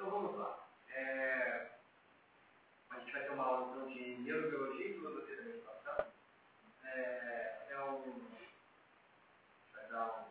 [0.00, 0.66] Então vamos lá.
[0.94, 1.72] É,
[2.88, 6.06] a gente vai ter uma aula então, de neurobiologia e filosofia da meditação.
[6.84, 8.22] É, é um.
[9.74, 10.30] Vai dar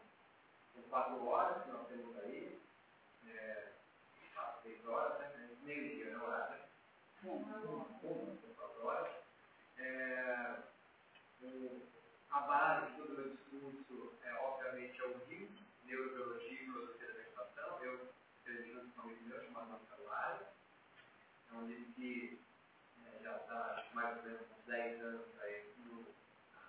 [0.76, 2.60] um, um quatro horas que nós temos aí.
[3.28, 3.68] É,
[4.34, 5.50] quatro, seis horas, né?
[5.61, 6.57] Meio dia, não horário.
[7.21, 8.38] Né?
[8.55, 9.11] Quatro horas.
[9.77, 10.55] É,
[11.43, 11.81] o,
[12.31, 15.55] a base de todo o meu discurso é, obviamente, é o RIM,
[15.86, 17.83] Neurobiologia e Filosofia da Meditação.
[17.83, 18.09] Eu
[18.49, 20.54] escrevi junto com um amigo meu chamado Marcelo Lara.
[21.51, 22.39] É um livro que
[23.05, 26.05] é, já está mais ou menos uns 10 anos aí no,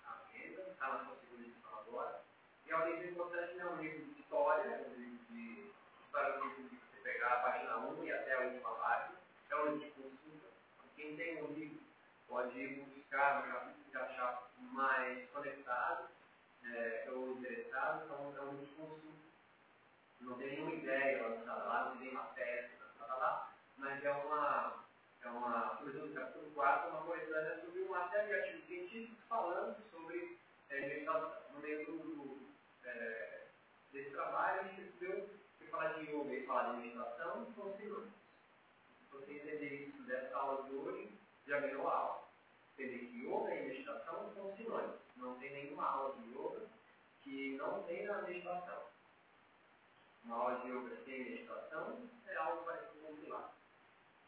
[0.05, 2.23] na venda, está na sua segunda edição agora.
[2.67, 5.73] E é um livro importante, não é um livro de história, é um livro de
[6.05, 9.17] história do livro de você pegar a página 1 e até a última página.
[9.51, 10.49] É um livro de consulta.
[10.97, 11.81] Quem tem um livro
[12.29, 12.87] pode
[13.21, 16.09] no capítulo que achar mais conectado
[16.65, 19.11] é, ou interessado, então é um consulta.
[20.21, 24.85] Não tem nenhuma ideia lançada lá, não tem nenhuma tese lançada lá, mas é uma,
[25.23, 30.39] é uma, sobretudo no capítulo 4, uma coletânea sobre uma série de artigos falando sobre
[30.71, 31.05] é.
[31.53, 32.41] No meio do, do
[32.85, 33.47] é,
[33.93, 35.29] desse trabalho, a gente percebeu
[35.59, 38.15] que falar de yoga e falar de meditação são sinônimos.
[39.01, 41.13] Se você entender isso dessa aula de hoje,
[41.47, 42.20] já ganhou a aula.
[43.31, 44.97] Yoga e meditação são sinônimos.
[45.17, 46.67] Não tem nenhuma aula de yoga
[47.23, 48.83] que não tenha meditação.
[50.25, 53.55] Uma aula de yoga sem meditação é algo parecido com pilates.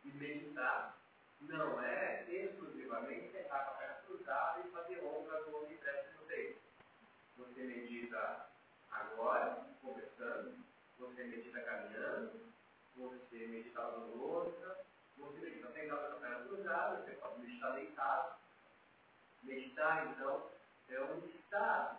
[0.05, 0.97] E meditar
[1.41, 6.27] não é exclusivamente sentar com a perna cruzada e fazer ombros ou e pressa no
[6.27, 6.61] peito.
[7.39, 8.47] Você medita
[8.89, 10.55] agora, conversando,
[10.97, 12.53] você medita caminhando,
[12.97, 14.85] você medita louça,
[15.17, 18.42] você medita sentado com a perna cruzada, você pode meditar deitado.
[19.43, 20.51] Meditar, então,
[20.89, 21.99] é um estado.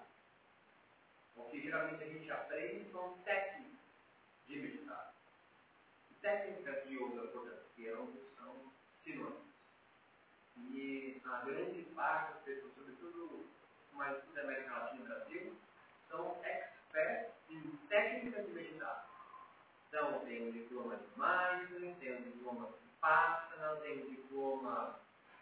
[1.36, 3.80] O que geralmente a gente aprende são técnicas
[4.48, 5.14] de meditar.
[6.22, 8.72] Técnicas de yoga, portanto, que ambos são
[9.04, 9.44] sinônimos.
[10.58, 13.50] E a grande parte das pessoas, sobretudo
[13.92, 15.58] mais da América Latina e Brasil,
[16.10, 19.10] são experts em técnicas de meditar.
[19.88, 25.00] Então, tem um diploma de Mindfulness, tem um diploma de Vipassana, tem um diploma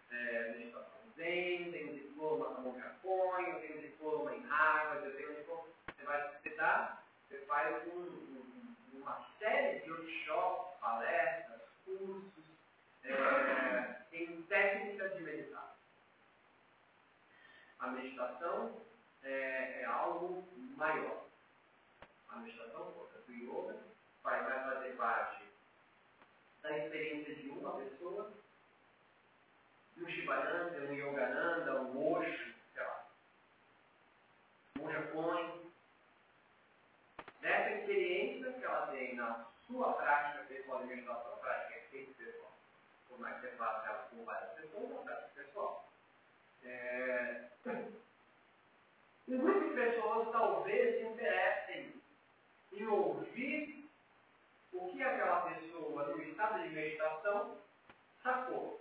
[0.09, 5.31] é, meditação Zen, tem um diploma na Moncaponho, eu tenho um diploma em Harvard, tenho
[5.31, 5.67] um diploma.
[5.87, 12.43] Você vai estudar, você faz um, um, uma série de workshops, palestras, cursos,
[13.03, 15.75] é, em técnicas de meditar.
[17.79, 18.81] A meditação
[19.23, 21.25] é, é algo maior.
[22.29, 23.79] A meditação, portanto, o yoga,
[24.23, 25.43] vai fazer parte
[26.61, 28.31] da experiência de uma pessoa
[30.01, 33.07] um Shivananda, um Yogananda, um Osho, sei lá,
[34.79, 35.71] um Japõe.
[37.41, 42.51] Nessa experiência que ela tem na sua prática pessoal de meditação, prática é sempre pessoal.
[43.07, 45.89] Por mais que você faça ela com várias pessoas, é prática pessoal.
[46.63, 47.45] É...
[49.27, 52.01] Muitas pessoas talvez se interessem
[52.73, 53.89] em ouvir
[54.73, 57.57] o que aquela pessoa, no estado de meditação,
[58.21, 58.80] sacou.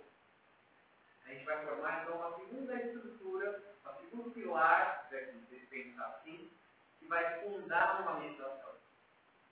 [1.51, 6.49] A vai formar então uma segunda estrutura, um segundo pilar, se pensar assim,
[6.97, 8.75] que vai fundar uma meditação,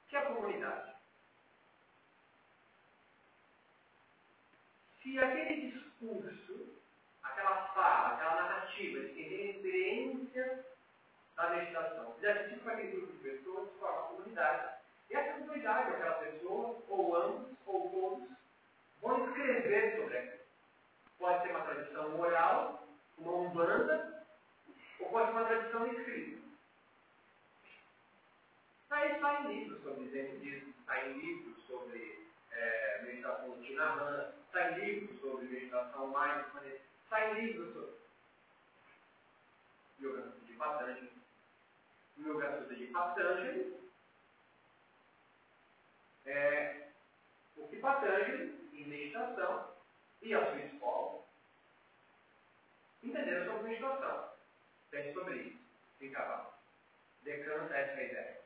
[0.07, 0.93] que é a comunidade.
[5.03, 6.69] Se aquele discurso,
[7.21, 10.65] aquela fala, aquela narrativa de quem tem experiência
[11.35, 14.79] da meditação, fizer sentido para aquele grupo de pessoas, forma uma comunidade.
[15.09, 18.29] E essa comunidade, aquela pessoa, ou ambos, ou todos,
[19.01, 20.38] vão escrever sobre aquilo.
[21.19, 22.87] Pode ser uma tradição oral,
[23.17, 24.25] uma umbanda,
[24.99, 26.39] ou pode ser uma tradição escrita.
[28.89, 35.45] Aí saem livros sobre budismo, saem livros sobre é, meditação de Tinahan, saem livros sobre
[35.45, 37.95] meditação mindfulness, saem livros sobre
[40.01, 41.11] Yoga de Patanjali.
[42.17, 43.79] Yoga Sutra de Patanjali
[46.25, 46.87] é
[47.57, 49.78] o que Patanjali, em meditação,
[50.21, 51.23] e a sua escola
[53.01, 54.29] entenderam sobre meditação.
[54.91, 55.59] Pense sobre isso.
[55.97, 56.53] Fica lá.
[57.23, 58.41] Decanta essa ideia.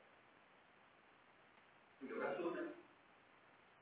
[2.02, 2.74] O Yoga Sutra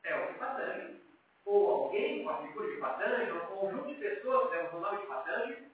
[0.04, 1.02] é o Patanjali,
[1.46, 5.02] ou alguém com a figura de Patanjali, um conjunto de pessoas que leva o nome
[5.02, 5.72] de Patanjali,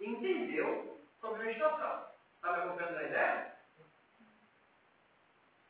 [0.00, 2.08] entendeu sobre meditação.
[2.36, 3.54] Está me acompanhando na ideia?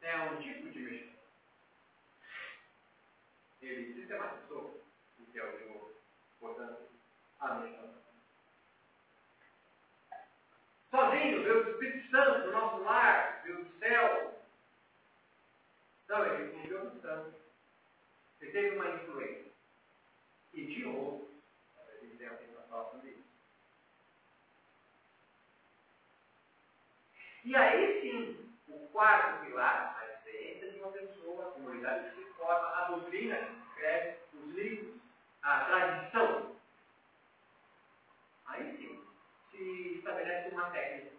[0.02, 1.13] É um tipo de meditação
[3.68, 4.82] ele sistematizou
[5.18, 5.92] o que é o jogo,
[6.38, 6.88] portanto,
[7.40, 8.02] a meditação.
[10.90, 14.34] Sozinho, Deus do Espírito Santo, no nosso lar, Deus do céu,
[16.08, 17.34] Não, ele confiou no santo.
[18.40, 19.50] Ele teve uma influência.
[20.52, 21.28] E de novo,
[22.00, 23.24] ele tem alguém para falar sobre isso.
[27.44, 32.68] E aí sim, o quarto pilar, a experiência de uma pessoa, a comunidade se forma,
[32.68, 33.38] a doutrina
[33.68, 34.94] escreve, os livros,
[35.42, 36.56] a tradição.
[38.46, 39.02] Aí sim,
[39.50, 41.14] se estabelece uma técnica.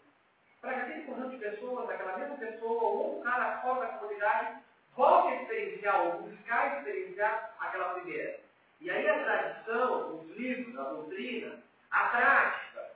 [0.61, 4.63] Para que aquele conjunto de pessoas, aquela mesma pessoa, ou outro cara fora da comunidade,
[4.95, 8.39] volte a experienciar, ou buscar experienciar aquela primeira.
[8.79, 12.91] E aí a tradição, os livros, a doutrina, a prática,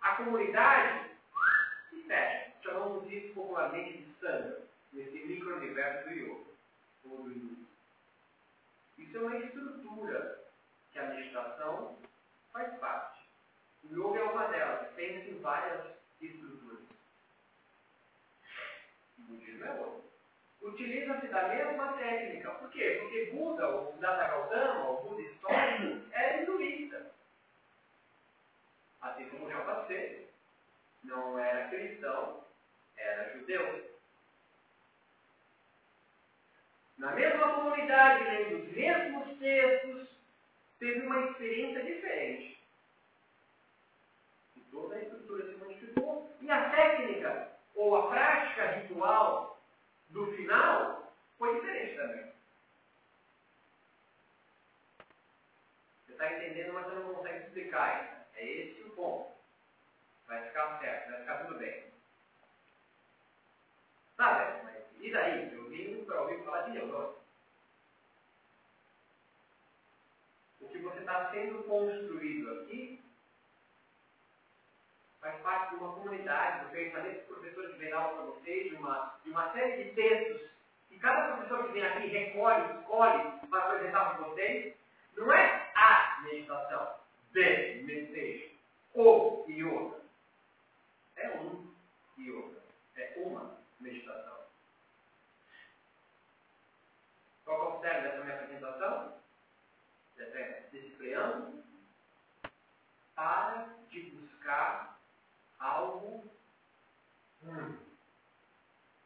[0.00, 1.10] a comunidade
[1.90, 2.52] se fecha.
[2.62, 4.62] Chamamos isso popularmente de sanga,
[4.92, 6.53] nesse micro-universo do yoga,
[8.98, 10.44] Isso é uma estrutura
[10.92, 11.98] que a meditação
[12.52, 13.20] faz parte.
[13.84, 15.84] O yoga é uma delas, pensa em várias
[16.20, 16.80] estruturas.
[19.18, 20.04] O budismo é outra.
[20.62, 22.50] Utiliza-se da mesma técnica.
[22.52, 22.98] Por quê?
[23.02, 27.12] Porque Buda, o Siddhartha Gautama, o Buda histórico, era hinduísta.
[29.02, 30.26] Assim como Rinpoche.
[31.04, 32.42] Não era cristão,
[32.96, 33.93] era judeu.
[37.04, 40.08] Na mesma comunidade, lendo os mesmos textos,
[40.78, 42.58] teve uma experiência diferente.
[44.56, 46.34] E toda a estrutura se modificou.
[46.40, 49.62] E a técnica, ou a prática ritual
[50.08, 52.32] do final, foi diferente também.
[56.06, 58.40] Você está entendendo, mas você não consegue explicar isso.
[58.40, 59.30] É esse o ponto.
[60.26, 61.84] Vai ficar certo, vai ficar tudo bem.
[64.16, 64.64] Tá,
[65.04, 65.54] e daí?
[65.54, 67.18] Eu vim para ouvir falar de neurose.
[70.62, 73.04] O que você está sendo construído aqui
[75.20, 78.70] faz parte de uma comunidade, do pensamento que o professor que vem dar para vocês,
[78.70, 80.50] de uma, de uma série de textos
[80.88, 84.74] que cada professor que vem aqui recolhe, escolhe para apresentar para vocês.
[85.18, 86.94] Não é a meditação,
[87.34, 88.54] the meditation,
[88.94, 90.00] o yoga.
[91.16, 91.74] É um
[92.18, 92.62] yoga,
[92.96, 94.33] é uma meditação.
[97.54, 99.16] Qual é o cerne dessa minha apresentação?
[100.16, 101.62] Desse preâmbulo?
[103.14, 104.98] Para de buscar
[105.60, 106.24] algo
[107.44, 107.78] hum,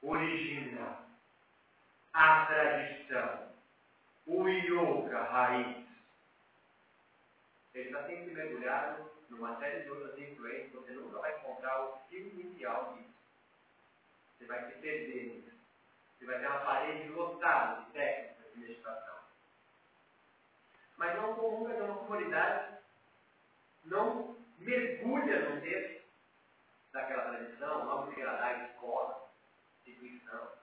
[0.00, 1.04] original.
[2.14, 3.52] A tradição.
[4.26, 5.86] O yoga raiz.
[7.74, 10.72] Ele está sempre mergulhado numa série de outras influências.
[10.72, 13.14] Você nunca vai encontrar o fio inicial disso.
[14.38, 15.52] Você vai se perder nisso.
[16.18, 19.19] Você vai ter uma parede lotada de técnicas meditação.
[20.96, 22.78] Mas não comunga de uma comunidade,
[23.84, 26.05] não mergulha no texto
[26.93, 29.31] daquela tradição, não queira dar escola,
[29.87, 30.58] instituição.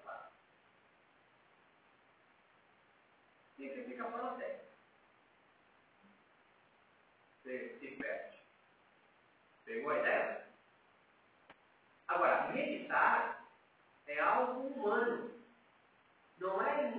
[3.58, 4.66] E você fica da técnica.
[7.42, 8.38] Você se perde.
[9.64, 10.48] Pegou a ideia?
[12.08, 13.48] Agora, meditar
[14.08, 15.34] é algo humano.
[16.38, 16.92] Não é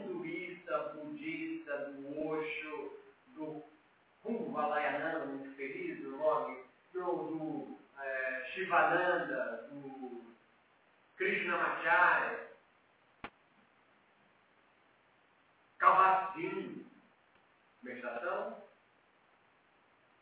[0.67, 2.99] hinduísta, budista, do Osho,
[3.29, 3.63] do
[4.23, 10.35] Kumbhalayananda, muito feliz, do nome, do, do é, Shivananda, do
[11.17, 12.49] Krishnamacharya,
[15.79, 16.85] Kabat-Zinn.
[17.83, 18.65] Meditação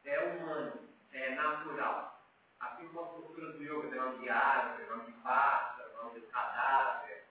[0.04, 0.80] é humano,
[1.12, 2.23] é natural.
[2.61, 6.26] Assim como a cultura do yoga tem nome de árvore, nome de pássaro, nome de
[6.26, 7.25] cadáver.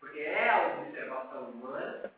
[0.00, 2.12] Porque é a observação humana,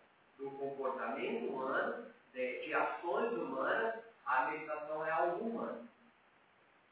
[0.44, 3.94] do comportamento humano, de, de ações humanas,
[4.26, 5.88] a meditação é algo humano.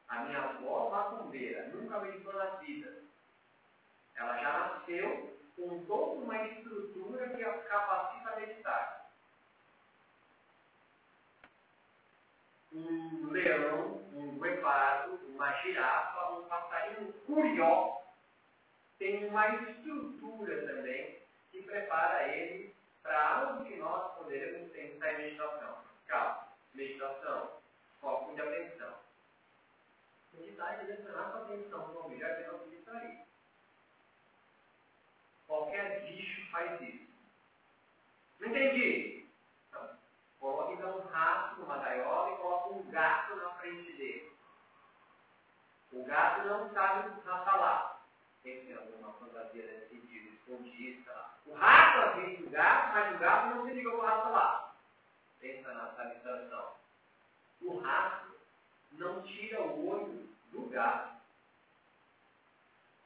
[0.08, 3.02] A minha avó, macumbeira, nunca meditou na vida.
[4.14, 9.10] Ela já nasceu com toda uma estrutura que a capacita a meditar.
[12.72, 18.00] Um leão, um guepardo, uma girafa, um passarinho curió
[18.98, 21.18] tem uma estrutura também
[21.50, 25.78] que prepara ele para algo que nós poderemos pensar em meditação.
[26.06, 27.60] Calma, meditação,
[28.00, 28.94] foco de atenção.
[30.32, 33.24] Meditar é direcionar sua atenção para um objeto que não se distrair.
[35.46, 37.12] Qualquer bicho faz isso.
[38.40, 39.26] Não entendi?
[39.68, 39.98] Então,
[40.40, 44.32] coloque então um rato numa gaiola e coloque um gato na frente dele.
[45.92, 47.92] O gato não sabe raça lá.
[48.42, 51.32] Tem alguma fantasia nesse sentido, escondida lá.
[51.46, 54.74] O rato assiste o gato, mas o gato não se liga com o rato lá.
[55.40, 56.74] Pensa nessa abstração.
[57.60, 58.34] O rato
[58.92, 61.12] não tira o olho do gato.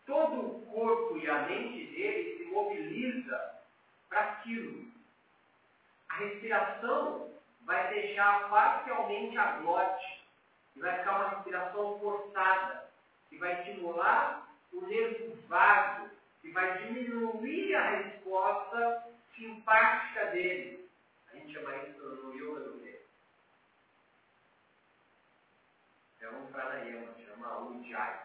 [0.05, 3.63] Todo o corpo e a mente dele se mobiliza
[4.09, 4.87] para aquilo.
[6.09, 7.31] A respiração
[7.65, 10.25] vai deixar parcialmente a glote
[10.77, 12.89] e vai ficar uma respiração forçada,
[13.29, 16.09] que vai estimular o nervo vago,
[16.41, 20.89] que vai diminuir a resposta simpática dele.
[21.33, 23.01] A gente chama isso no yoga do quê?
[26.21, 28.21] É um pranayama, chama Ujjayi.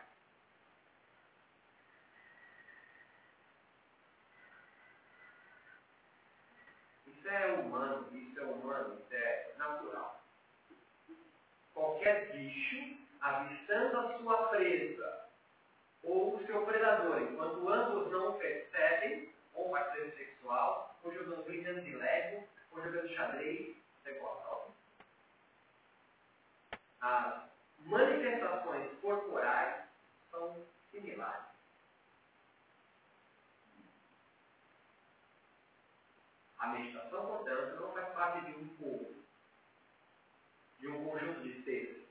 [7.21, 10.19] Isso é humano, isso é humano, isso é natural.
[11.71, 15.29] Qualquer bicho, avistando a sua presa
[16.01, 21.95] ou o seu predador, enquanto ambos não percebem, ou parceiro sexual, ou jogando brincando de
[21.95, 24.71] lego, ou jogando xadrez, você gosta.
[27.01, 27.43] As
[27.81, 29.83] manifestações corporais
[30.31, 31.50] são similares.
[36.61, 39.15] A meditação, portanto, não faz parte de um povo,
[40.79, 42.05] de um conjunto de textos,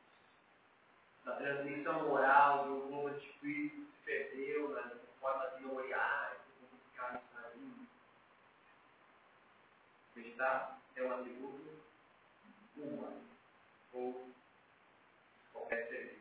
[1.25, 4.91] da transmissão moral de um globo de espírito que se perdeu na
[5.21, 7.87] forma de memoriais, de buscar isso na língua.
[10.17, 11.83] Meditar é um atributo
[12.77, 13.23] humano,
[13.93, 14.31] ou
[15.53, 16.21] qualquer ser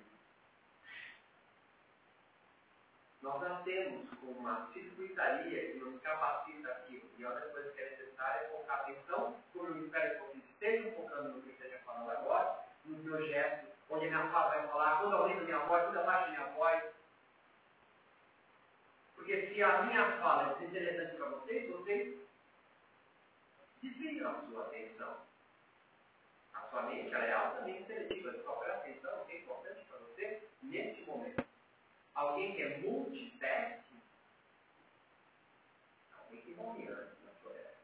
[3.21, 7.09] Nós nascemos com uma circuitaria que nos capacita aquilo.
[7.17, 10.44] E uma das coisas que é necessária é focar atenção, como eu espero que vocês
[10.50, 14.50] estejam focando no que eu esteja falando agora, no meu gesto, onde a minha fala
[14.50, 16.84] vai falar, quando a minha voz, quando a minha voz.
[19.16, 22.20] Porque se a minha fala é interessante para vocês, vocês
[23.82, 25.18] desviam a sua atenção.
[26.54, 28.34] A sua mente ela é altamente seletiva.
[28.34, 31.46] Qualquer atenção que é importante para você neste momento.
[32.16, 34.02] Alguém que é multitasking,
[36.18, 37.80] alguém que morre antes na floresta.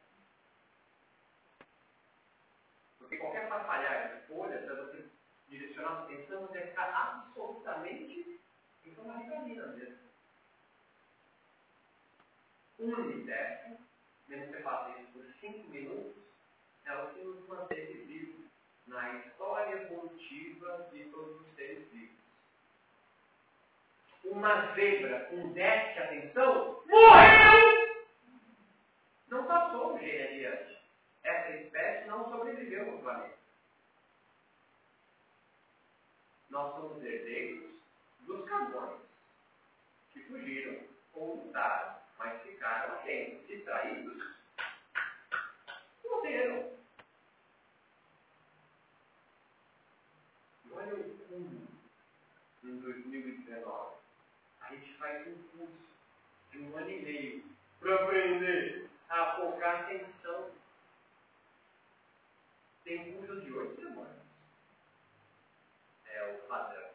[3.15, 5.05] Porque qualquer atrapalhar de folha, para você
[5.47, 8.41] direcionar a atenção, você vai ficar absolutamente
[8.83, 10.05] em uma ritalina mesmo.
[12.79, 13.77] Unitasking,
[14.27, 16.23] mesmo que você faça isso por 5 minutos,
[16.85, 18.49] ela se nos mantém vivo
[18.87, 22.15] na história evolutiva de todos os seres vivos
[24.25, 28.05] uma zebra com déficit de atenção morreu!
[29.29, 30.74] Não passou o gene adiante.
[31.45, 33.37] Essa espécie não sobreviveu no planeta.
[36.49, 37.69] Nós somos herdeiros
[38.21, 38.99] dos cagões,
[40.11, 44.23] que fugiram ou lutaram, mas ficaram atentos, distraídos,
[46.03, 46.71] morreram.
[50.65, 51.67] E olha o fundo
[52.63, 53.97] em 2019
[54.61, 55.89] a gente faz um curso
[56.51, 57.43] de um ano e meio
[57.79, 60.54] para aprender a focar atenção.
[62.85, 64.15] Tem curso de oito semanas.
[66.05, 66.91] É o padrão.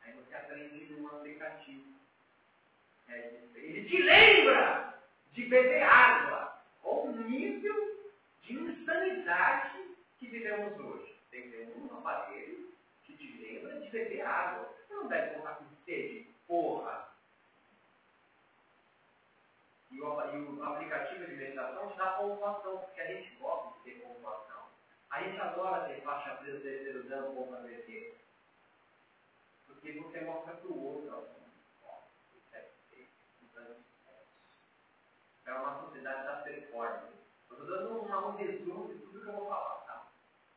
[0.00, 1.94] Aí você aprende num aplicativo.
[3.06, 4.98] É, ele te lembra
[5.32, 6.58] de beber água.
[6.82, 8.08] Ou o nível
[8.44, 11.14] de insanidade que vivemos hoje.
[11.30, 12.72] Tem que ter um aparelho
[13.04, 14.74] que te lembra de beber água.
[14.88, 17.13] Você não deve colocar com sede, porra.
[20.04, 24.02] O, e o aplicativo de meditação te dá pontuação, porque a gente gosta de ter
[24.02, 24.68] pontuação.
[25.10, 28.14] A gente adora ter faixa presa terceiro dano para VT.
[29.66, 31.26] Porque você mostra para o outro,
[31.82, 32.00] ó,
[32.52, 32.68] é
[35.46, 37.14] é uma sociedade da performance.
[37.48, 40.08] Eu estou dando um, um resumo de tudo que eu vou falar, tá?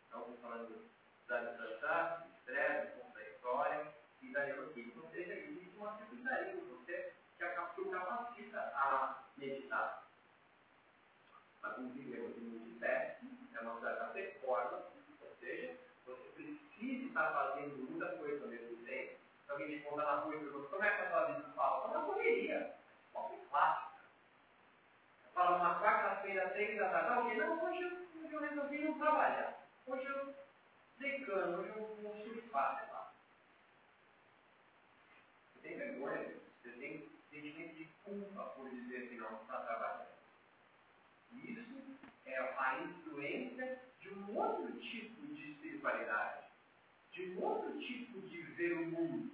[0.08, 0.90] Então, estou falando
[1.28, 3.88] da cansaço, do estresse, do contraditório
[4.22, 5.00] e da neuroquímica.
[5.00, 10.08] Ou seja, existe uma circuitaria em você que o capacita a meditar.
[11.62, 13.80] Mas como vivemos em multitasking, é uma
[14.14, 14.88] performance,
[15.22, 19.18] ou seja, você precisa estar fazendo muita coisa ao mesmo tempo.
[19.46, 21.82] Se alguém te conta na rua e pergunta como é que a sua vida fala,
[21.82, 22.56] fala na correria.
[23.16, 24.04] É clássica.
[25.34, 29.68] Fala uma quarta-feira, três da tarde, alguém, não, hoje eu, eu resolvi não trabalhar.
[29.86, 30.36] Hoje eu
[31.00, 33.14] decano, hoje eu vou surfar, sei lá.
[35.54, 37.17] Você tem vergonha, você tem
[37.48, 40.08] sentimento de culpa por dizer que não está trabalhando.
[41.34, 46.48] Isso é a influência de um outro tipo de espiritualidade,
[47.14, 49.32] de um outro tipo de ver o mundo.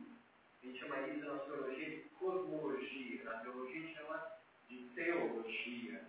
[0.62, 4.32] A gente chama isso na sociologia de cosmologia, na teologia a gente chama
[4.70, 6.08] de teologia,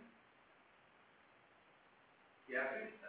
[2.46, 3.08] que é a cristã.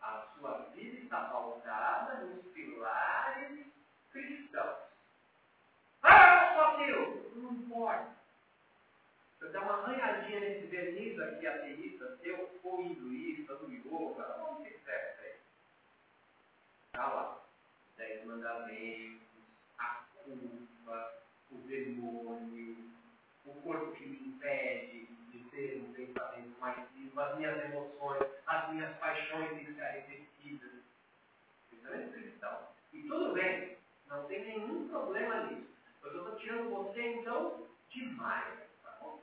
[0.00, 2.51] A sua vida está pautada nos
[7.82, 7.88] cristãos.
[7.88, 8.14] Ah,
[9.40, 14.22] eu eu dar uma arranhadinha nesse verniz aqui ateísta, seu ou hinduísta, do yoga,
[14.62, 15.34] que serve isso aí?
[16.92, 17.42] Tá lá.
[17.96, 19.20] Dez mandamentos,
[19.78, 21.14] a culpa,
[21.50, 22.76] o demônio,
[23.44, 28.72] o corpo que me impede de ter um pensamento mais vivo, as minhas emoções, as
[28.72, 30.70] minhas paixões têm que ser repetidas.
[31.70, 32.68] Pensamento cristão.
[32.92, 33.76] E tudo bem,
[34.08, 35.72] não tem nenhum problema nisso.
[36.04, 39.22] Eu estou tirando você, então, demais, tá bom?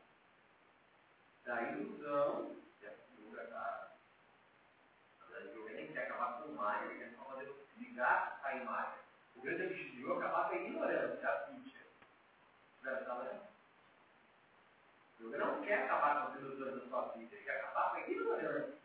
[1.45, 3.91] Da ilusão, que a figura está.
[5.21, 8.99] A yoga nem quer acabar com Maia, ele quer só fazer ligar a imagem.
[9.35, 11.79] O grande objetivo é acabar com a ignorância, a pitcha.
[12.83, 13.41] Está lendo?
[15.19, 17.97] O yoga não quer acabar com as ilusões da sua vida, ele quer acabar com
[17.97, 18.79] a ignorância.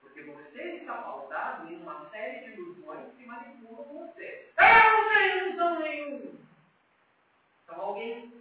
[0.00, 4.52] Porque você está pautado em uma série de ilusões que manipulam você.
[4.56, 6.44] Eu não tenho ilusão nenhuma!
[7.64, 8.32] Então alguém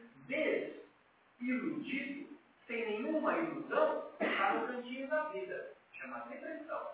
[1.39, 5.73] desiludido, sem nenhuma ilusão, está no cantinho da vida.
[5.93, 6.91] Chama depressão.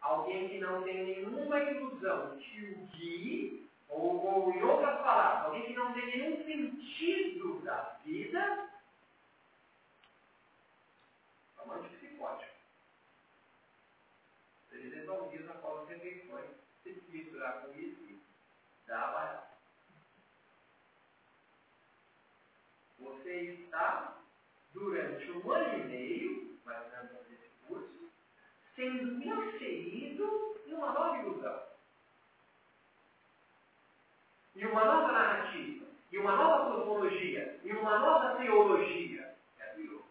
[0.00, 5.66] Alguém que não tem nenhuma ilusão que o guie, ou, ou em outras palavras, alguém
[5.66, 8.70] que não tem nenhum sentido da vida,
[11.58, 12.54] é um antipsicótico.
[14.70, 16.50] Eles resolviam após as refeições,
[16.84, 18.06] se misturar com isso,
[18.86, 19.10] dá
[23.48, 24.16] está,
[24.72, 28.10] durante um ano e meio, vai fazer esse curso,
[28.74, 31.62] sendo inserido em uma nova ilusão.
[34.54, 39.34] Em uma nova narrativa, em uma nova cosmologia, em uma nova teologia.
[39.58, 40.04] É do yoga.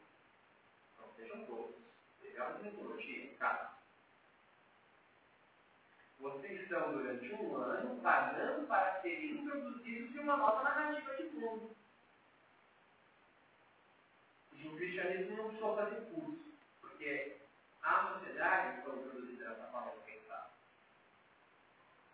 [0.99, 1.75] Não sejam todos.
[2.21, 3.75] Pegamos mitologia em casa.
[6.19, 11.75] Vocês estão durante um ano pagando para serem introduzidos em uma nova narrativa de mundo.
[14.67, 16.43] O cristianismo não precisou fazer curso,
[16.81, 17.37] porque
[17.83, 20.51] a sociedade foi introduzida nessa forma de pensar.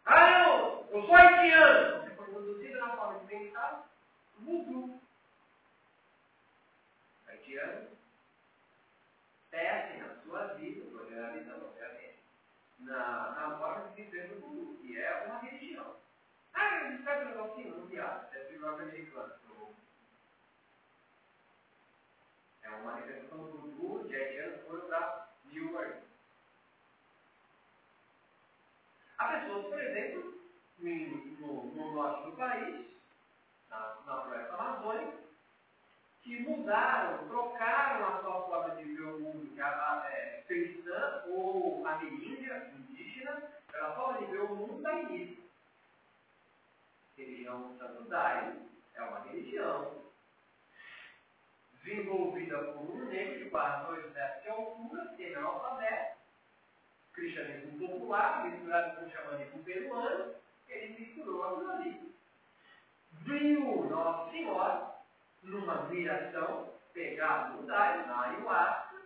[0.05, 0.85] Ah, não!
[0.89, 2.01] Eu sou haitiano!
[2.01, 3.89] Você foi introduzida na forma de pensar
[4.39, 4.99] voodoo.
[7.27, 7.89] Haitianos
[9.49, 12.19] testem a sua vida, estou generalizando, obviamente,
[12.79, 15.95] na, na forma de viver do voodoo, que é uma religião.
[16.53, 19.33] Ah, ele escreve um negocinho, não viado, é filósofo americano.
[22.71, 26.03] É uma manifestação do voodoo de haitianos foram para New Orleans.
[29.17, 30.33] Há pessoas, por exemplo,
[30.79, 32.85] no, no norte do país,
[33.69, 35.17] na, na floresta amazônica,
[36.23, 41.85] que mudaram, trocaram a sua forma de ver o mundo, que a, é, cristã ou
[41.85, 45.43] ameríndia, indígena, pela forma de ver o mundo da início.
[47.17, 50.10] Religião Daime é uma religião
[51.83, 56.17] desenvolvida por um negro de quase dois metros de altura, semi-analfabeto,
[57.13, 60.35] cristianismo popular, misturado com o xamanismo peruano,
[60.67, 62.15] ele misturou aquilo ali.
[63.23, 64.95] Viu Nossa Senhora,
[65.43, 69.01] numa miração, pegado no Daime, na ayahuasca,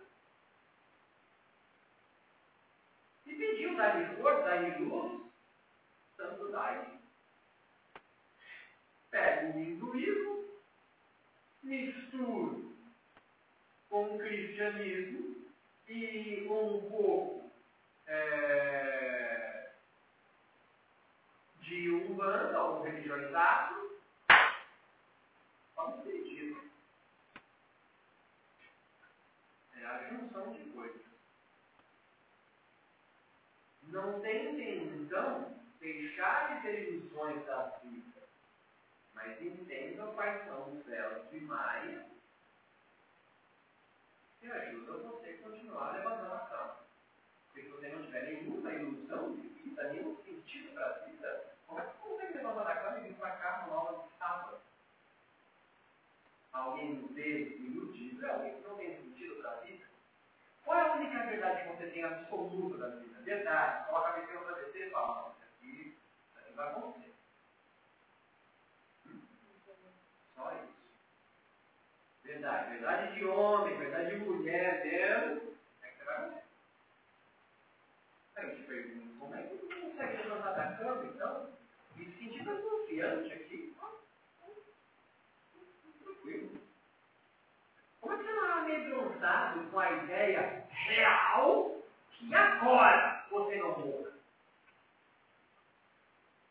[3.26, 5.22] e pediu dar-lhe força, dar-lhe luz,
[6.16, 6.96] Santo Daime.
[9.10, 10.44] Pega o hinduísmo,
[11.62, 12.66] misturo
[13.88, 15.46] com o cristianismo
[15.88, 17.50] e um pouco
[18.08, 19.70] é,
[21.60, 22.86] de umbanda ou
[23.34, 24.00] afro,
[25.76, 26.56] vamos pedir.
[29.80, 31.02] É a junção de coisas.
[33.84, 38.22] Não tentem, então, deixar de ter ilusões da vida,
[39.14, 42.15] mas entendam quais são os véus de Maia
[44.46, 46.76] que ajudam você a continuar levantando a cama.
[47.46, 51.80] Porque se você não tiver nenhuma ilusão de vida, nenhum sentido para a vida, como
[51.80, 54.60] é que você consegue levantar da cama e vir para cá numa aula de sábado?
[56.52, 59.84] Alguém desiludido é alguém que não tem sentido para a vida.
[60.64, 63.20] Qual é a única verdade que você tem absoluta da vida?
[63.22, 63.86] Verdade.
[63.86, 67.14] Coloca a cabeça no travesseiro e fala, isso aqui vai acontecer.
[69.06, 69.22] Hum?
[70.36, 70.76] Só isso.
[72.26, 72.70] Verdade.
[72.70, 76.42] Verdade de homem, verdade de mulher mesmo, é que você vai morrer.
[78.34, 81.56] Aí eu te pergunto, como é que você consegue levantar da cama, então,
[81.96, 83.76] e se sentir mais confiante aqui?
[86.02, 86.60] Tranquilo.
[88.00, 93.78] Como é que você não é amedrontado com a ideia real que agora você não
[93.78, 94.12] morra?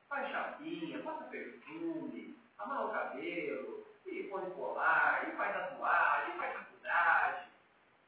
[0.07, 3.74] Faz chapinha, passa perfume, amarra o cabelo,
[4.35, 7.47] silicone colar, ele vai tatuar, ele faz faculdade.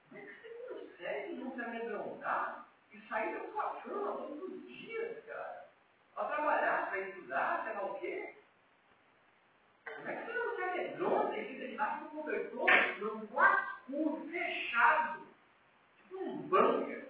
[0.09, 4.67] Como é que você consegue não se amedrontar e sair da sua cama todos os
[4.67, 5.67] dias, cara?
[6.13, 8.35] Para trabalhar, para estudar, sei lá o quê?
[9.95, 14.27] Como é que você não se amedronta e fica debaixo do cobertor, num quarto escuro,
[14.29, 15.27] fechado,
[15.97, 17.07] tipo um bunker?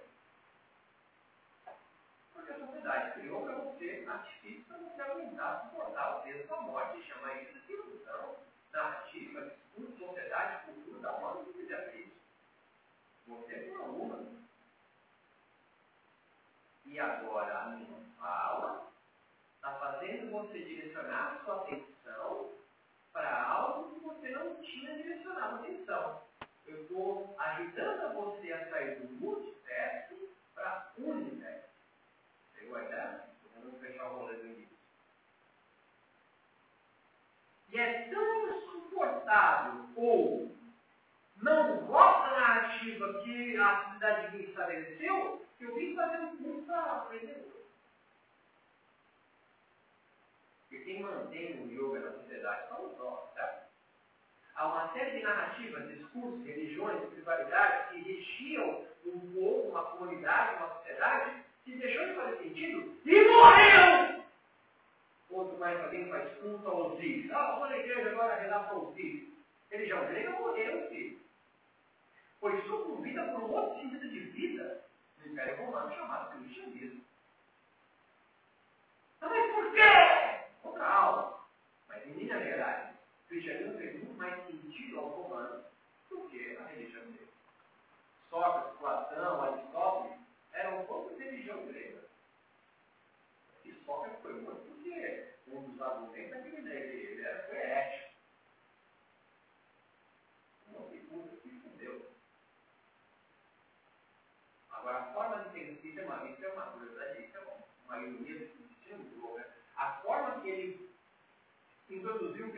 [2.32, 7.02] Porque a sociedade criou para você artifício para você aguentar, suportar o peso da morte,
[7.02, 8.36] chama isso de ilusão,
[8.72, 12.18] narrativa, discurso, sociedade, cultura, da onde você quiser isso.
[13.28, 14.26] Você é uma.
[16.86, 18.90] E agora a minha fala
[19.54, 22.52] está fazendo você direcionar sua atenção
[23.12, 26.22] para algo que você não tinha direcionado a atenção.
[26.66, 30.14] Eu estou ajudando você a sair do multitask
[30.54, 31.68] para unitask.
[32.54, 33.24] Pegou a ideia?
[33.56, 34.78] Vamos fechar o rolê do início.
[37.68, 40.57] E é tão insuportável ou
[41.42, 46.92] não gosta da narrativa que a cidade de estabeleceu eu vim fazer um curso para
[46.92, 47.48] aprender.
[50.60, 53.68] Porque quem mantém o yoga na sociedade são os nós, certo?
[54.54, 60.74] Há uma série de narrativas, discursos, religiões, espiritualidades que regiam um povo, uma comunidade, uma
[60.76, 64.24] sociedade que deixou de fazer sentido e morreu!
[65.30, 67.30] Outro mais alguém faz culto aos Osíris.
[67.30, 69.28] Ah, vou na igreja agora rezar para os Osíris.
[69.70, 71.20] Religião grega morreu, filho.
[72.40, 74.84] Foi sucumbida por um outro sentido de vida
[75.18, 77.02] no Império Romano chamado cristianismo.
[79.16, 80.46] Então, mas por quê?
[80.62, 81.40] Outra aula.
[81.88, 85.64] Mas em linhas gerais, o cristianismo fez muito mais sentido aos romanos
[86.08, 87.32] do que a religião grega.
[88.30, 90.18] Sócrates, Platão, Aristóteles
[90.52, 92.04] eram todos religião grega.
[93.64, 98.08] E Sócrates foi muito porque um dos argumentos é que ele era, foi ético.
[100.72, 102.10] Não se cuida, se fudeu.
[104.70, 107.40] Agora, a forma de pensar isso é uma, isso é uma curiosidade, isso é
[107.86, 109.46] uma ironia do destino, né?
[109.76, 110.90] A forma que ele
[111.90, 112.52] introduziu o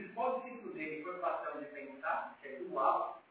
[0.90, 3.22] dele foi ação de pensar, que é dual.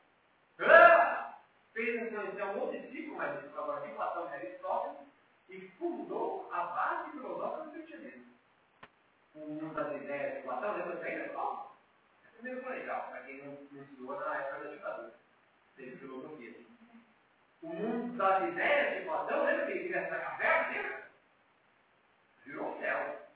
[1.73, 5.07] Fez influenciar um outro discípulo, mas isso agora de Platão e Aristóteles,
[5.49, 8.25] e fundou a base filosófica do cristianismo.
[9.35, 11.35] O mundo das ideias de Platão, lembra bem?
[11.35, 11.67] Ó,
[12.25, 15.13] é primeiro colegial, para quem não, estudou na época da ditadura.
[15.75, 16.55] Teve filosofia.
[17.61, 21.09] O mundo das ideias de Platão, lembra que ele queria essa caverna, lembra?
[22.45, 23.29] Virou céu.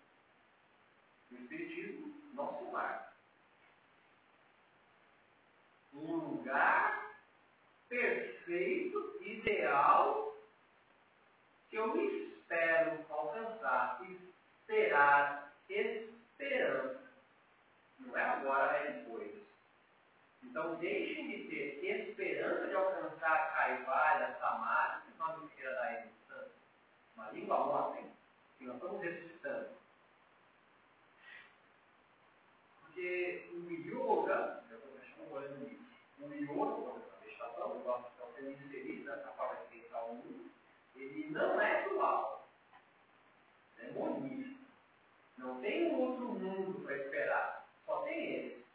[1.32, 3.13] O Espiritismo, nosso lar.
[6.04, 7.16] Um lugar
[7.88, 10.36] perfeito, ideal,
[11.70, 17.00] que eu espero alcançar, esperar, esperança.
[18.00, 19.32] Não é agora, é depois.
[20.44, 25.94] Então deixem de ter esperança de alcançar a Caivalha, Samara, que nome que queira dar
[26.00, 26.52] existência.
[27.16, 28.12] Uma língua hein?
[28.58, 29.70] Que nós estamos ressuscitando.
[32.82, 35.80] Porque o yoga, eu estou fechando o olho
[36.18, 39.80] no livro, o yoga, a meditação, o gosto de estar sendo inserido nessa forma de
[39.80, 40.52] pensar o mundo,
[40.96, 42.48] ele não é dual.
[43.80, 44.66] É monístico.
[45.38, 47.68] Não tem um outro mundo para esperar.
[47.86, 48.66] Só tem ele.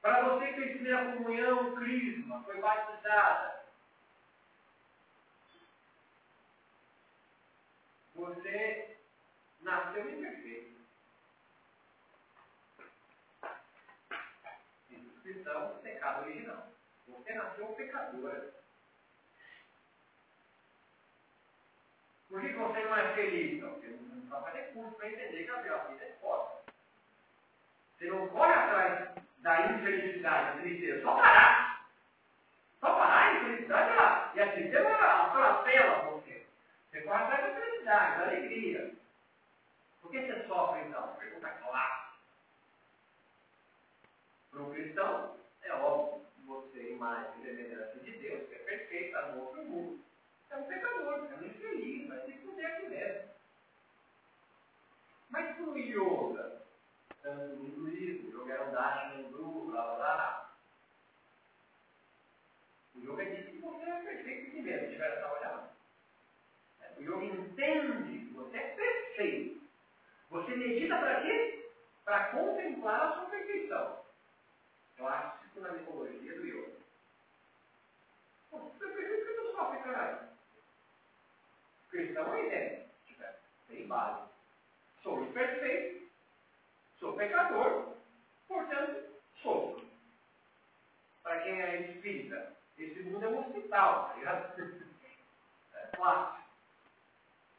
[0.00, 3.64] Para você que fez primeira comunhão, crisma, foi batizada,
[8.14, 8.96] você
[9.60, 10.75] nasceu imperfeito.
[15.46, 16.66] Os cristãos, pecado original.
[17.06, 18.52] Você nasceu pecadora.
[22.28, 23.62] Por que você não é feliz?
[23.62, 26.50] Não, porque não vai fazer curso para entender que a vida é foda.
[27.96, 31.02] Você não corre atrás da infelicidade, da tristeza.
[31.02, 31.86] Só parar.
[32.80, 36.44] Só parar, a infelicidade e a tristeza atropela você.
[36.90, 38.94] Você corre atrás da felicidade, da alegria.
[40.02, 41.14] Por que você sofre então?
[41.14, 42.05] Pergunta clássica.
[44.56, 49.32] Para um cristão, é óbvio, você imagem e semelhança de Deus, que é perfeito, está
[49.32, 50.02] no outro mundo.
[50.48, 53.28] É um pecador, é um infeliz, vai que fuder aqui mesmo.
[55.28, 56.62] Mas para o yoga,
[57.22, 60.56] tanto no hinduísmo, yoga era um dashi, hindu, blá blá blá.
[62.94, 65.70] O yoga diz que você é perfeito si mesmo, tiver essa olhada.
[66.96, 69.60] O yoga entende que você é perfeito.
[70.30, 71.68] Você medita para quê?
[72.06, 74.05] Para contemplar a sua perfeição.
[74.96, 76.76] Clássico na mitologia do yoga.
[78.50, 80.28] Pô, você é eu sofre, caralho.
[81.86, 83.22] O cristão é idêntico.
[83.68, 84.30] Tem base.
[85.02, 86.08] Sou imperfeito.
[86.98, 87.96] Sou pecador.
[88.48, 89.06] Portanto,
[91.46, 92.56] quem é espírita.
[92.76, 94.82] Esse mundo é um hospital, tá ligado?
[95.74, 96.44] É clássico.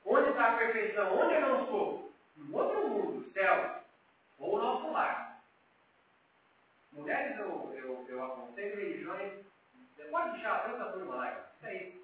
[0.06, 1.18] Onde está a perfeição?
[1.18, 2.14] Onde eu não estou?
[2.36, 3.82] No outro mundo, céu,
[4.38, 5.27] ou o nosso lar.
[6.98, 9.32] Mulheres, eu, eu, eu aconselho religiões.
[9.96, 12.02] Você pode deixar tanta turma lá, aí.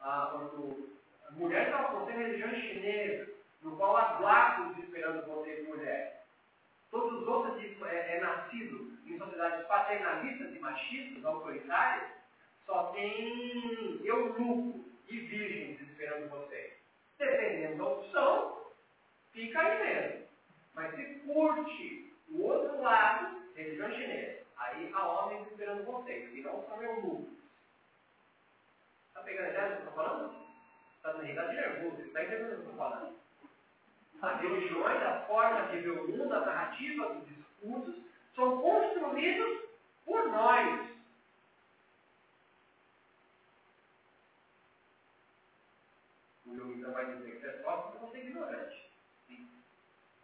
[0.00, 0.90] Ah, quando,
[1.32, 3.28] mulheres, eu aconselho religiões chinesas,
[3.62, 6.26] no qual há blacos esperando você, mulher.
[6.90, 12.10] Todos os outros é, é nascido em sociedades paternalistas e machistas, autoritárias,
[12.66, 16.76] só tem eunuco e virgens esperando você.
[17.18, 18.66] Dependendo da opção,
[19.32, 20.28] fica aí mesmo.
[20.74, 26.62] Mas se curte o outro lado, religião chinesa, aí há homens esperando vocês, que não
[26.66, 27.38] são eunucos.
[29.08, 30.48] Está pegando a ideia do que eu estou falando?
[30.96, 33.18] Está na realidade nervoso, está entendendo o que eu estou falando?
[34.20, 37.96] As religiões, a forma de ver o mundo, a narrativa, os discursos,
[38.34, 39.64] são construídos
[40.04, 40.88] por nós.
[46.46, 48.90] O Jung então vai dizer que você é só porque você é ignorante.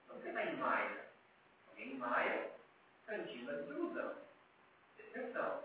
[0.09, 1.04] Não você está em Maia.
[2.07, 2.51] Maia,
[3.07, 4.15] cantinho da desilusão.
[4.97, 5.65] Depressão.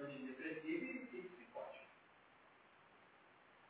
[0.00, 1.84] Antidepressivo e psicótico.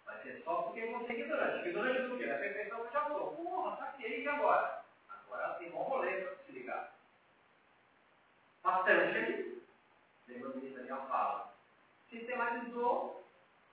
[0.06, 1.68] Mas é só porque você é ignorante.
[1.68, 2.26] Ignorante do quê?
[2.26, 3.34] Da perfeição que já sou.
[3.34, 4.84] Porra, saquei, e agora?
[5.08, 6.94] Agora tem um rolê para se ligar.
[8.62, 9.62] Patanjali,
[10.28, 11.52] lembra do Daniel fala,
[12.10, 13.24] sistematizou,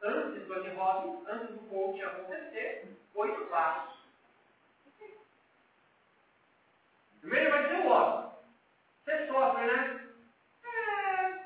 [0.01, 3.96] antes do Robbins, antes do coaching acontecer, oito passos.
[7.27, 8.39] Primeiro vai dizer o óbvio.
[9.03, 10.07] Você sofre, né?
[10.63, 11.43] É.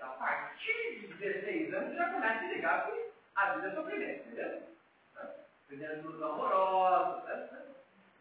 [0.00, 4.62] A partir de 16 anos já começa a ligar que a vida é sofrimento, entendeu?
[5.66, 7.22] Primeira ilusão amorosa.
[7.24, 7.64] Né?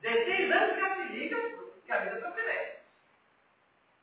[0.02, 1.38] 16 anos já se liga
[1.86, 2.78] que a vida é sofrimento.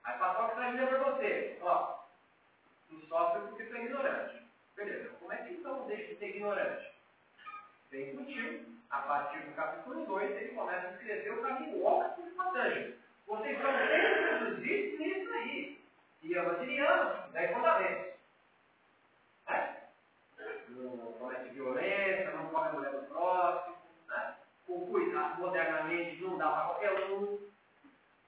[0.04, 1.58] Aí passou que traz para você.
[1.60, 1.98] Ó,
[2.88, 4.42] tu sofre porque tu é ignorante.
[4.74, 6.94] Beleza, como é que então deixa de ser ignorante?
[7.90, 12.98] Vem contigo, a partir do capítulo 2, ele começa a escrever o caminho de Patanjali.
[13.26, 15.80] Vocês sempre introduzidos nisso aí.
[16.22, 18.14] E se ama, dez fundamentos.
[19.48, 19.74] É.
[20.68, 23.76] Não comete violência, não come a mulher do próximo,
[24.08, 24.36] né?
[24.68, 27.38] com cuidado modernamente não dá para qualquer um.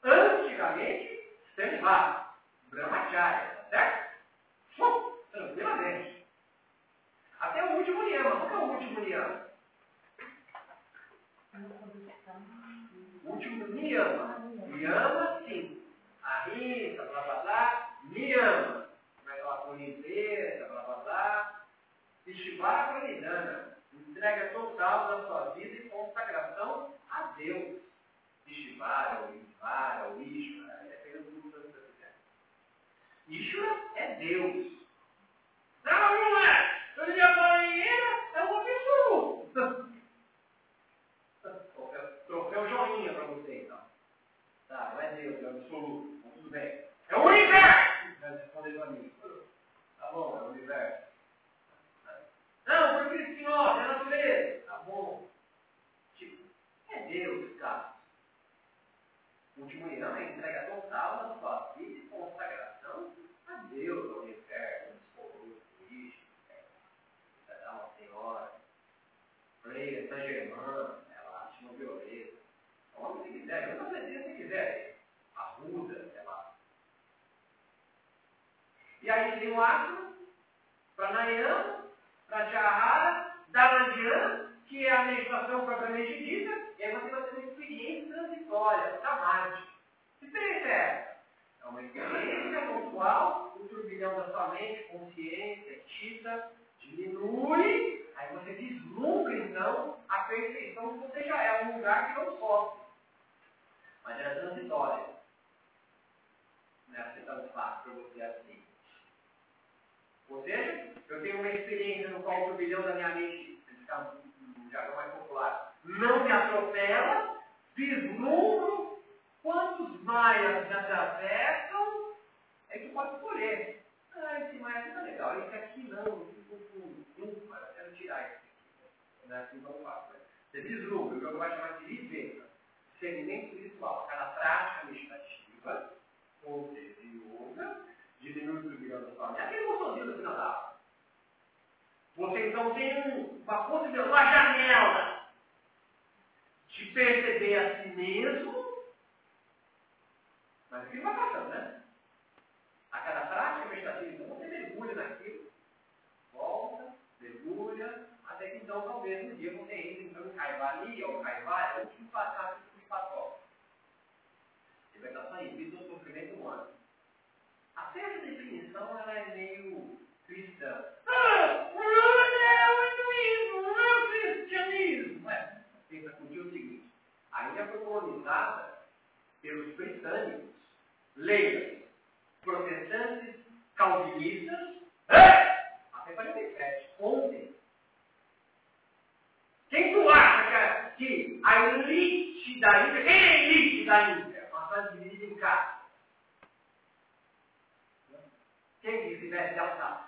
[0.02, 2.26] Antigamente, Stand-by,
[2.68, 5.12] Brahmacharya, tá certo?
[5.30, 6.26] Tranquilamente.
[7.38, 8.48] Até o último Niyama.
[8.48, 9.41] Qual é o último Niyama?
[14.00, 14.41] Último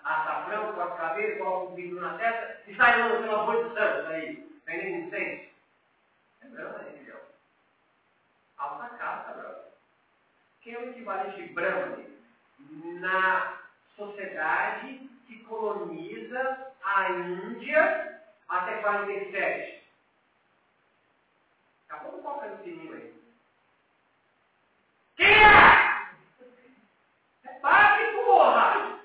[0.02, 4.10] açafrão, as cabeças, coloca um vidro na testa e sai lançando uma boa de santos
[4.10, 5.14] aí, vendendo?
[5.14, 7.20] É Brahma, né, filhão?
[8.58, 9.64] Alta casta, Brahma.
[10.62, 11.98] Quem é o equivalente de Brahma
[13.00, 13.58] na
[13.96, 19.84] sociedade que coloniza a Índia até 47?
[21.88, 23.14] Acabou de tocar no sininho aí.
[25.16, 25.94] Quem é?
[27.44, 29.00] É padre, porra!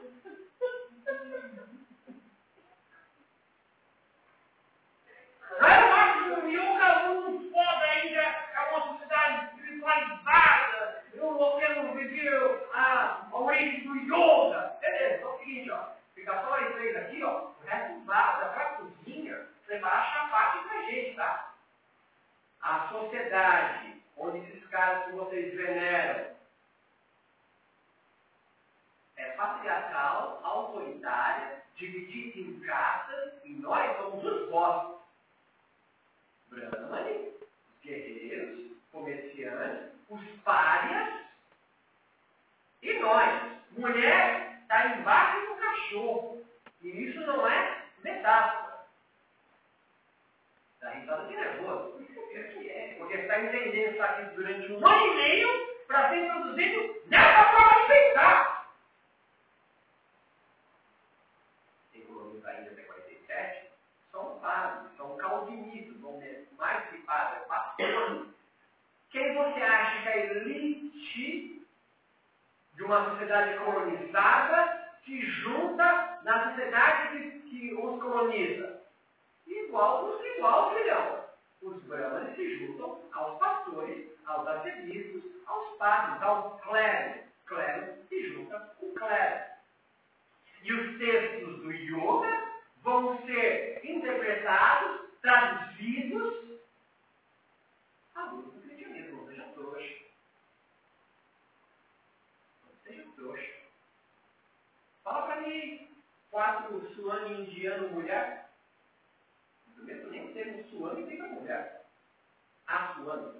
[5.59, 11.03] Vai lá, o yoga é um foda ainda, é uma sociedade espiritualizada.
[11.13, 14.77] Eu quero viver a, a origem do yoga.
[14.81, 15.89] Beleza, é o seguinte, ó.
[16.15, 17.51] Fica só a três aqui, ó.
[17.61, 19.47] O resto vaza pra cozinha.
[19.65, 21.53] Preparar chapate pra gente, tá?
[22.61, 26.35] A sociedade onde esses caras que vocês veneram
[29.15, 34.99] é patriarcal, autoritária, dividida em castas, e nós somos os bosses.
[36.47, 41.25] Brahmani, os guerreiros, comerciantes, os párias,
[42.81, 43.58] e nós.
[43.79, 46.45] Mulher está embaixo do cachorro.
[46.81, 48.79] E isso não é metáfora.
[50.75, 52.05] Está risada de nervoso.
[52.33, 52.95] É que é.
[52.97, 57.81] Porque está entendendo isso aqui durante um ano e meio para ser introduzido nessa forma
[57.81, 58.69] de pensar.
[61.91, 63.71] Tem colônia da Índia até 47,
[64.11, 66.21] são padres, são calvinistas, vão
[66.57, 68.27] mais que padres, pastores.
[69.09, 71.58] Quem você acha que é elite
[72.79, 78.81] de uma sociedade colonizada se junta na sociedade que, que os coloniza?
[79.45, 81.25] Igual, igual, filhão.
[81.61, 87.25] Os brahmanes se juntam aos pastores, aos arcebispos, aos padres, aos clérigos.
[87.47, 89.49] Clérigos se juntam com clérigos.
[90.63, 92.47] E os textos do yoga
[92.81, 96.39] vão ser interpretados, traduzidos
[98.31, 99.17] luz do cristianismo.
[99.17, 99.95] Não seja trouxa.
[102.63, 103.59] Não seja trouxa.
[105.49, 105.87] Mim,
[106.29, 108.51] quatro suane indiano mulher.
[109.75, 111.85] Primeiro, nem o termo suane tem para mulher.
[112.67, 113.39] A suane.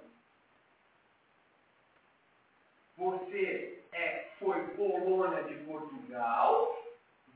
[2.96, 6.84] Você é, foi colônia de Portugal,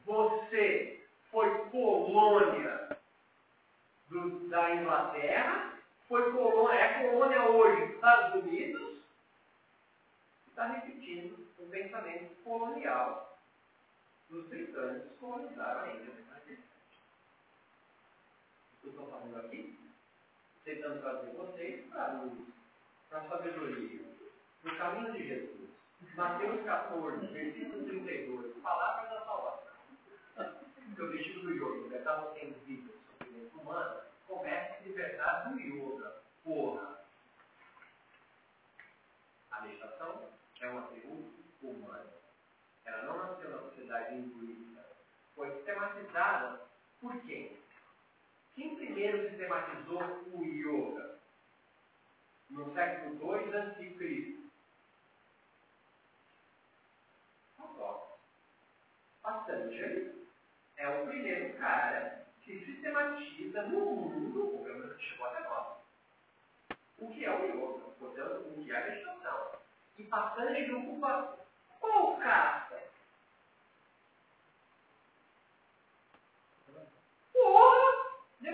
[0.04, 2.98] você foi colônia
[4.08, 8.98] do, da Inglaterra, foi colônia, é colônia hoje dos Estados Unidos,
[10.48, 13.33] está repetindo o pensamento colonial
[14.34, 15.94] dos britânicos que colonizaram a
[18.80, 19.78] que eu estou falando aqui?
[20.64, 22.48] Tentando trazer vocês para a luz,
[23.08, 24.04] para a sabedoria,
[24.62, 25.70] para o caminho de Jesus.
[26.16, 29.74] Mateus 14, versículo 32, palavras da salvação.
[30.34, 35.60] Porque o objetivo do yoga, libertar você em vida sofrimento humano, começa a libertar do
[35.60, 36.22] yoga.
[36.42, 37.04] Porra!
[39.50, 40.28] A meditação
[40.60, 42.10] é um atributo humano.
[42.84, 43.54] Ela não nasceu
[45.34, 46.60] Foi sistematizada
[47.00, 47.56] por quem?
[48.54, 50.02] Quem primeiro sistematizou
[50.32, 51.18] o yoga?
[52.50, 54.44] No século II a.C.
[59.24, 60.28] Patanjali
[60.76, 65.78] é o primeiro cara que sistematiza no mundo, o menos que chegou até nós,
[66.98, 69.52] o que é o yoga, portanto, o que é a meditação.
[69.96, 71.38] E Patanjali ocupa
[71.80, 72.73] qual casta?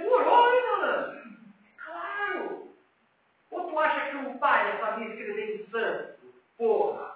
[0.09, 1.23] Malandro?
[1.85, 2.75] Claro!
[3.51, 6.21] Ou tu acha que um pai sabia escrever em santo?
[6.57, 7.11] Porra!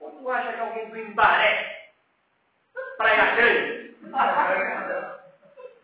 [0.00, 1.90] Ou tu acha que alguém do Embaré,
[2.96, 3.96] Praia Grande,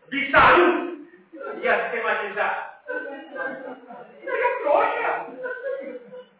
[0.07, 1.05] Bissaru,
[1.61, 2.81] ia sistematizar?
[2.87, 5.25] Seja trouxa!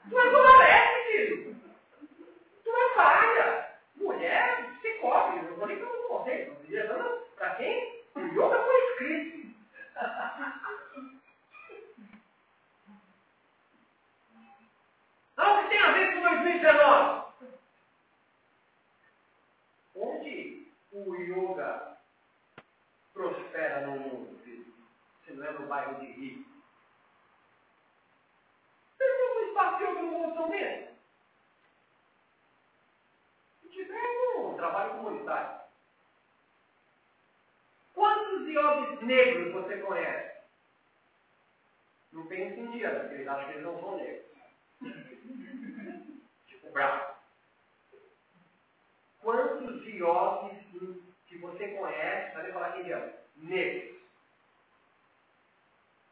[0.10, 1.56] Tu é Zona filho!
[2.64, 3.68] Tu é falha!
[3.98, 8.04] Mulher, se cobre, eu não vou nem para vocês, estou dizendo para quem?
[8.16, 9.36] O yoga foi escrito.
[25.36, 26.50] não é no bairro de rico.
[28.98, 30.96] Você tem um espaço de autopromoção desse?
[33.62, 35.66] Se tiver, um trabalho comunitário.
[37.94, 40.36] Quantos iobes negros você conhece?
[42.12, 44.26] Não pense em dia, porque eles acham que eles não são negros.
[46.48, 47.16] tipo bravo.
[49.20, 50.64] Quantos iobes
[51.26, 53.12] que você conhece, sabe falar que idioma?
[53.36, 53.95] Negros.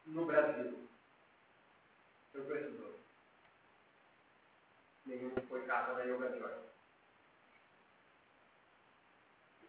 [0.05, 0.87] No Brasil.
[2.33, 2.95] Eu dois.
[5.05, 6.53] Nenhum foi casa da Yoga Joy.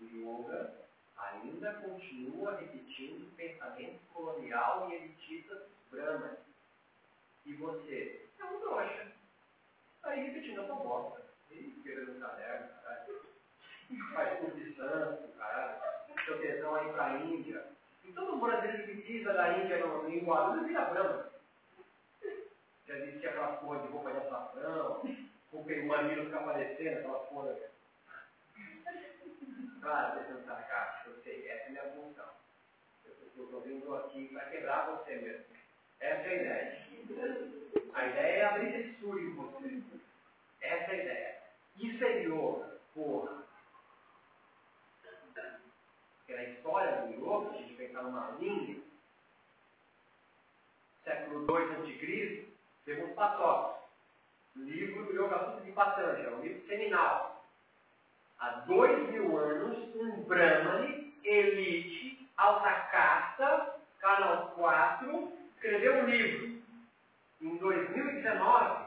[0.01, 0.75] O yoga
[1.17, 6.39] ainda continua repetindo o pensamento colonial e elitista dos brahmas.
[7.47, 9.13] E você é um trouxa.
[10.03, 11.23] Aí repetindo a sua bosta.
[11.51, 13.23] E escrevendo no caderno, caralho.
[14.15, 15.81] Faz curso de santo, caralho.
[16.25, 17.75] Seu tesão aí pra Índia.
[18.15, 21.31] Todo brasileiro que pisa da Índia no, em Guarulhos vira brahma.
[22.87, 25.03] Já disse que aquela porra de roupa de açafrão,
[25.53, 27.57] o mamilo fica aparecendo, aquela porra.
[29.81, 32.29] Claro, você não sarcástico, eu sei, essa é a minha função.
[33.37, 35.45] Eu estou vindo aqui para quebrar você mesmo.
[36.01, 36.85] Essa é a ideia.
[37.95, 39.83] A ideia é abrir textura em você.
[40.61, 41.37] Essa é a ideia.
[41.77, 42.25] Isso é
[42.95, 43.44] porra.
[46.35, 48.77] Porque história do yoga, a gente pensar numa linha,
[51.05, 52.49] século II a.C.,
[52.85, 53.85] temos Patóxicos,
[54.57, 57.45] livro do Yoga Sutra de Patanjali, um livro seminal
[58.41, 66.63] há dois mil anos, um Brahmani, elite, alta casta, canal 4, escreveu um livro.
[67.43, 68.87] Em 2019,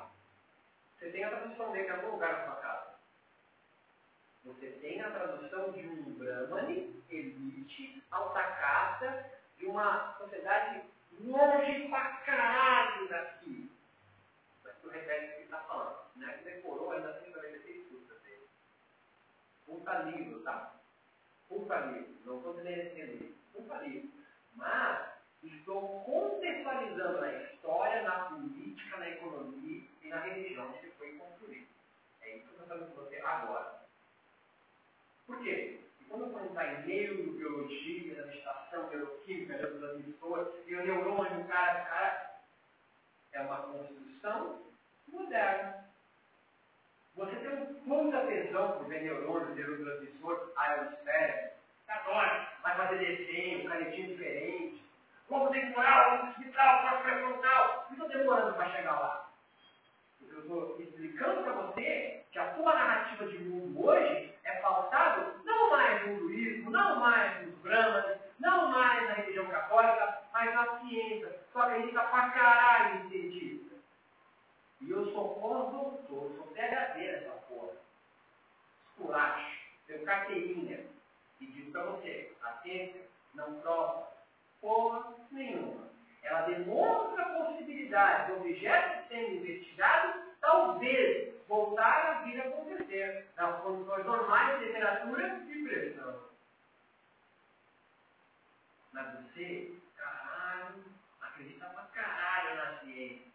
[0.99, 2.66] você tem a tradução dele em algum lugar na sua casa.
[4.47, 10.83] Você tem a tradução de um Brahmani, elite, alta casta, de uma sociedade
[11.19, 13.71] longe pra caralho daqui.
[14.63, 15.97] Mas tu repete o que está falando.
[16.15, 16.39] Né?
[16.43, 17.27] Decorou ainda assim
[19.67, 20.75] Puta livro, tá?
[21.47, 22.15] Puta livro.
[22.25, 23.37] Não estou desmerecendo isso.
[23.53, 24.09] Puta livro.
[24.55, 25.09] Mas
[25.43, 31.67] estou contextualizando na história, na política, na economia e na religião que foi construído.
[32.21, 33.86] É isso que eu estou falando com você agora.
[35.27, 35.81] Por quê?
[36.07, 42.39] Quando eu está em neurobiologia, na meditação, neuroquímica, neurotransmissor, e o neurônio, cara, cara,
[43.33, 44.61] é uma construção
[45.09, 45.85] moderna.
[47.15, 51.51] Você tem puta atenção por ver neurônio, neurotransmissor, aerospécie,
[51.89, 54.81] adora, vai fazer desenho, canetinho diferente.
[55.27, 57.85] Que morar, vamos hospital, próximo frontal.
[57.89, 59.29] Não estou demorando para chegar lá.
[60.21, 65.69] Eu estou explicando para você que a sua narrativa de mundo hoje é pautado não
[65.71, 71.39] mais no hinduísmo, não mais nos brahmanes, não mais na religião católica, mas na ciência.
[71.51, 73.75] Só acredita pra caralho em cientista.
[74.81, 77.73] E eu sou pós-doutor, sou PHD nessa porra.
[78.89, 80.85] Esculacho, tenho carteirinha.
[81.41, 83.01] E digo para você, a ciência
[83.33, 84.07] não prova
[84.61, 85.87] porra nenhuma.
[86.23, 93.61] Ela demonstra a possibilidade do objeto sendo investigado talvez voltar a vir a acontecer nas
[93.61, 96.23] condições normais de temperatura e pressão.
[98.93, 100.83] Mas você, caralho,
[101.21, 103.27] acredita pra caralho na ciência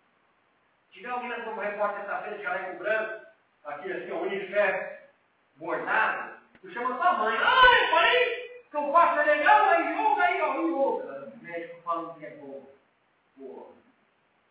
[0.92, 3.26] tiver alguém como repórter sexta-feira de jaleco branco,
[3.64, 4.98] aqui assim, o Unicef,
[5.56, 10.42] bordado, tu chama tua mãe, ai, falei que eu faço é legal, aí yoga, aí,
[10.42, 11.32] ó, yoga.
[11.34, 12.66] O médico falando que é bom.
[13.36, 13.72] Porra.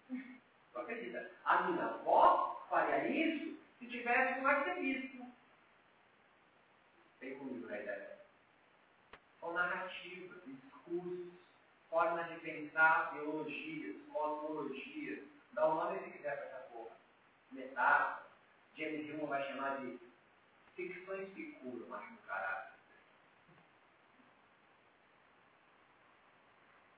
[0.09, 1.32] Tu acredita?
[1.45, 5.30] A minha avó faria isso se tivesse um arcebispo.
[7.19, 8.19] Vem comigo na ideia.
[9.39, 11.34] São narrativas, discursos,
[11.89, 16.95] formas de pensar, teologias, cosmologias, Dá o nome se quiser para essa porra.
[17.51, 18.26] Metáfora.
[18.78, 19.99] James Hume vai chamar de
[20.76, 22.72] ficções que curam, macho do caralho.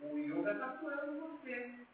[0.02, 1.88] O yoga está curando você.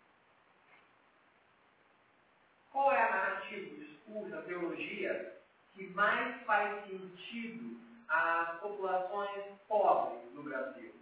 [2.72, 5.36] Qual é a narrativa, o discurso, a teologia
[5.74, 10.94] que mais faz sentido às populações pobres do Brasil?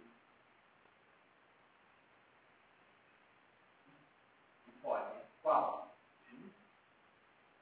[4.82, 5.18] Pode.
[5.42, 5.94] Qual?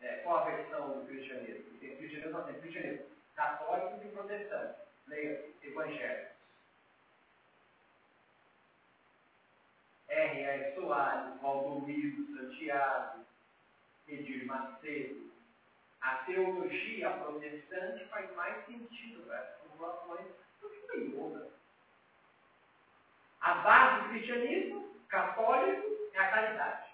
[0.00, 1.78] É, qual a versão do cristianismo?
[1.78, 3.07] Tem cristianismo, não tem cristianismo.
[3.34, 4.80] Católico e protestante.
[5.09, 6.36] Leia, evangélicos.
[10.09, 10.46] R.
[10.46, 10.74] A.
[10.74, 13.25] Soares, Valdomiro, Santiago,
[14.09, 15.30] Edir Macedo.
[16.00, 20.26] A teologia protestante faz mais sentido para essas populações
[20.61, 21.48] do que yoga.
[23.40, 26.88] A base do cristianismo Católico é a caridade.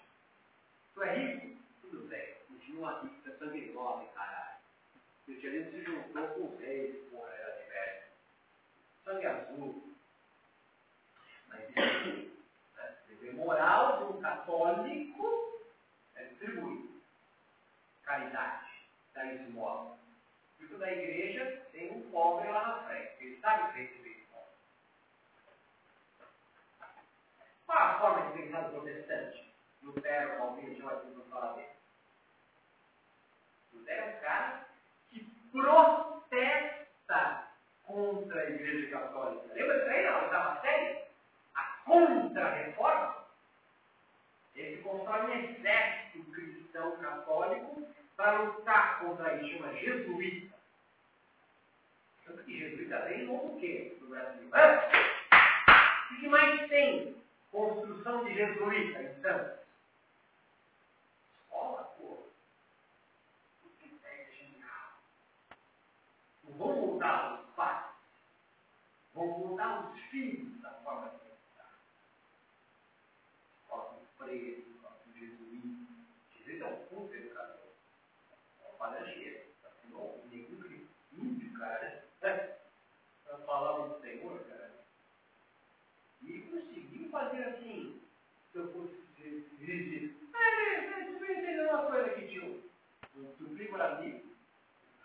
[0.94, 1.62] Tu é rico?
[1.80, 2.36] Tudo bem.
[2.48, 4.56] Continua rico, você é sangue nobre, caralho.
[4.94, 8.02] O cristianismo se juntou com os reis, porra, era de velho.
[9.04, 9.94] Sangue azul.
[11.48, 12.30] Mas isso,
[12.76, 13.32] né?
[13.32, 15.62] moral de um católico
[16.14, 16.91] é distribuir.
[18.05, 19.98] Caridade, da esmola.
[20.59, 23.12] Isso da igreja tem um pobre lá na frente.
[23.20, 24.48] Ele sabe receber esmola.
[27.66, 29.53] Qual a forma de pensar do protestante?
[29.82, 31.68] Lutero, Calvino, mais não falar dele.
[33.72, 34.66] Lutero é um cara
[35.11, 37.48] que protesta
[37.84, 39.55] contra a igreja católica.
[39.55, 41.05] Lembra disso aí na oitava série?
[41.55, 43.21] A contra-reforma.
[44.55, 47.86] Ele constrói um exército cristão católico
[48.16, 50.55] para lutar contra isso, chama jesuíta.
[52.24, 54.48] Tanto que jesuíta tem no quê no Brasil?
[54.48, 57.16] O que mais tem?
[57.50, 59.62] Construção de jesuíta Santos.
[61.34, 62.26] Escola, pô.
[63.64, 65.00] O que é genial.
[66.44, 67.86] Não vão mudar os pais.
[69.14, 71.70] Vão mudar os filhos da forma de pensar.
[73.62, 75.92] Escola com freio, escola com jesuíta.
[76.38, 77.72] Jesuíta é um puto educador.
[78.64, 79.40] É um falangeiro.
[79.64, 82.05] Assinou um negro índio, cara.
[82.20, 84.72] Para falar do Senhor, cara.
[86.22, 88.00] E conseguiu fazer assim,
[88.53, 88.94] se eu fosse
[89.59, 90.16] dirigir.
[90.34, 92.62] É, deixa eu entender uma coisa aqui, tio.
[93.72, 94.22] O era.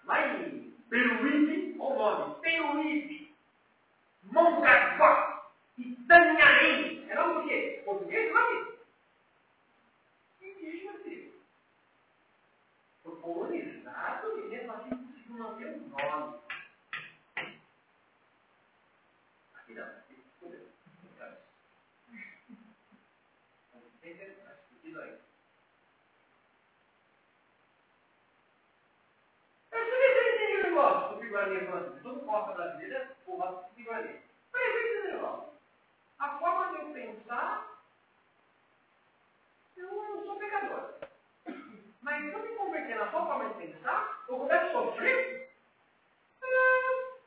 [0.04, 3.36] Lá em Peruíbe, o nome, Peruíbe,
[4.24, 7.10] Mongaguá, Itanhaém.
[7.10, 7.82] É nome do quê?
[7.86, 8.78] Português, nome?
[10.42, 11.34] Indígena, filho.
[13.04, 16.38] Foi colonizado e mesmo assim conseguiu manter o nome.
[19.56, 20.68] Aqui não, aqui fodeu.
[24.84, 25.18] Isso aí.
[29.72, 30.76] Eu também sei entender o
[31.54, 32.04] negócio do Piguarani falando.
[32.04, 34.22] Todo costa brasileira, porra do Piguarani.
[34.54, 35.54] Mas eu entender o negócio.
[36.20, 37.68] A forma de eu pensar,
[39.78, 40.94] eu não sou pecador.
[42.02, 45.52] Mas se eu me converter na sua forma de pensar, eu começo a sofrer.
[46.42, 47.18] Ah,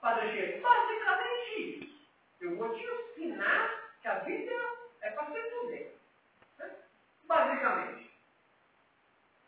[0.00, 2.08] Padre Cheiro, basicamente isso.
[2.40, 4.52] Eu vou te ensinar que a vida
[5.00, 5.98] é para ser poder.
[6.58, 6.76] Né?
[7.24, 8.10] Basicamente.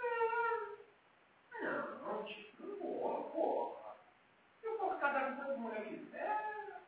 [0.00, 3.96] Ah, não, não, tipo, não vou, porra.
[4.62, 6.80] Eu vou casar com toda mulher que quiser,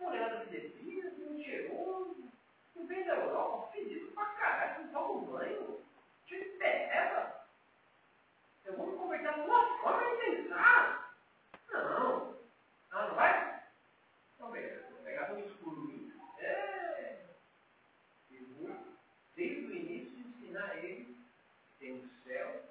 [0.00, 2.32] mulher que defina, um cheiroso,
[2.76, 5.80] um vem da Europa, fedido pra caralho, não toma um banho,
[6.26, 7.46] te terra.
[8.64, 11.14] Eu vou me converter numa forma de pensar.
[11.70, 12.36] Não.
[12.90, 13.62] Ah, não vai?
[14.34, 14.86] Então, beleza.
[14.90, 16.12] Vou pegar todos os curumins.
[16.40, 17.26] É.
[18.30, 18.76] E vou,
[19.36, 22.62] desde o início, ensinar ele que tem o céu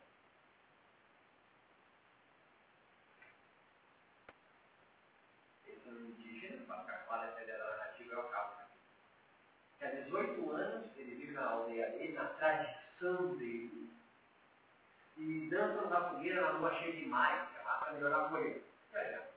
[5.65, 8.77] Eles são indígenas, para ficar claro essa ideia da narrativa, eu acabo aqui.
[9.77, 12.27] Que há 18 anos ele vive na aldeia dele, na
[13.05, 13.89] tradição dele,
[15.17, 18.61] e dançam na fogueira na lua cheia de maio, para melhorar a colheita.
[18.93, 19.35] Olha,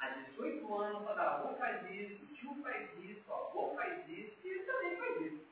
[0.00, 4.36] Há 18 anos, o avô faz isso, o tio faz isso, o avô faz isso,
[4.44, 5.48] e ele também faz isso.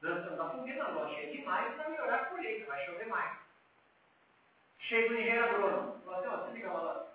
[0.00, 3.38] Dançando na fogueira na lua cheia de maio para melhorar a colheita, vai chover mais.
[4.78, 6.02] Chega o engenheiro agrônomo.
[6.04, 7.06] Fala assim, ó, você liga lá.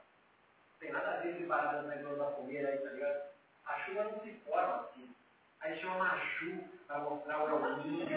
[0.80, 3.30] Tem nada a ver esse barato na da fogueira aí, tá ligado?
[3.66, 5.16] A chuva não se forma assim.
[5.62, 8.08] Aí chama machu para mostrar o orgulho.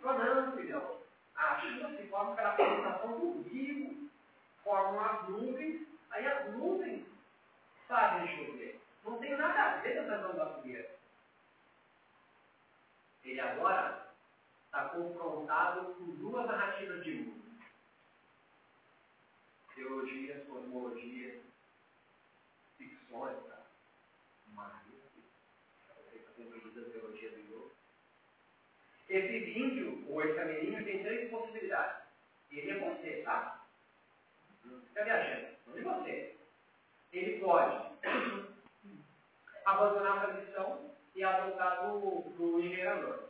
[0.00, 1.00] Fala, não, filhão.
[1.34, 4.08] A chuva se forma pela fermentação do rio.
[4.62, 7.04] Formam as nuvens, aí as nuvens
[7.88, 8.80] fazem chover.
[9.04, 10.90] Não tem nada a ver com a questão da fogueira.
[13.24, 14.06] Ele agora
[14.64, 17.46] está confrontado com duas narrativas de mundo
[19.74, 21.42] teologias, cosmologias,
[22.78, 23.62] ficções, tá?
[24.54, 26.18] Maria, você
[26.76, 27.70] está compreendendo a teologia do Iô.
[29.08, 32.02] Esse índio, ou esse amerinho, tem três possibilidades.
[32.50, 33.64] Ele é você, tá?
[34.64, 35.46] Não fica viajando.
[35.66, 36.36] Não é você.
[37.12, 37.86] Ele pode
[39.64, 43.24] abandonar a tradição e adotar do, do engenhador.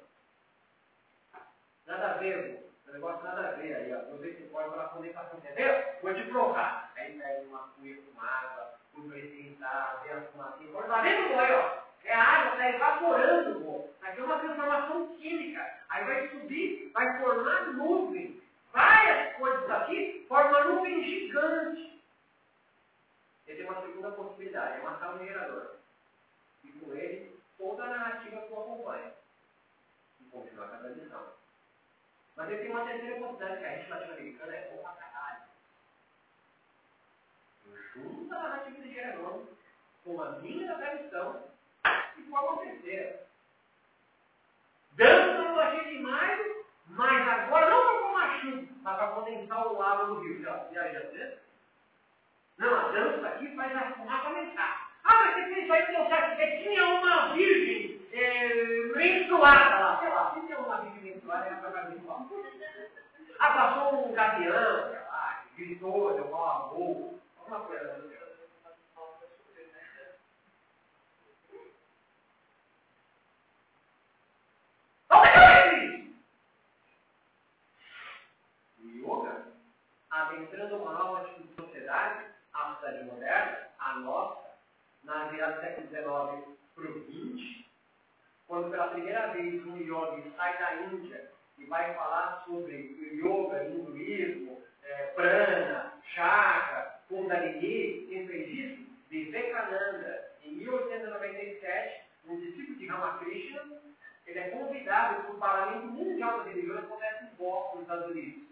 [1.86, 4.10] Nada a ver, o negócio nada a ver aí, ó.
[4.10, 5.84] Não sei se pode falar condensação, entendeu?
[6.02, 6.92] Vou te provar.
[6.96, 11.32] Aí pega uma cuia com água, fui para esquentar, vê a fumacinha, pode tá vendo
[11.32, 11.85] ó?
[12.06, 13.94] É a água tá está evaporando o gol.
[14.00, 15.82] Aqui é uma transformação química.
[15.88, 18.40] Aí vai subir, vai formar nuvem.
[18.72, 22.00] Várias coisas aqui formam nuvem gigante.
[23.46, 25.76] Ele tem uma segunda possibilidade, é matar o gerador.
[26.64, 29.12] E com ele, toda a narrativa que o acompanha.
[30.20, 31.26] E continuar cada lição.
[32.36, 35.42] Mas ele tem uma terceira possibilidade, que a latino-americana é bom pra caralho.
[37.66, 39.46] Eu junto a narrativa do gerador,
[40.04, 41.55] com a minha tradição
[42.18, 43.26] e forma uma terceira.
[44.92, 46.40] Dando analogia demais,
[46.88, 50.42] mas agora não para formar chuva, mas para condensar o lago do rio.
[50.42, 51.38] Já viaja
[52.58, 54.90] Não, a dança aqui faz a fumaça aumentar.
[55.04, 56.40] Ah, mas você fez aí deu certo.
[56.40, 58.54] É, tinha uma virgem é,
[58.96, 59.98] menstruada lá.
[60.00, 62.26] Sei lá, se tinha uma virgem menstruada, era para menstruar.
[63.38, 67.16] Ah, passou um gavião, sei lá, gritou, deu mal a boca.
[67.38, 68.16] Alguma coisa assim.
[79.06, 79.46] yoga,
[80.10, 82.26] adentrando uma nova tipo de sociedade,
[83.04, 84.46] moderna, a nossa,
[85.04, 87.66] na virada do século XIX para o XX,
[88.46, 92.76] quando pela primeira vez um yogi sai da Índia e vai falar sobre
[93.12, 98.86] yoga, hinduísmo, é, prana, chakra, kundalini, quem fez isso?
[99.10, 103.62] Vivekananda, em 1897, um discípulo de Ramakrishna,
[104.26, 108.42] ele é convidado para o Parlamento Mundial das Religiões, acontece em Boston, nos Estados Unidos.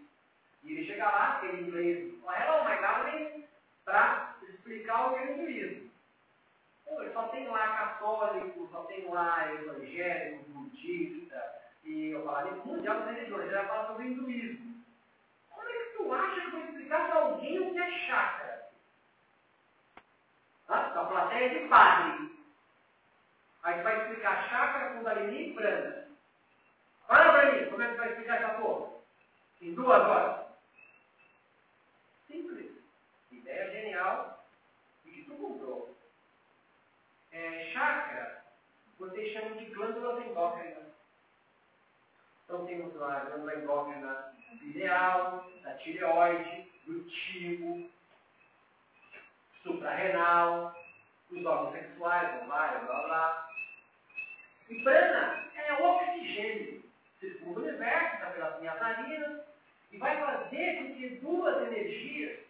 [0.63, 3.44] E ele chega lá, tem inglês, hello my darling,
[3.85, 5.91] para explicar o hinduísmo.
[6.85, 13.15] Pô, só tem lá católico, só tem lá evangélico, budista, e eu falo mundial das
[13.15, 14.83] religiões, ele vai falar sobre hinduísmo.
[15.49, 18.69] Como é que tu acha que eu vou explicar para alguém o que é chakra?
[20.67, 22.35] Ah, a plateia de padre.
[23.63, 26.07] Aí vai explicar chakra, kundalini e prana.
[27.07, 28.91] Fala para mim, como é que vai explicar essa porra?
[29.61, 30.45] Em duas horas.
[32.27, 32.64] Simples.
[33.45, 34.43] Ideia genial
[35.05, 35.95] e que tu comprou.
[37.31, 38.43] É, chakra,
[38.97, 40.85] vocês chamam de glândulas endócrinas.
[42.43, 47.87] Então temos lá a glândula endócrina pineal, da tireoide, do timo,
[49.61, 50.75] suprarrenal,
[51.29, 53.49] os órgãos sexuais, ovário, blá blá.
[54.71, 56.83] E prana é o oxigênio.
[57.19, 59.41] Circula o universo, está pelas minhas narinas,
[59.91, 62.44] e vai fazer com que duas energias,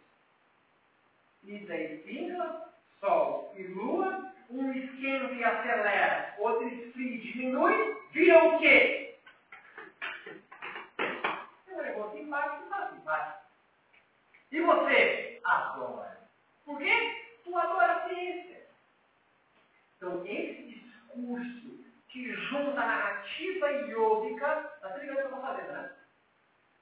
[1.48, 8.60] Ida e Pingla, Sol e Lua, um esquenta e acelera, outro esfria diminui, vira o
[8.60, 9.16] quê?
[11.72, 13.40] Um negócio simpático, tá simpático.
[14.52, 15.42] E você?
[15.44, 16.18] Adora.
[16.66, 17.24] Por quê?
[17.44, 18.66] Tu adora a ciência.
[19.98, 25.72] Então, esse discurso que junta a narrativa iógica, tá ligado o que eu estou fazendo,
[25.74, 25.92] né?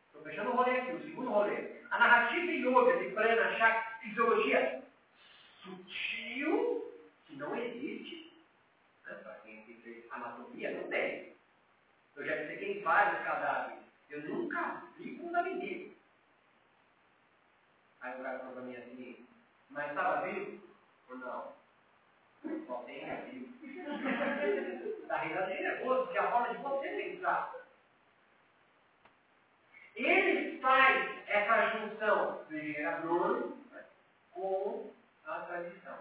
[0.05, 1.81] Estou fechando o rolê aqui, o segundo rolê.
[1.91, 4.83] A narrativa yoga de prana, chakra, fisiologia
[5.63, 6.93] sutil,
[7.25, 8.33] que não existe.
[9.05, 9.13] Né?
[9.15, 11.33] Para quem fez anatomia, não tem.
[12.15, 13.81] Eu já dissequei vários cadáveres.
[14.09, 15.97] Eu nunca vi com ninguém.
[18.01, 19.27] Aí o cara falou para mim assim,
[19.69, 20.61] mas estava vivo?
[21.09, 21.53] Ou não?
[22.67, 23.53] Só tem vivo.
[25.01, 27.55] Está risada de nervoso, porque a forma de você pensar.
[29.95, 33.62] Ele faz essa junção do engenheiro agrônomo
[34.33, 34.91] com
[35.25, 35.97] a tradição.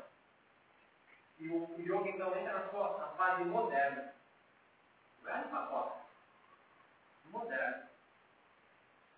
[1.38, 4.12] E o, o yoga então entra na sua na fase moderna.
[5.22, 5.96] Velho pacote.
[7.26, 7.82] Moderno.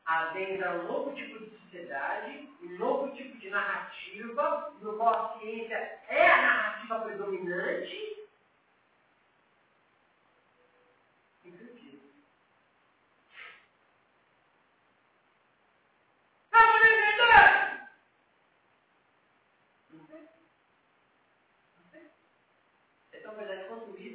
[0.07, 6.01] Adentra um novo tipo de sociedade, um novo tipo de narrativa, no qual a ciência
[6.09, 8.14] é a narrativa predominante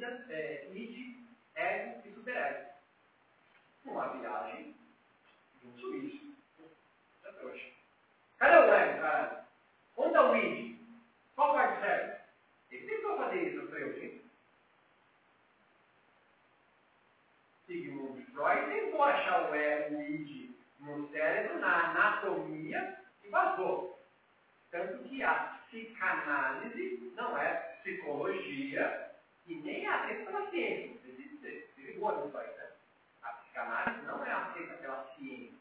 [0.00, 1.16] construída é, id,
[1.54, 2.70] ego e superego.
[3.84, 4.74] Uma viagem
[5.60, 6.34] de um suíço.
[7.24, 7.74] Até hoje.
[8.38, 9.46] Cadê o ego, cara?
[9.96, 10.78] Onde está o id?
[11.34, 12.20] Qual parte serve?
[12.70, 14.24] Ele tentou fazer isso para eu, gente.
[17.66, 23.98] Sigmund Freud tentou achar o ego, o id, no cérebro, na anatomia, e vazou.
[24.70, 29.10] Tanto que a psicanálise não é psicologia,
[29.50, 31.00] e nem é aceita pela ciência.
[31.00, 32.70] Você ligou nisso aí, né?
[33.22, 35.58] A psicanálise não é aceita pela ciência.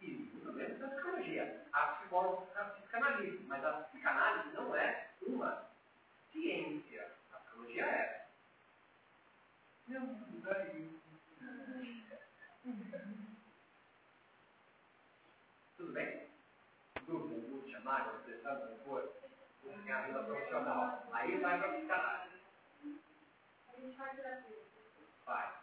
[0.00, 1.64] E muito menos pela psicologia.
[1.72, 5.64] A psicóloga é a psicanálise, mas a psicanálise não é uma
[6.32, 7.08] ciência.
[7.32, 8.26] A psicologia é.
[9.86, 10.90] Não, daí.
[15.76, 16.28] Tudo bem?
[17.06, 19.12] Grupo, vou chamar, você sabe como for?
[19.62, 21.06] Tem a vida profissional.
[21.12, 22.34] Aí vai para a psicanálise
[23.84, 24.56] gente faz terapia.
[25.24, 25.54] Faz.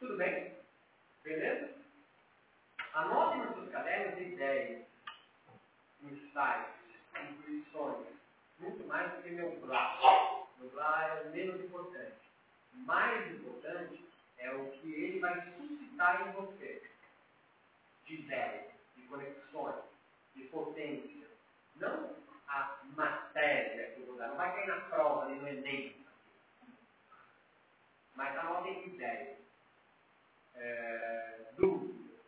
[0.00, 0.56] Tudo bem?
[1.22, 1.74] Beleza?
[2.94, 4.84] Anote nos seus cadernos ideias,
[6.02, 6.74] insights,
[7.22, 8.06] intuições.
[8.58, 10.48] Muito mais do que meu blá.
[10.58, 12.16] Meu blá é o menos importante.
[12.72, 14.04] Mais importante
[14.38, 16.82] é o que ele vai suscitar em você.
[18.06, 19.84] De ideias, de conexões,
[20.34, 21.28] de potência.
[21.76, 22.16] Não
[22.48, 26.06] a matéria Não vai cair na prova, nem no Enem.
[28.14, 29.38] Mas anotem ideias.
[30.54, 32.20] É, dúvidas,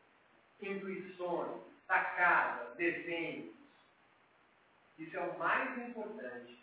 [0.61, 3.55] intuições, sacadas, desenhos.
[4.99, 6.59] Isso é o mais importante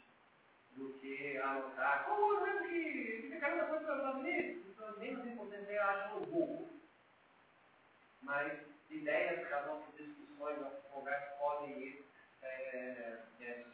[0.76, 2.06] do que anotar.
[2.06, 4.66] Como eu lembro que fica cada coisa para os Estados Unidos?
[4.66, 6.70] Os Estados Unidos, importante, eu acho no Google.
[8.24, 8.60] Mas
[8.90, 10.58] ideias, uma discussões,
[10.92, 12.06] conversas podem ir
[12.42, 13.66] é, é,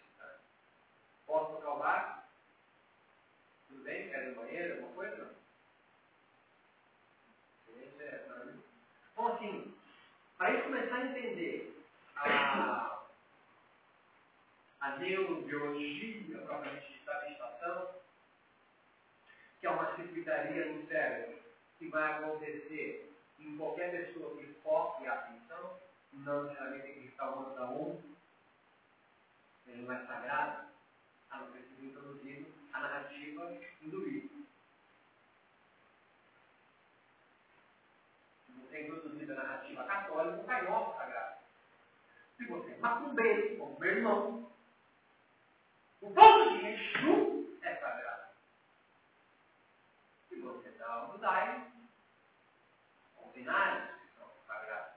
[1.26, 2.22] Posso barco?
[3.68, 4.10] Tudo bem?
[4.10, 4.74] Quer ir no banheiro?
[4.76, 5.36] Alguma coisa?
[9.12, 9.74] Então, assim,
[10.38, 11.84] para gente começar a entender
[12.18, 13.06] a,
[14.82, 17.90] a neurobiologia propriamente da meditação,
[19.60, 21.40] que é uma circuitaria no cérebro
[21.80, 25.80] que vai acontecer em qualquer pessoa que foque a atenção,
[26.14, 28.00] não necessariamente tem que estar uma da um,
[29.68, 30.75] ele não é sagrado,
[31.80, 34.36] introduzido a narrativa hinduísta.
[38.50, 41.36] Você introduzida a narrativa católica, o Pai Nosso sagrado.
[42.38, 44.52] Se você é macumbeiro, como meu irmão,
[46.02, 48.30] o ponto de Exu é sagrado.
[50.30, 51.72] Se você dá um judaico,
[53.26, 54.94] os binários são sagrados.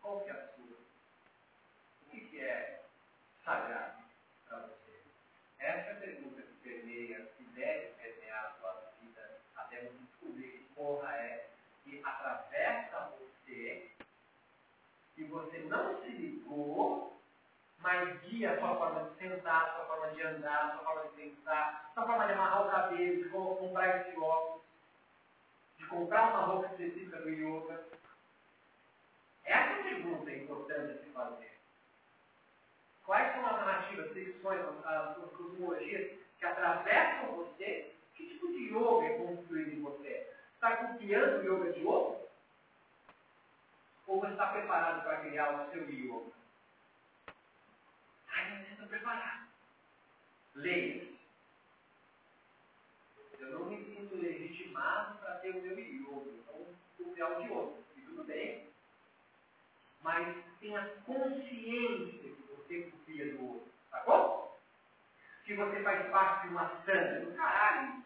[0.00, 0.78] Qual que é a sua?
[2.06, 2.84] O que, que é
[3.44, 4.02] sagrado
[4.46, 5.00] para você?
[5.58, 10.52] Essa é a pergunta que permeia, que deve permear a sua vida até você descobrir
[10.52, 11.50] que porra é
[11.82, 13.90] que atravessa você
[15.16, 17.20] e você não se ligou,
[18.46, 21.90] a sua forma de sentar, a sua forma de andar, a sua forma de pensar,
[21.90, 24.62] a sua forma de amarrar o cabelo, de comprar esse óculos,
[25.78, 27.84] de comprar uma roupa específica do yoga.
[29.44, 31.52] Essa pergunta é importante se fazer.
[33.04, 37.94] Quais são as narrativas, ficções, as cosmologias que atravessam você?
[38.14, 40.28] Que tipo de yoga é construído em você?
[40.54, 42.28] Está copiando o yoga de outro?
[44.06, 46.41] Ou você está preparado para criar o seu yoga?
[48.52, 49.48] Eu estou preparado.
[50.54, 51.08] Leia.
[53.38, 56.30] Eu não me sinto legitimado para ter o meu yoga.
[56.30, 56.66] Então,
[56.98, 57.84] vou criar de outro.
[57.96, 58.68] E tudo bem.
[60.02, 63.72] Mas tenha consciência que você copia do outro.
[63.90, 64.58] Tá bom?
[65.46, 68.02] Se você faz parte de uma santa, do caralho.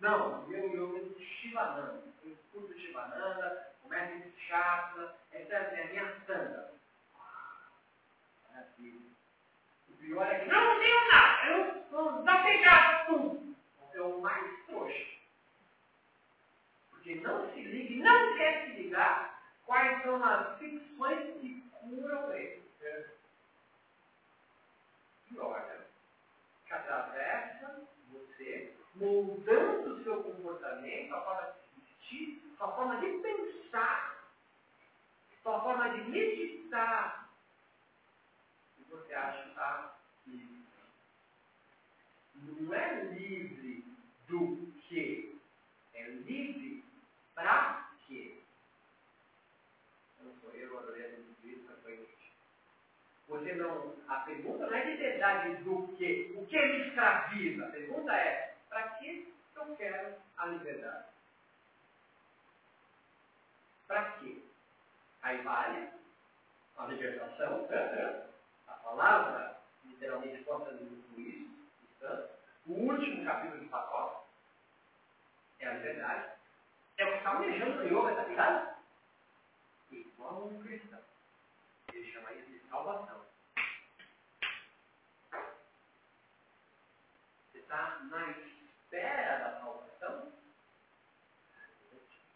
[0.00, 2.02] Não, meu yoga é Shivananda.
[2.24, 6.72] Eu curto Shivananda, começa em chakra, essa é a minha santa.
[8.48, 8.98] Maravilha.
[8.98, 9.09] O
[10.00, 13.56] pior é que não tenho nada, eu sou desapegado tudo.
[13.94, 15.06] É o mais trouxa.
[16.90, 22.32] Porque não se liga e não quer se ligar quais são as ficções que curam
[22.32, 22.62] ele.
[25.28, 25.86] Que olha,
[26.66, 34.16] que atravessa você, moldando o seu comportamento, a forma de vestir, a forma de pensar,
[35.44, 37.29] a forma de meditar.
[38.90, 40.64] Você acha que está livre.
[42.34, 43.84] Não é livre
[44.26, 45.40] do que,
[45.94, 46.84] é livre
[47.34, 48.38] para quê?
[50.20, 51.08] Não sou eu, adorei a
[51.46, 52.08] isso, mas foi
[53.28, 53.94] Você não.
[54.08, 56.34] A pergunta não é de verdade do que.
[56.36, 57.66] O que me escraviza?
[57.66, 61.06] A pergunta é: para que eu quero a liberdade?
[63.86, 64.42] Para quê?
[65.22, 65.88] Aí vale
[66.76, 67.66] a libertação,
[68.82, 71.50] palavra, literalmente, posta no isso,
[72.66, 74.26] o último capítulo do pacote
[75.60, 76.32] é a liberdade.
[76.98, 78.76] É o que está almejando no yoga, tá ligado?
[79.90, 81.00] Igual um cristão.
[81.92, 83.24] Ele chama isso de salvação.
[87.50, 90.32] Você está na espera da salvação?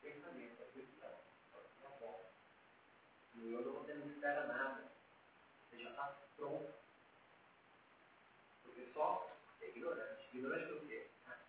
[0.03, 1.11] Pensamento, é cristão.
[2.01, 2.25] Bom.
[3.35, 4.74] No yoga você não espera nada.
[6.45, 6.75] Você pronto.
[8.65, 9.31] Porque só
[9.63, 10.29] é ignorante.
[10.35, 11.07] Ignorante do quê?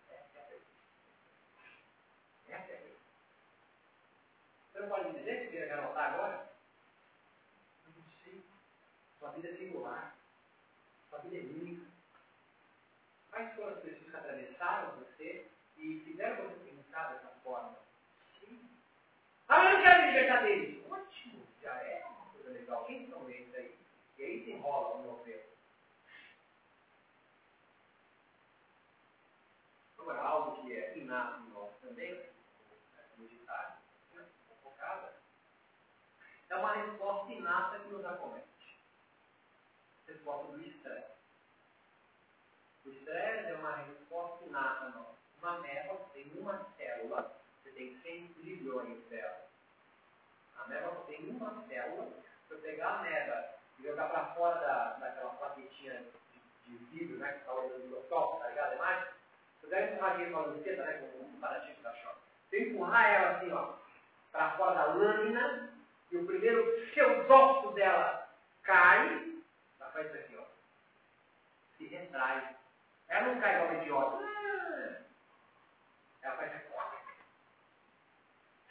[0.08, 0.66] Essa é a pergunta.
[2.48, 3.00] É a pergunta.
[4.72, 6.52] Você não pode dizer que queira anotar agora?
[7.84, 8.42] Eu não sei.
[9.18, 10.16] Sua vida é singular.
[11.10, 11.86] Sua vida é única.
[13.30, 17.76] Quais foram as pessoas que atravessaram você e fizeram você pensar dessa forma.
[18.40, 18.66] Sim.
[19.46, 20.90] Ah, mas eu não quero me libertar deles.
[20.90, 22.84] Ótimo, já é uma coisa legal.
[22.86, 23.76] Quem são eles aí?
[24.18, 25.42] E aí se enrola no novelo.
[29.98, 32.30] Agora, algo que é inato em nós também,
[33.18, 33.82] meditar,
[34.62, 35.16] focada,
[36.50, 38.46] é uma resposta inata que nos acomete.
[40.06, 41.16] Resposta do estresse.
[42.84, 45.16] O estresse é uma resposta inata nossa.
[45.42, 49.46] Uma ameba tem uma célula, você tem 100 trilhões de células.
[50.56, 52.08] A ameba tem uma célula,
[52.46, 56.04] se eu pegar a ameba e jogar para fora da, daquela plaquetinha
[56.64, 58.72] de, de vidro, né, que está olhando no microscópio, tá ligado?
[58.72, 59.08] A imagem?
[59.60, 63.14] Se eu der empurradinha com a né, com um comparativo da choque, se eu empurrar
[63.14, 63.74] ela assim, ó,
[64.30, 65.75] para fora da lâmina,
[66.12, 68.28] e o primeiro pseudócito dela
[68.62, 69.32] cai,
[69.80, 70.44] ela faz isso aqui, ó.
[71.76, 72.56] Se retrai.
[73.08, 74.24] Ela não cai igual uma idiota.
[76.22, 76.66] Ela faz assim.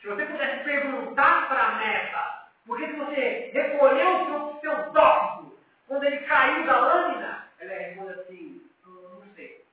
[0.06, 5.60] Se você pudesse perguntar para a meta, por que, você recolheu o seu, seu dócito
[5.88, 7.50] quando ele caiu da lâmina?
[7.58, 9.66] Ela responde assim, não, sei.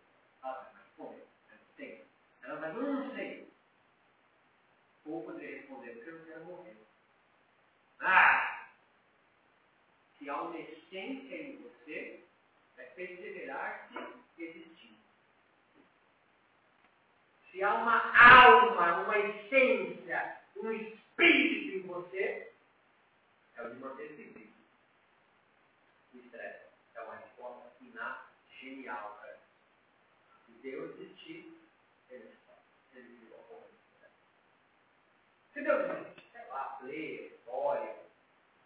[0.42, 1.14] Ela não
[1.76, 2.06] sei.
[2.42, 3.52] Ela vai, não sei.
[5.04, 6.81] Ou poderia responder, porque eu não quero morrer.
[10.18, 12.24] Se há uma essência em você,
[12.76, 13.96] é perseverar-se
[14.36, 14.98] existindo.
[17.50, 22.52] Se há uma alma, uma essência, um espírito em você,
[23.54, 24.52] é o de manter-se vivo.
[26.14, 28.26] O estresse é uma resposta inata,
[28.60, 30.46] genial para isso.
[30.46, 31.56] Se Deus existir,
[32.10, 32.58] ele está.
[32.94, 33.42] Ele a
[35.52, 37.31] Se Deus existir, sei lá, play,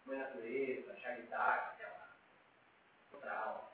[0.07, 2.15] mãe natureza, charidade, sei lá,
[3.11, 3.69] outra alma.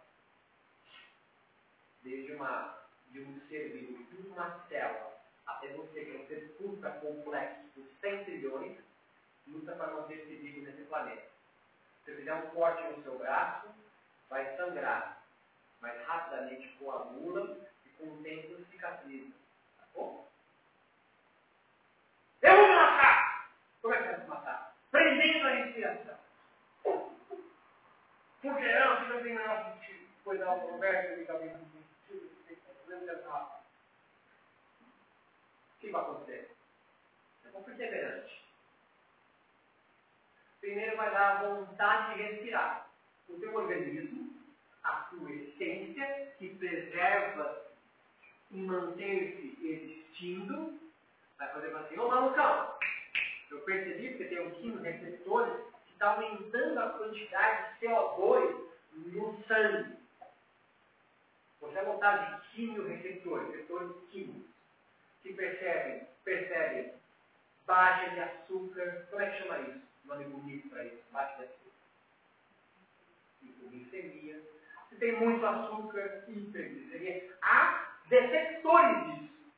[2.02, 2.80] Desde uma,
[3.12, 5.14] de um ser vivo, uma célula,
[5.46, 8.78] até você, que é um ser ultra complexo, por 100 trilhões,
[9.48, 11.32] luta para manter-se vivo nesse planeta.
[12.04, 13.68] Se você fizer um corte no seu braço,
[14.30, 15.24] vai sangrar,
[15.80, 19.34] mas rapidamente coagula e com o tempo cicatriza.
[19.78, 20.28] Tá bom?
[22.42, 23.50] Eu vou matar!
[23.82, 24.76] Como é que vai se matar?
[24.92, 26.24] Prendendo a respiração.
[28.44, 28.98] Por que não?
[28.98, 33.64] Se não tem nada de coisa ao conversa, fica bem sentido, tem problema rápido.
[35.78, 36.52] O que vai acontecer?
[37.46, 38.44] É com perseverante.
[40.60, 42.90] Primeiro vai dar a vontade de respirar.
[43.30, 44.34] O teu organismo,
[44.84, 47.66] a sua essência, que preserva
[48.52, 50.82] e manter-se existindo,
[51.38, 52.78] vai fazer assim, ô malucão,
[53.52, 55.73] eu percebi que tem um químico receptores
[56.04, 59.96] está aumentando a quantidade de CO2 no sangue.
[61.62, 64.52] Você vai botar de quimio-receptores, receptores químicos,
[65.22, 66.94] que percebem, percebem
[67.66, 69.82] baixa de açúcar, como é que chama isso?
[70.04, 71.72] Nome bonito para isso, baixa de açúcar.
[73.42, 74.42] Hipoglicemia.
[74.90, 77.34] Se tem muito açúcar, hiperglicemia.
[77.42, 79.54] Há detectores disso.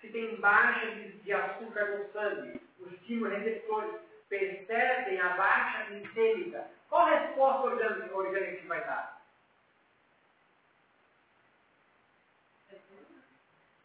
[0.00, 6.70] Se tem baixa de, de açúcar no sangue, os quimioreceptores percebem a baixa glicêmica.
[6.88, 9.20] Qual a resposta orgânica, orgânica vai dar?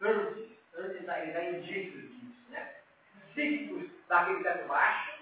[0.00, 2.74] Antes, antes da, da indícios disso, né?
[3.34, 5.12] Ciclos daquele teto baixo,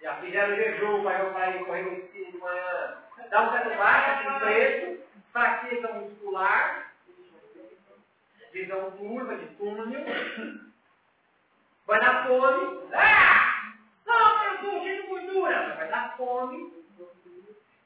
[0.00, 5.04] já fizeram jejum para eu sair correndo de manhã, dá um teto baixo, assim, preto,
[5.32, 6.92] fraqueza muscular,
[8.52, 10.04] visão curva de túnel,
[11.86, 13.72] vai dar fome, ah!
[14.06, 16.72] Não, estou cheio de gordura, vai dar fome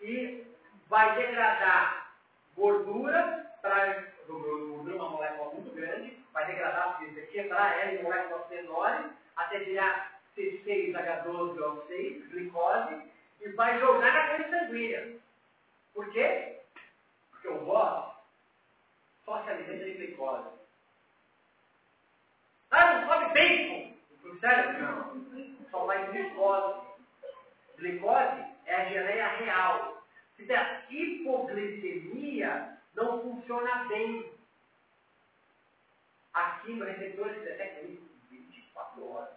[0.01, 0.47] e
[0.89, 2.13] vai degradar
[2.57, 9.59] gordura para gordura, uma molécula muito grande, vai degradar, quebrar ela em moléculas menores, até
[9.61, 13.03] virar C6H12O6, glicose,
[13.41, 15.17] e vai jogar na corrente sanguínea.
[15.95, 16.61] Por quê?
[17.31, 18.13] Porque o voz
[19.25, 20.49] só se alimenta de glicose.
[22.71, 23.88] Ah, não come bacon?
[24.29, 24.83] Pro cérebro?
[24.83, 25.68] Não.
[25.70, 26.87] Só vai glicose.
[27.79, 30.03] Glicose é a geleia real.
[30.37, 34.33] Se der hipoglicemia, não funciona bem.
[36.35, 39.31] Aqui no receptor se detecta isso 24 horas.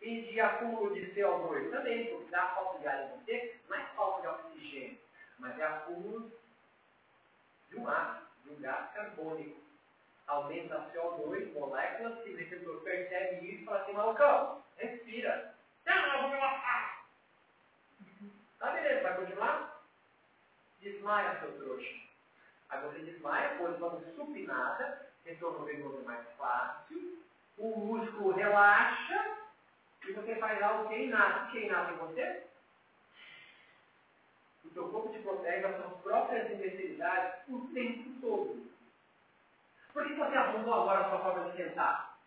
[0.00, 3.84] E de acúmulo de CO2 também, porque dá falta de ar em você, não é
[3.96, 4.98] falta de oxigênio,
[5.38, 6.30] mas é acúmulo
[7.70, 9.65] de um ar, de um gás carbônico.
[10.26, 15.54] Aumenta a CO2, moléculas, se o receptor percebe isso e fala assim, malucão, respira.
[15.84, 17.06] Não, eu vou me matar.
[18.58, 19.82] Tá beleza, vai continuar?
[20.80, 21.94] Desmaia, seu trouxa.
[22.70, 25.66] Aí você desmaia, posição supinada, retorno
[26.04, 27.22] mais fácil,
[27.58, 29.36] o músculo relaxa
[30.06, 31.48] e você faz algo que é inato.
[31.48, 32.46] O que é inato em você?
[34.64, 38.66] O seu corpo te protege das suas próprias imbecilidades o tempo todo.
[39.96, 42.18] Por que você arrumou agora a sua forma de sentar?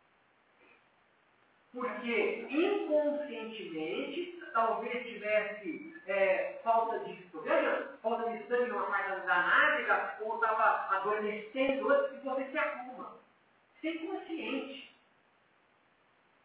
[1.72, 7.14] Porque inconscientemente talvez tivesse é, falta de
[7.44, 12.58] veja, falta de sangue numa parte da náusea, ou estava adormecendo antes que você se
[12.58, 13.18] arruma.
[13.82, 14.92] Ser consciente.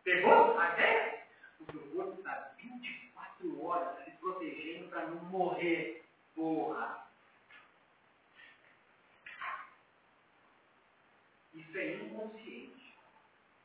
[0.05, 1.23] Pegou a ideia?
[1.59, 6.05] O seu corpo está 24 horas se protegendo para não morrer.
[6.35, 7.03] Porra!
[11.75, 12.95] Isso é inconsciente,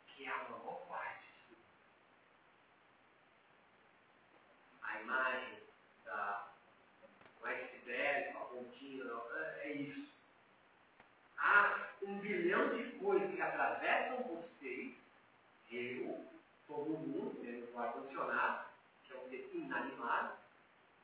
[0.07, 1.28] que é a maior parte.
[4.82, 5.60] A imagem
[6.05, 6.47] da
[7.39, 9.03] o iceberg, a pontinha,
[9.62, 10.10] é isso.
[11.38, 14.95] Há um bilhão de coisas que atravessam vocês,
[15.70, 16.26] eu,
[16.68, 18.70] todo mundo, dentro do ar-condicionado,
[19.03, 20.34] que é um ser inanimado,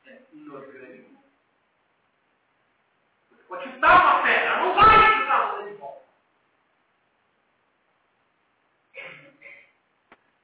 [0.08, 1.24] é inorgânico.
[3.30, 6.06] Você pode chutar uma pedra, não vai chutar você de volta.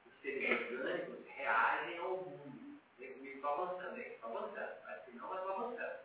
[0.06, 2.80] Os seres orgânicos reagem ao mundo.
[2.98, 4.12] Estou avançando, hein?
[4.12, 4.82] Estou avançando.
[4.84, 5.98] Parece que não, mas estou avançando.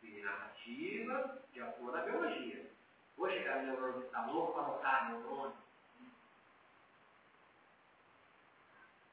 [0.00, 2.70] Tem narrativa de acordo na biologia.
[3.16, 3.28] Vou
[3.86, 5.56] chegar no neurônio que está louco para anotar neurônio.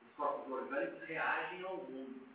[0.02, 2.28] Os corpos orgânicos reagem ao mundo.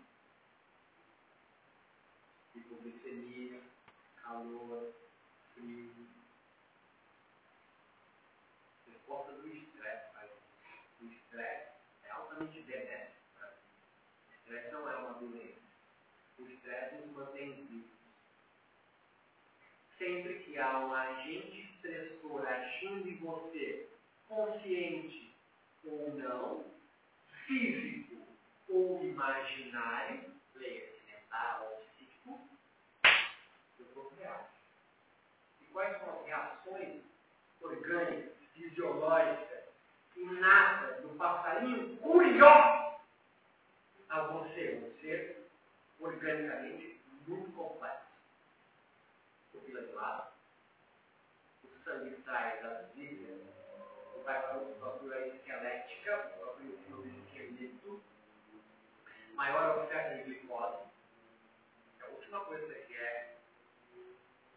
[2.54, 3.60] Hipoglicemia,
[4.22, 4.92] calor,
[5.54, 6.08] frio.
[8.86, 10.08] Resposta do estresse.
[11.00, 11.72] O estresse
[12.04, 13.56] é altamente benéfico para mim.
[14.28, 15.60] O estresse não é uma doença.
[16.38, 17.98] O estresse nos mantém vivos.
[19.96, 23.88] Sempre que há um agente estressor agindo em você,
[24.28, 25.34] consciente
[25.84, 26.64] ou não,
[27.46, 28.16] físico
[28.68, 32.48] ou imaginário, leia-se mental ou psíquico,
[33.80, 34.48] eu corpo reage.
[35.62, 37.02] E quais são as reações
[37.62, 39.64] orgânicas, fisiológicas,
[40.16, 42.98] inatas do passarinho curioso
[44.10, 45.48] a você, um ser
[46.00, 48.08] organicamente muito complexo?
[49.52, 50.37] Pupila de lado,
[51.88, 53.38] o sangue sai da vesícula,
[54.24, 58.02] vai para a esquelética, o próprio fluido esqueleto,
[59.34, 60.86] maior oferta de glicose.
[62.00, 63.36] É a última coisa que é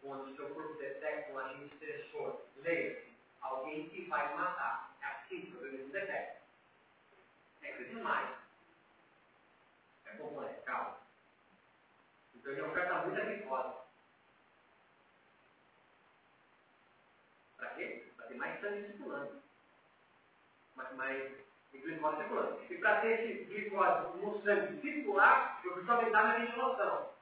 [0.04, 2.42] onde o seu corpo detecta um agente estressor.
[2.56, 4.94] Leia-se, alguém que vai matar.
[5.00, 6.42] É assim que o organismo detecta.
[7.62, 8.36] É que demais.
[10.04, 10.98] É complexo, calma.
[12.34, 13.82] Então ele oferta muita glicose.
[17.62, 18.02] Para quê?
[18.80, 19.42] Circulando.
[20.76, 21.32] Mais, mais
[21.72, 22.60] glicose circulando.
[22.70, 27.12] E para ter esse glicose no sangue circular, eu preciso aumentar minha ventilação.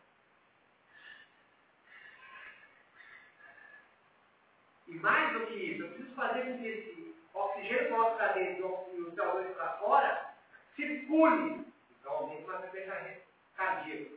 [4.86, 8.86] E mais do que isso, eu preciso fazer com que esse oxigênio volte para dentro
[8.92, 10.34] e o CO2 para fora
[10.76, 11.66] circule.
[11.98, 13.22] Então aumenta a frequência
[13.56, 14.16] cardíaca.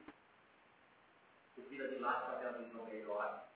[1.55, 3.47] Subida de lado para ter uma visão melhor.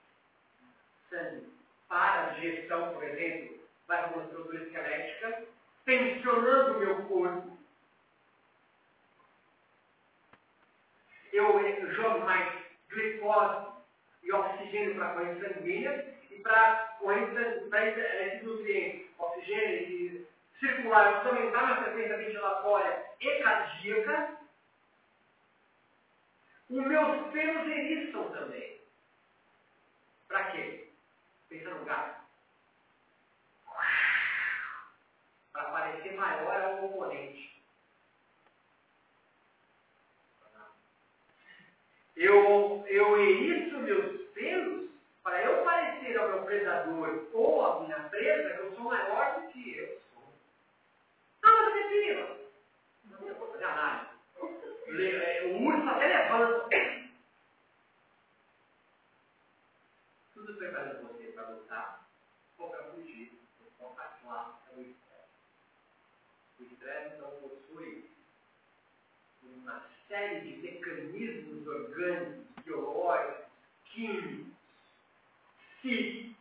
[1.10, 1.58] Sangue
[1.88, 3.57] para digestão, por exemplo,
[3.88, 5.44] vai para uma estrutura esquelética,
[5.84, 7.58] tensionando o meu corpo.
[11.32, 12.52] Eu jogo mais
[12.90, 13.66] glicose
[14.22, 20.28] e oxigênio para a corrente sanguínea e para esses nutrientes, oxigênio e
[20.60, 24.38] circular, aumentar minha frequência ventilatória e cardíaca.
[26.68, 28.80] Os meus pelos eriçam também.
[30.26, 30.88] Para quê?
[31.48, 32.27] Pensa no gato.
[35.58, 37.60] Para parecer maior ao oponente.
[42.14, 44.88] Eu, eu eriço meus pelos
[45.24, 49.48] para eu parecer ao meu predador ou à minha presa que eu sou maior do
[49.48, 50.32] que eu sou.
[51.42, 52.36] Não, mas você pila.
[53.06, 54.10] Não, eu vou fazer análise.
[66.78, 68.08] entrega, então, possui
[69.42, 73.46] uma série de mecanismos orgânicos, biológicos,
[73.86, 74.52] químicos,
[75.82, 76.36] físicos,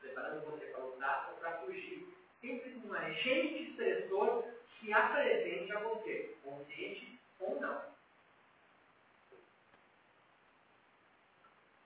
[0.00, 2.06] preparando você para lutar ou para fugir.
[2.40, 4.44] Sempre com um agente estressor
[4.78, 7.82] que apresente a você, consciente ou não.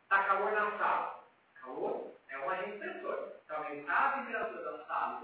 [0.02, 1.24] Está calor na sala.
[1.60, 3.32] Calor é um agente estressor.
[3.44, 5.20] Então, aumentar a temperatura da sala,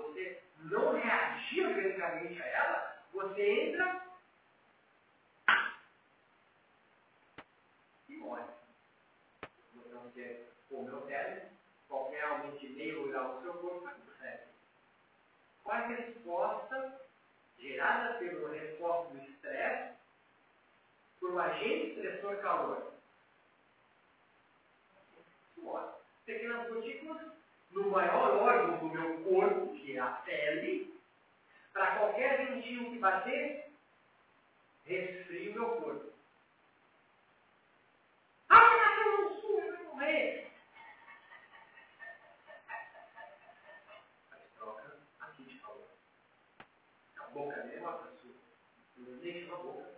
[0.64, 4.02] não reagir organicamente a ela, você entra
[8.08, 8.44] e morre.
[9.74, 11.48] Então, quer comer o meu cérebro,
[11.88, 14.10] qualquer aumento de meio grau do seu corpo, vai para.
[15.62, 17.00] Qual é a resposta
[17.58, 19.94] gerada pela resposta do estresse
[21.20, 22.92] por um agente estressor calor?
[25.58, 25.92] Morre.
[26.24, 27.39] Pequenas gotículas
[27.70, 31.00] no maior órgão do meu corpo, que é a pele,
[31.72, 33.72] para qualquer ventinho que bater,
[34.84, 36.12] resfria o meu corpo.
[38.48, 40.50] Ah, mas eu não sou, eu vou morrer.
[44.30, 45.86] Mas troca aqui de calor.
[47.18, 48.34] A boca dele é uma pessoa.
[48.96, 49.90] Não deixa a boca.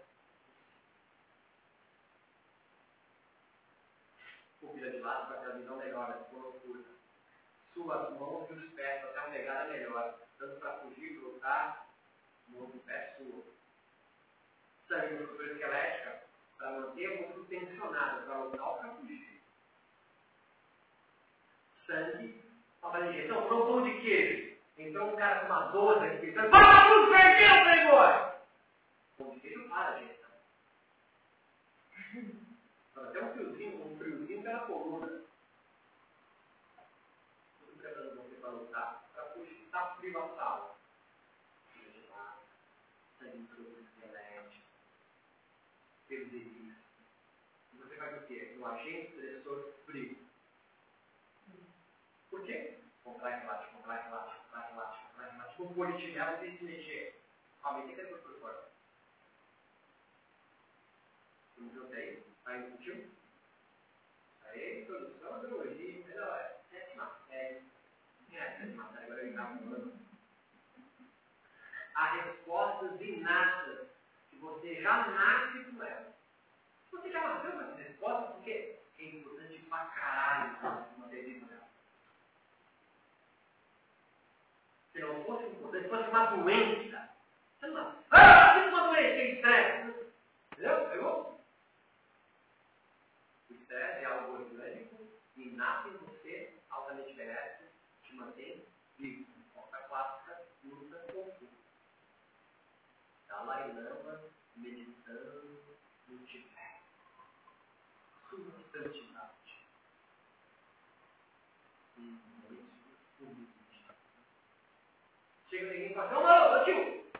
[4.61, 6.85] Pupila de lado que a visão melhora, se loucura.
[7.83, 11.87] Suas mãos e os pés para ter uma pegada melhor tanto para fugir, lutar,
[12.49, 13.43] no pé sua.
[14.89, 16.23] Sangue musculatura esquelética,
[16.59, 19.43] para manter o músculo tensionado, para lutar ou para fugir.
[21.87, 22.45] Sangue,
[22.81, 24.57] para injeção, não pão de queijo.
[24.79, 28.33] Então um cara com uma 12 aqui, pensando, para tudo, perdeu, playboy!
[29.19, 30.31] Pão de queijo para a injeção.
[32.97, 35.23] Até um friozinho, um friozinho pela coluna.
[37.61, 39.63] Tudo preparando você para lutar, para fugir.
[39.65, 40.77] Está frio a sala.
[43.19, 43.49] Sangue
[43.81, 44.65] esquelético.
[46.09, 46.75] Pelo delírio.
[47.73, 48.52] E você faz o quê?
[48.63, 50.17] Um agente estressor frio.
[52.31, 52.79] Por quê?
[53.03, 55.55] Comprar relaxa, comprar relaxa, comprar relaxa, comprar relaxa.
[55.57, 57.21] Como politinela sem se mexer.
[57.65, 58.69] A medida que por fora.
[61.59, 62.23] Não viu daí?
[62.45, 63.11] Aí inútil?
[64.45, 66.61] Aí, introdução, biologia, melhor.
[66.71, 67.65] Sétima série.
[68.33, 69.93] É, sétima série, agora eu estava.
[71.97, 73.89] Há respostas inatas
[74.31, 76.15] que você já nasce com elas.
[76.93, 77.73] Você já nasceu com
[78.03, 81.65] essas respostas porque é importante pra caralho vez com elas.
[84.93, 87.11] Se não fosse importante, fosse uma doença.
[87.61, 87.99] Você não nasce.
[88.11, 90.09] Ah, eu uma doença, tem estresse.
[90.53, 90.91] Entendeu?
[90.91, 91.41] Pegou?
[93.51, 97.71] O estresse é algo orgânico, inato em você, altamente benéfico,
[98.03, 98.67] te mantém
[98.99, 99.27] vivo.
[99.55, 101.53] Conta clássica, luta ou fuga.
[103.23, 104.21] Está lá em lama,
[104.57, 105.63] meditando
[106.09, 106.53] no Tibete.
[108.83, 109.33] Substantidade.
[111.97, 113.53] E muito
[115.49, 117.13] Chega ninguém e fala assim, ô, ô tio,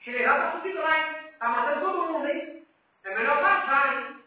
[0.00, 1.32] cheguei lá, subindo lá, hein?
[1.38, 2.66] Tá matando todo mundo, hein?
[3.04, 4.24] É melhor passar, hein?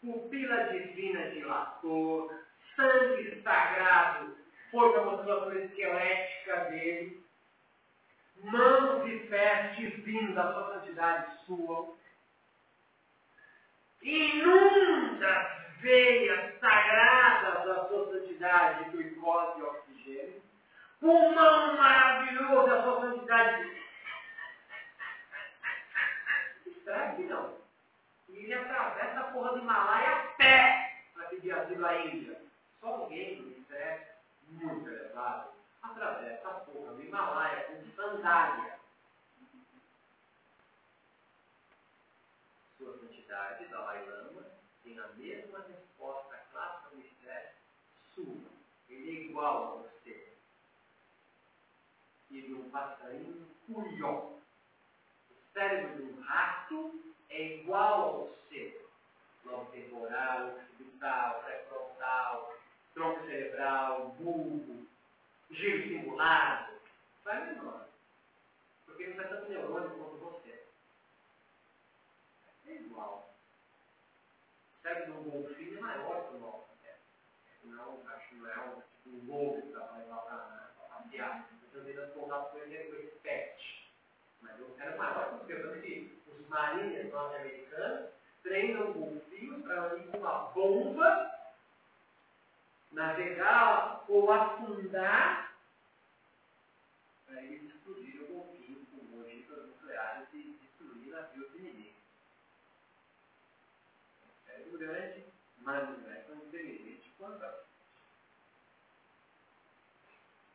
[0.00, 2.28] Pupila divina dilatou,
[2.74, 4.31] sangue sagrado
[4.72, 7.22] foi a musculatura esquelética dele,
[8.42, 11.94] mãos e pés divinos da sua santidade suam,
[14.00, 20.42] inunda as veias sagradas da sua santidade, glicose e oxigênio,
[21.00, 23.82] pulmão maravilhoso da sua santidade.
[26.66, 27.58] Estrague não.
[28.30, 32.40] E ele atravessa a porra do Himalaia a pé para pedir asilo à Índia.
[32.80, 34.11] Só alguém com estresse
[34.52, 35.52] muito elevado
[35.82, 38.78] atravessa a porra do Himalaia com sandália.
[42.78, 44.44] Sua santidade, Dalai Lama,
[44.82, 47.54] tem a mesma resposta clássica do estresse
[48.14, 48.50] sua.
[48.88, 50.36] Ele é igual a você.
[52.30, 54.38] E de um passarinho curió.
[55.30, 58.90] O cérebro de um rato é igual ao seu.
[59.44, 62.54] Lobo temporal, occipital, pré-frontal,
[62.94, 64.86] tronco cerebral, bulbo,
[65.50, 66.72] giro simulado,
[67.24, 67.86] vai menor.
[68.84, 70.64] Porque não vai tanto neurônio quanto você.
[72.66, 73.34] É igual.
[74.78, 77.02] O cérebro um golfinho é maior que o nosso cérebro.
[77.64, 81.48] Não, acho que não é um, um lobo que vai levar para passear.
[81.74, 83.90] Às vezes, com ele com esse pet.
[84.42, 85.82] Mas o cérebro é maior que o seu.
[85.82, 88.10] Que os marinhas norte-americanos
[88.42, 91.41] treinam golfinhos para ir com uma bomba
[92.92, 95.56] navegar ou afundar
[97.26, 102.02] para eles explodir o golfinho com ogivas nucleares e destruir navios inimigos.
[104.48, 105.24] É grande,
[105.58, 107.64] mas não é tão inteligente quanto a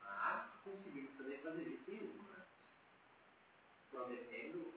[0.03, 2.47] Mas conseguimos também fazer isso em humanos,
[3.89, 4.73] prometendo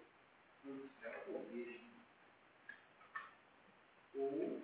[0.65, 1.41] um céu com
[4.15, 4.60] Ou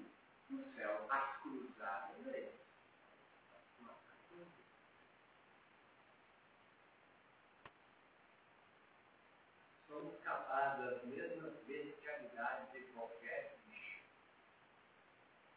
[10.56, 14.00] capazes das mesmas bestialidades de qualquer bicho.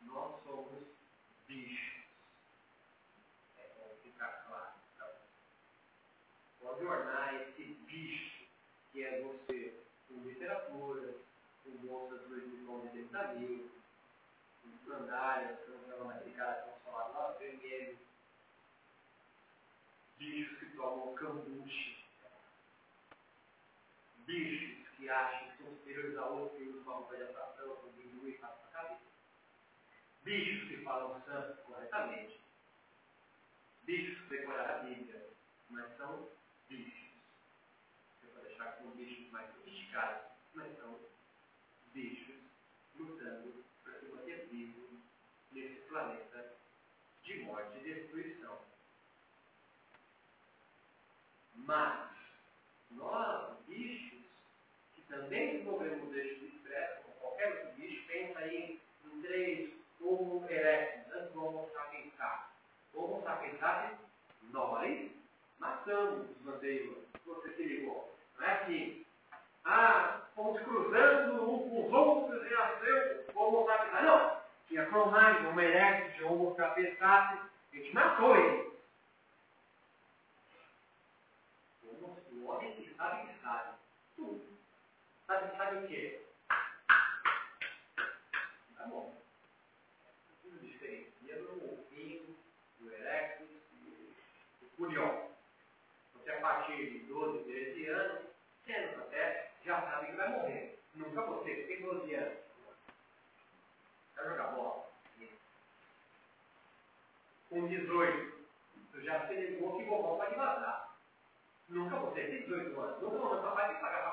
[0.02, 0.84] Nós somos
[1.48, 2.04] bichos.
[3.58, 4.74] É bom ficar claro.
[4.94, 5.08] Então,
[6.60, 8.48] pode ornar esse bicho
[8.92, 9.74] que é você
[10.08, 11.16] com literatura,
[11.64, 13.72] com bolsas do Edson de 30 mil,
[14.62, 17.98] com sandálias, com naquele cara consolado lá vermelho,
[20.18, 22.00] bichos que tomam cambuche
[24.30, 28.34] bichos que acham que são superiores a outros uma roupa de atração, com vinho e
[28.34, 29.02] passa na cabeça.
[30.24, 32.42] Bichos que falam santo corretamente.
[33.84, 35.30] Bichos que decoraram a Bíblia,
[35.70, 36.28] mas são
[36.68, 37.14] bichos.
[38.22, 41.00] Eu vou deixar com bichos mais sofisticados, mas são
[41.94, 42.36] bichos
[42.96, 45.00] lutando para se manter vivo
[45.54, 46.58] nesse planeta
[47.24, 48.60] de morte e destruição.
[51.56, 52.10] Mas,
[52.92, 53.49] nós,
[55.10, 59.70] também desenvolvemos este estresse, como qualquer outro bicho, pensa aí em três
[60.00, 62.46] Homo erectus, antes do Homo sapiens sapiens.
[62.94, 64.00] Homo sapiens sapiens,
[64.52, 65.12] nós
[65.60, 66.98] matamos os mandeiros.
[67.26, 68.16] Você se ligou.
[68.38, 69.06] Não é assim.
[69.66, 74.04] Ah, fomos cruzando um com os outros e nasceu Homo sapiens.
[74.04, 74.40] Não.
[74.68, 77.42] Tinha clonagem, Homo erectus, Homo sapiens sapiens.
[77.74, 78.70] A gente matou ele.
[81.84, 83.74] O homem que sabe que sabe.
[84.16, 84.50] Tudo.
[85.30, 86.26] Sabe, sabe o quê?
[88.76, 89.16] Tá bom.
[90.42, 92.36] Tudo diferencia do ovinho,
[92.80, 93.48] do erectus
[94.60, 95.30] do curió.
[96.16, 98.26] Você, a partir de 12, 13 anos,
[98.66, 100.80] sendo até, já sabe que vai morrer.
[100.96, 102.40] Nunca você, que tem 12 anos.
[104.16, 104.90] Vai jogar bola?
[107.52, 108.48] Com 18,
[108.92, 110.98] você já se ligou que vovó pode vazar.
[111.68, 113.00] Nunca você tem 18 anos.
[113.00, 114.09] Nunca tem que pagar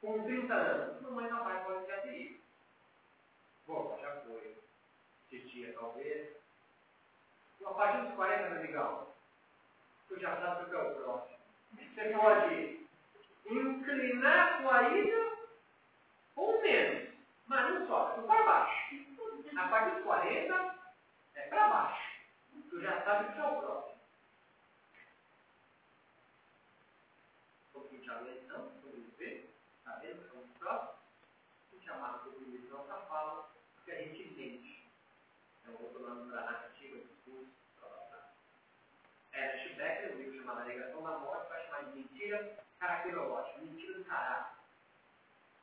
[0.00, 2.40] com 30 anos, mamãe e papai podem ter ateísmo.
[3.66, 4.56] Bom, já foi.
[5.28, 6.36] Titia, talvez.
[7.64, 9.06] A partir dos 40, meu amigão,
[10.08, 11.38] tu já sabe o que é o próximo.
[11.74, 12.86] Você pode
[13.46, 15.38] inclinar sua ida
[16.34, 17.14] ou menos,
[17.46, 18.94] mas não só, tu para baixo.
[19.56, 20.74] A partir dos 40,
[21.34, 22.20] é para baixo.
[22.70, 24.00] Tu já sabe o que é o próximo.
[27.68, 28.80] Um pouquinho de atenção
[29.90, 30.96] sabendo que somos próximos,
[31.72, 33.50] o chamado compromisso de nossa fala,
[33.84, 34.82] que a gente entende.
[35.66, 35.74] É um
[36.30, 37.50] outro nome para a narrativa, discurso.
[39.32, 43.98] Ernest Becker, um livro chamado A Negação da Morte, vai chamar de mentira caracterológica, mentira
[43.98, 44.60] do caráter.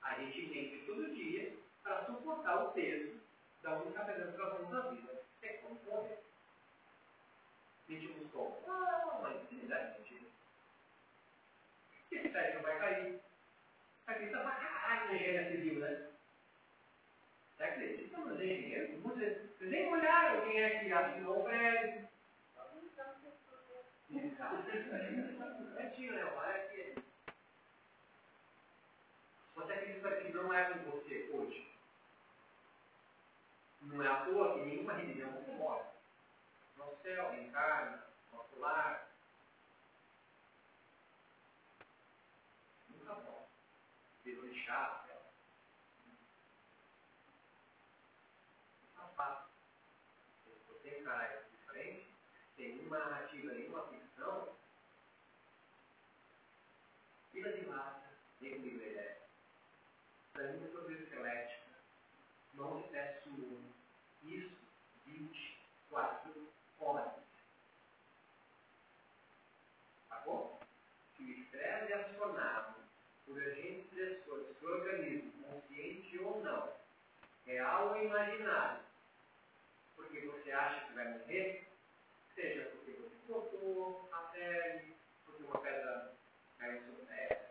[0.01, 3.19] A gente mente todo dia para suportar o peso
[3.61, 5.21] da única apresentação da vida.
[5.41, 6.19] É como morrer.
[7.87, 8.57] Mentimos como?
[8.67, 10.33] Ah, uma infinidade de mentiras.
[12.11, 13.19] Esse prédio vai cair
[14.05, 16.07] acredita pra caralho na engenharia civil, né?
[17.55, 17.96] Você acredita
[18.37, 19.01] nos engenheiros?
[19.01, 22.07] Vocês nem olharam quem é que assinou o prédio.
[25.77, 26.23] É tio, né?
[26.35, 26.95] Olha que
[29.55, 31.67] você acredita que não é com você hoje?
[33.81, 35.83] Não é à toa que nenhuma religião morre.
[36.77, 39.07] No céu, encarna, nosso lar,
[44.23, 45.07] virou chato.
[48.95, 49.47] Não fácil.
[50.43, 52.07] Se você encarar isso de frente,
[52.57, 54.55] tem uma narrativa aí, uma ficção,
[57.33, 58.09] fila de massa,
[58.39, 59.17] nem comigo ideia.
[60.33, 61.67] Sangue sobre esquelética,
[62.53, 63.73] mão de pé sumo.
[64.23, 64.57] Isso,
[65.05, 66.47] 24
[66.79, 67.13] horas.
[70.07, 70.59] Sacou?
[71.15, 72.75] Se o estresse é acionado
[73.25, 76.73] por agentes estressores do organismo, consciente ou não,
[77.45, 78.81] real ou imaginário,
[79.95, 81.66] porque você acha que vai morrer,
[82.37, 84.95] seja porque você cortou a pele,
[85.25, 86.13] porque uma pedra
[86.59, 87.41] caiu sobre terra,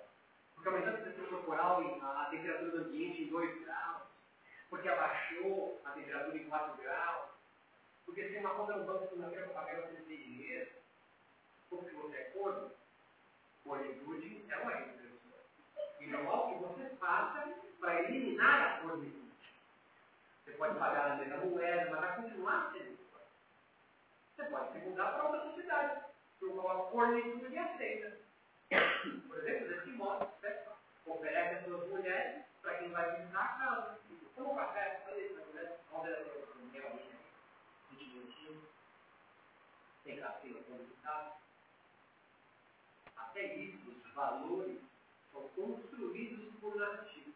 [0.54, 4.02] porque aumentou a temperatura corporal, a, a temperatura do ambiente em 2 graus,
[4.70, 7.30] porque abaixou a temperatura em 4 graus,
[8.04, 10.70] porque se uma conta no banco segunda-feira para pagar você tem dinheiro,
[11.68, 12.70] porque você é corno,
[13.64, 15.16] cornitude é uma restrição.
[15.98, 19.32] E não é o que você faça para eliminar a cornitude.
[20.44, 23.05] Você pode pagar a mesma moeda, mas vai continuar sendo
[24.36, 26.04] Você pode se mudar para outra sociedade,
[26.38, 28.18] para uma cornitude aceita.
[28.68, 30.62] Por exemplo, os esquimós, né?
[31.06, 33.98] oferece as suas mulheres para quem vai visitar a casa.
[34.34, 35.72] Toma um café, olha isso, né?
[35.90, 36.92] Olha essa mulher,
[37.90, 38.64] 20 minutinhos.
[40.04, 41.38] Tem café, está.
[43.16, 44.78] Até isso, os valores
[45.32, 47.30] construídos por narrativa.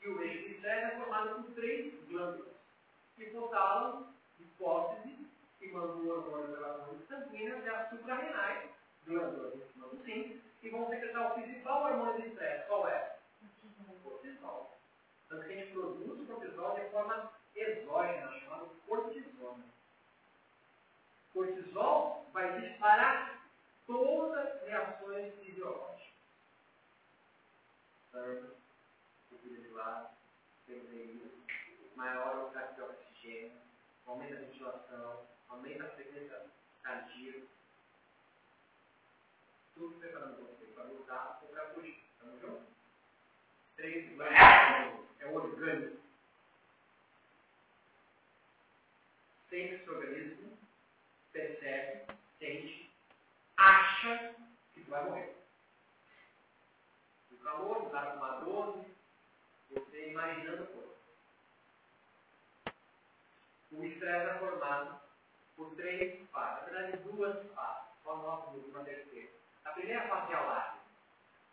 [0.00, 2.55] E o eixo de é formado por três glândulas,
[3.18, 5.26] hipotálamo, hipófise,
[5.58, 8.70] que mandam o hormônio pelas glândulas sanguíneas, e as suprarrenais,
[9.06, 12.66] glândulas em cima do rim, que vão secretar o principal hormônio de estresse.
[12.66, 13.18] Qual é?
[13.88, 14.76] O cortisol.
[15.28, 19.64] Tanto que a gente produz cortisol de forma exógena, chamada cortisona.
[21.32, 23.42] Cortisol vai disparar
[23.86, 26.06] todas as reações fisiológicas.
[28.10, 28.48] Sangue,
[29.28, 30.08] subida de lado,
[30.66, 31.26] PVI,
[33.26, 33.52] maior oxidade de oxigênio,
[34.06, 36.46] aumenta a ventilação, aumenta a frequência
[36.82, 37.46] cardíaca.
[39.74, 41.98] Tudo preparando você para lutar ou para fugir.
[42.12, 42.66] Estamos juntos?
[43.76, 45.96] Três glândulas é orgânico.
[49.50, 50.58] Sempre esse organismo
[51.32, 52.06] percebe,
[52.38, 52.90] sente,
[53.56, 54.34] acha
[54.74, 55.36] que tu vai morrer.
[57.30, 58.94] O calor, o cara com uma 12,
[59.70, 60.85] você imaginando coisa.
[63.76, 64.98] O estresse é formado
[65.54, 69.28] por três fases, na verdade duas fases, só nós uma terceira.
[69.66, 70.80] A primeira fase é a alarme,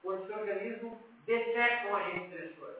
[0.06, 2.78] onde o seu organismo detecta um agente estressor.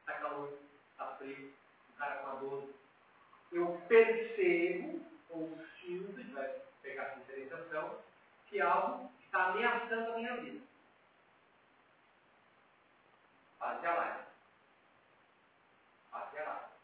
[0.00, 0.58] Está calor,
[0.90, 1.52] está frio,
[1.90, 2.74] o cara com a 12.
[3.52, 7.98] Eu percebo, ou sinto, a gente vai pegar essa diferenciação,
[8.46, 10.64] que algo está ameaçando a minha vida.
[13.58, 14.24] Fase de alarme.
[16.10, 16.74] Fase de alarme.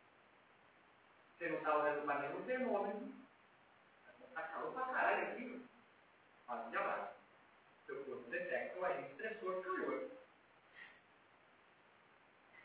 [1.41, 3.09] Você não está olhando para nenhum termômetro.
[4.29, 5.67] Está calor para caralho aqui.
[6.47, 7.09] Fase de alarme.
[7.87, 10.11] Seu corpo detecta o agente estressor calor.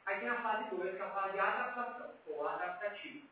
[0.05, 3.25] Aí tem a fase 2, que é a fase de adaptação, ou adaptativa.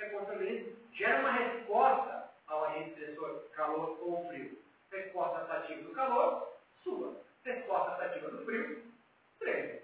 [0.00, 4.62] É quando o organismo gera uma resposta ao agente estressor, calor ou frio.
[4.92, 6.52] Resposta adaptativa do calor,
[6.84, 7.24] sua.
[7.42, 8.92] Resposta adaptativa do frio,
[9.38, 9.80] treino.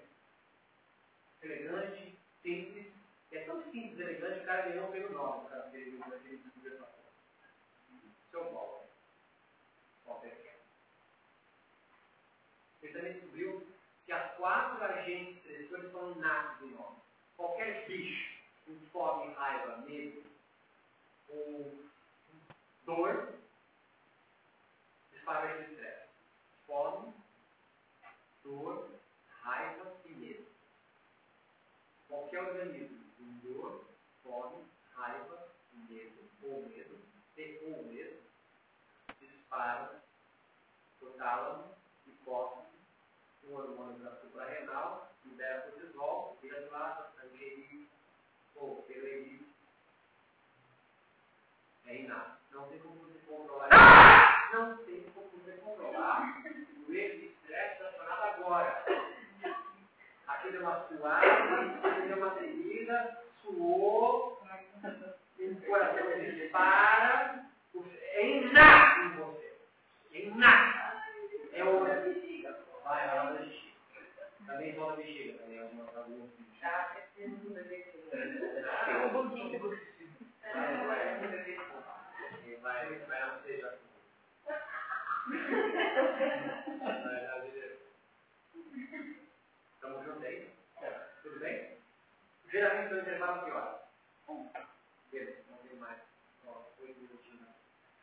[1.41, 2.86] Elegante, simples.
[3.31, 6.73] É tão simples e elegante, o cara ganhou pelo nome, cara, que ele ele descobriu
[6.73, 7.09] essa coisa.
[8.31, 8.85] Seu Paulo.
[10.05, 10.55] Walter
[12.81, 13.67] Ele também descobriu
[14.05, 16.95] que as quatro agentes estressores são inatos em nós.
[17.35, 20.23] Qualquer bicho com fome, raiva, medo
[21.29, 21.83] ou
[22.85, 23.33] dor
[25.11, 26.07] dispara esse estresse.
[26.65, 27.13] Fome,
[28.43, 28.89] dor,
[29.41, 30.47] raiva e medo.
[32.07, 32.96] Qualquer organismo
[33.47, 33.85] dor,
[34.23, 35.47] fome, raiva,
[35.89, 36.99] medo ou medo,
[37.37, 38.19] e ou medo,
[39.19, 40.01] dispara
[41.01, 41.75] o tálamo,
[42.05, 42.77] hipófise,
[43.45, 47.87] um hormônio da suprarrenal, libera cortisol, vira plasma, sangue
[48.55, 49.07] ou pelo
[51.87, 52.37] é inato.
[52.51, 54.55] Não tem como você controlar isso.
[54.57, 56.43] Não tem como você controlar
[56.87, 58.83] o erro de estresse relacionado agora.
[60.27, 64.41] Aqui deu uma suada, aqui deu uma tremida, suou,
[65.39, 67.45] o coração dispara.
[68.13, 69.53] É inato em você.
[70.13, 70.97] É inato.
[71.53, 71.79] É o.
[72.83, 73.71] Vai, vai lá bexiga.
[74.45, 76.29] Também só na bexiga, também algumas alguns.
[76.61, 77.91] Tá, preciso beber
[78.85, 79.59] Tem um pouquinho.
[80.53, 80.77] Vai,
[82.61, 83.77] vai, vai não seja.
[89.75, 90.49] Estamos juntos aí?
[91.23, 91.76] Tudo bem?
[92.57, 93.81] Geralmente eu intervalo que horas?
[95.11, 95.99] Beleza, não tem mais.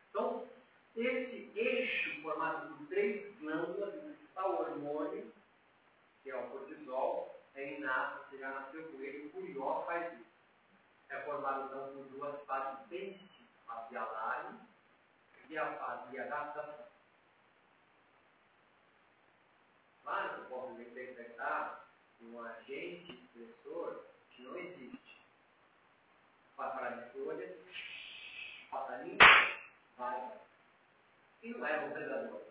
[0.09, 0.47] Então,
[0.95, 5.33] esse eixo formado por três glândulas, o principal hormônio,
[6.23, 10.31] que é o cortisol, é inato, você já nasceu com ele, o curió faz isso.
[11.09, 14.59] É formado então por duas fases bem distintas, a fase alarme
[15.49, 16.85] e a fase de adaptação.
[20.01, 21.89] Claro que eu posso interpretar
[22.21, 24.14] um agente estressor que
[24.45, 24.99] não existe.
[26.55, 27.57] Parar de folhas,
[28.71, 29.17] passarinho,
[29.97, 30.31] vai.
[31.43, 32.41] E não é um predador.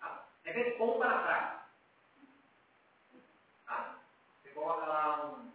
[0.00, 0.26] Tá?
[0.44, 1.62] É ver pompa na praia.
[3.66, 3.98] Tá?
[4.42, 5.52] Você coloca lá um,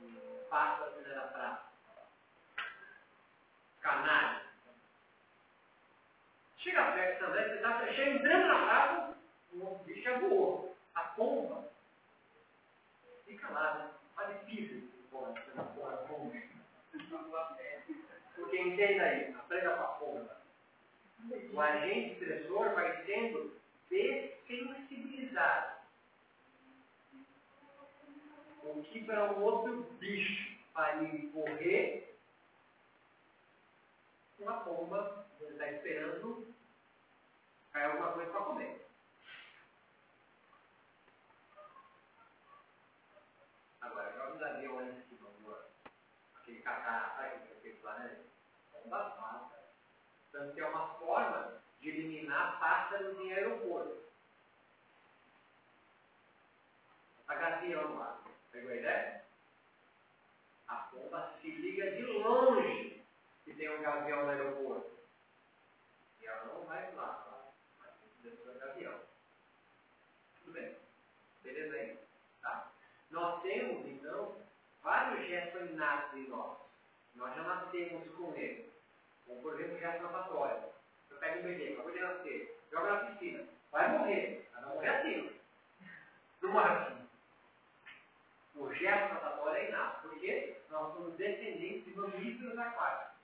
[0.00, 1.60] um pássaro na praia.
[3.80, 4.44] Canário.
[6.58, 9.14] Chega perto também, você está chega entrando na praia,
[9.52, 10.74] o bicho já voou.
[10.94, 11.68] A pomba
[13.26, 13.90] fica lá, né?
[14.14, 14.80] Quase pisa.
[15.10, 15.34] Porra,
[15.74, 16.32] porra, pomba.
[18.34, 20.42] Porque entenda aí, aprenda com a pomba.
[21.52, 23.56] O agente estressor vai sendo
[23.90, 25.74] dessensibilizado.
[28.62, 32.16] O que para um outro bicho vai correr,
[34.38, 36.54] uma pomba, ele está esperando
[37.74, 38.86] cai alguma coisa para comer.
[43.80, 45.56] Agora, joga os aviões em cima do
[46.36, 48.24] aquele cacá, sabe aquele planeta?
[48.84, 49.64] Bomba mata.
[50.30, 54.04] Tanto que é uma forma de eliminar pássaros em aeroporto.
[57.26, 58.20] A gavião lá.
[58.52, 59.24] Pegou a ideia?
[60.68, 63.02] A pomba se liga de longe
[63.44, 64.90] que tem um gavião no aeroporto.
[66.20, 67.90] E ela não vai lá, ela vai
[68.22, 69.00] dentro do gavião.
[70.38, 70.76] Tudo bem?
[71.42, 71.98] Beleza aí?
[72.42, 72.70] Tá?
[73.10, 74.36] Nós temos, então,
[74.82, 76.58] vários gestos inatos em nós.
[77.14, 78.63] Nós já nascemos com ele.
[79.44, 80.62] Por exemplo, o gesto natatório.
[81.10, 83.46] Eu pego um bebê, acabou de nascer, joga na piscina.
[83.70, 84.48] Vai morrer.
[84.56, 85.40] Ela vai morrer assim.
[86.42, 87.08] Morre assim.
[88.54, 90.08] O gesto natatório é inato.
[90.08, 90.56] Por quê?
[90.70, 93.18] Nós somos descendentes de mamíferos aquáticos.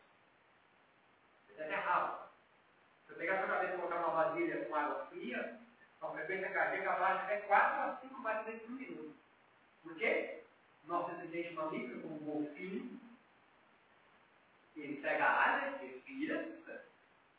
[1.48, 2.28] Isso é errado.
[3.06, 5.58] Se eu pegar sua cabeça e colocar uma vasilha com água fria,
[6.02, 9.16] a frequência cardíaca baixa até 4 a 5 batimentos por minuto.
[9.82, 10.42] Por quê?
[10.84, 13.00] Nosso descendente mamífero, como golfinho,
[14.82, 16.48] ele pega a área, respira,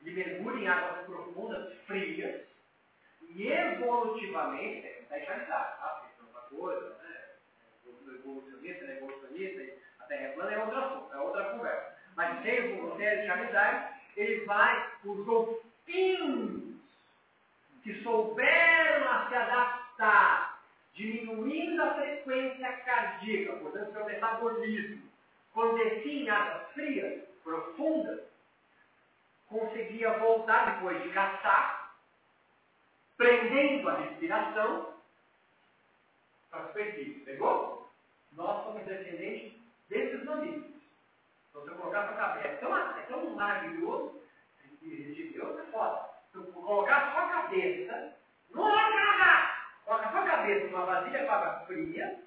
[0.02, 2.42] ele mergulha em águas profundas, frias,
[3.36, 5.88] e evolutivamente, é, está enxergado, tá?
[6.02, 8.16] Porque é outra coisa, né?
[8.16, 8.98] Evolucionista, né?
[8.98, 11.98] Evolucionista, a Terra é plana é outra assunto, é outra conversa.
[12.16, 16.76] Mas sem você é charidade, ele vai, os golfinhos
[17.84, 20.62] que souberam se adaptar,
[20.94, 25.10] diminuindo a frequência cardíaca, portanto, seu metabolismo,
[25.54, 28.22] quando descia em águas frias, profundas,
[29.48, 31.96] conseguia voltar depois de caçar,
[33.18, 34.94] prendendo a respiração
[36.50, 37.20] para a superfície.
[37.22, 37.90] Pegou?
[38.34, 39.60] Nós somos descendentes
[39.90, 40.72] desses mamíferos.
[41.50, 44.22] Então, se eu colocar sua cabeça, é tão, é tão maravilhoso,
[44.82, 46.10] de Deus é foda.
[46.32, 48.14] Se eu colocar sua cabeça,
[48.52, 52.24] não para cá, coloca sua cabeça numa vasilha com água fria,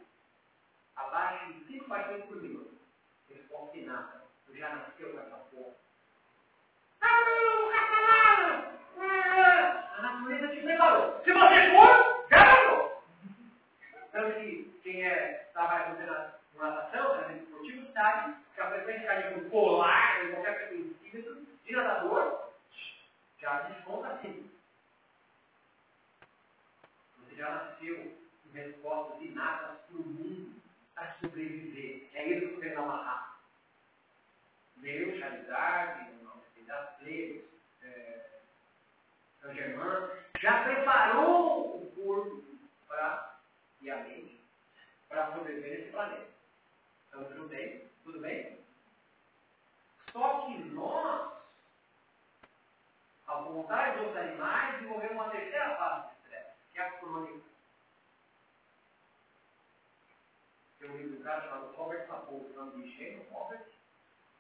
[0.97, 2.75] abaixo de 5 batimentos por minuto.
[3.29, 4.14] Resposta inata.
[4.14, 4.14] Tu
[4.65, 5.75] já nasceu com essa porra.
[9.97, 11.23] A natureza te preparou.
[11.23, 13.03] Se você for, nasceu.
[14.13, 20.25] Tanto que quem é, estava fazendo natação, fazendo esportivo, sabe que a frequência cardíaca polar,
[20.25, 22.49] em qualquer centímetro, de nadador,
[23.39, 24.51] já desconta assim.
[27.19, 30.55] Você já nasceu com respostas inatas para o mundo,
[30.95, 32.09] para sobreviver.
[32.15, 33.34] É isso que você não amarrar.
[34.85, 36.13] Meu, Charizard,
[36.67, 37.43] das leis,
[37.83, 38.41] é,
[39.41, 42.45] São Germain, já preparou o corpo
[42.87, 43.41] para,
[43.81, 44.45] e a mente
[45.09, 46.29] para sobreviver nesse planeta.
[47.09, 47.91] Então, tudo bem?
[48.03, 48.63] Tudo bem?
[50.13, 51.33] Só que nós,
[53.27, 57.45] ao contrário dos animais, desenvolvemos uma terceira fase de estresse, que é a crônica.
[60.79, 63.74] Tem um livro do cara chamado Robert Sapolsky, o nome de engenho, Robert.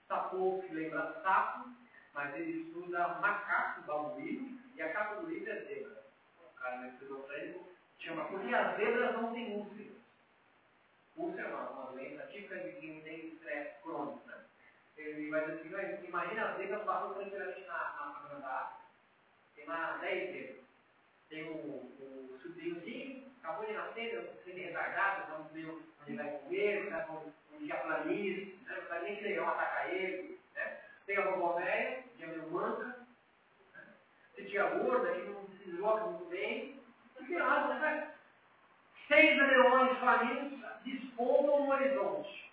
[0.08, 1.70] Sapolsky lembra sapo,
[2.12, 6.04] mas ele estuda macaco babuíno e a capa do livro é zebra.
[6.38, 7.68] O cara no esquizofrênico
[7.98, 9.94] chama porque as zebras não têm úlceras.
[11.16, 14.26] Úlcera é uma, uma doença típica de quem tem estresse crônico.
[14.26, 14.44] Né?
[14.96, 18.84] Ele vai dizer assim, imagina as zebras passando tranquilamente na, na, na da África.
[19.54, 20.63] Tem lá 10 zebras.
[21.34, 27.32] Tem o, o sobrinhozinho, acabou de nascer, sendo retardado, não viu onde vai comer, sabe
[27.52, 28.76] onde a planície, né?
[28.76, 30.40] não sabe nem que leão ataca ele.
[30.54, 30.78] Né?
[31.06, 32.84] Tem a vovó velha, que é meio manca.
[33.74, 33.94] Né?
[34.36, 36.80] Tem tia gorda, que não se desloca muito bem.
[37.20, 38.14] E tem né?
[39.08, 42.52] Seis leões famintos despontam no horizonte.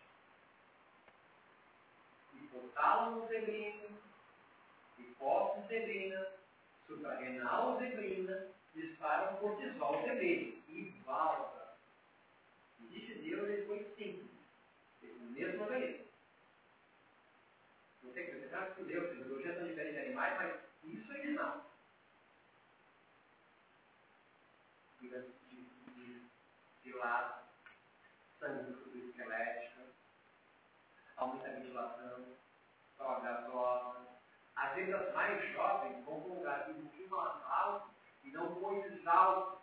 [2.34, 3.90] Hipotálamo zebrina,
[4.98, 6.28] hipófise zebrina,
[6.88, 10.62] suprarrenal zebrina, disparam cortisol zebrina.
[10.68, 11.76] E volta.
[12.80, 14.30] Existe Deus, ele foi simples.
[15.04, 16.06] O mesmo organismo.
[18.04, 21.36] Não sei que você sabe que Deus, biologia são diferentes de animais, mas isso eles
[21.36, 21.66] não.
[25.00, 26.22] Vida de, de,
[26.84, 27.44] de lado,
[28.40, 28.72] sangue
[29.08, 29.82] esquelética,
[31.18, 32.26] aumenta a ventilação,
[32.98, 34.08] sobe gasosa.
[34.56, 38.01] As vendas mais jovens vão para um lugar um pouquinho mais alto
[38.32, 39.60] não esses altos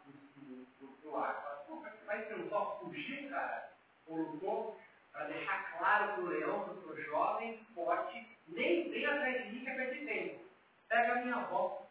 [1.04, 1.64] no ar.
[2.06, 3.70] Vai ser um só fugir, cara?
[4.06, 4.80] Ou lutou
[5.12, 9.52] para deixar claro para o leão que eu sou jovem, forte, nem vem atrás de
[9.52, 10.44] mim que é perder tempo.
[10.88, 11.86] Pega a minha avó.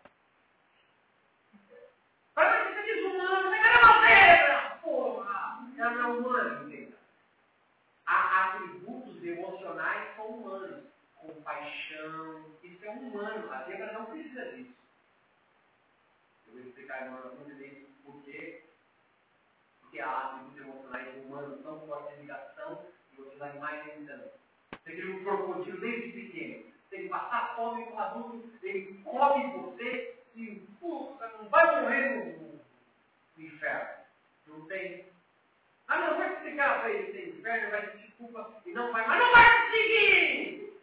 [2.33, 4.79] Para ser desumano, você uma zebra!
[4.81, 5.67] Porra!
[5.77, 6.97] Ela não é humana, entenda.
[8.05, 10.85] Há atributos emocionais são humanos.
[11.15, 13.53] Compaixão, isso é humano.
[13.53, 14.73] A zebra não precisa disso.
[16.47, 18.63] Eu vou explicar uma vezes por quê.
[19.81, 24.29] Porque há atributos emocionais humanos tão fortes de ligação e outros animais nem tanto.
[24.71, 26.73] Você cria um crocodilo desde pequeno.
[26.89, 32.61] Tem que passar fome com adulto, ele come você e puxa, não vai morrer no,
[33.37, 34.03] no inferno.
[34.47, 35.05] Não tem.
[35.87, 39.19] Ah, não, vai explicar para ele tem inferno, vai se desculpa e não vai, mas
[39.19, 40.81] não vai conseguir!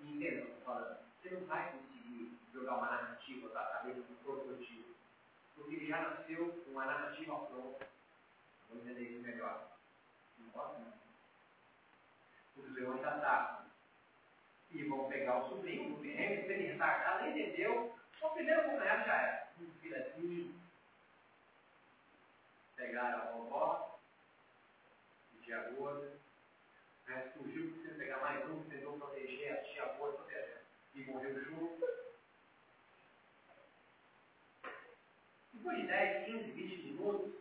[0.00, 0.98] Entenda o que eu falando?
[1.22, 4.94] Você não vai conseguir jogar uma narrativa da cabeça do crocodilo.
[5.54, 7.86] Porque ele já nasceu com uma narrativa pronta.
[8.67, 9.78] Vou entender isso melhor.
[10.38, 10.92] Não pode, não.
[12.56, 13.66] Os leões atacam.
[14.70, 17.94] E vão pegar o sobrinho, o terreno, se ele entendeu.
[18.20, 19.48] O primeiro acompanhado já era.
[19.60, 20.60] Um filhotinho.
[22.76, 24.00] Pegaram a vovó,
[25.34, 26.18] a tia gorda.
[27.04, 30.28] O resto fugiu, precisou pegar mais um, tentou proteger a tia gorda,
[30.94, 31.86] e morreu junto.
[35.52, 37.34] Depois de 10, 15, 20 minutos,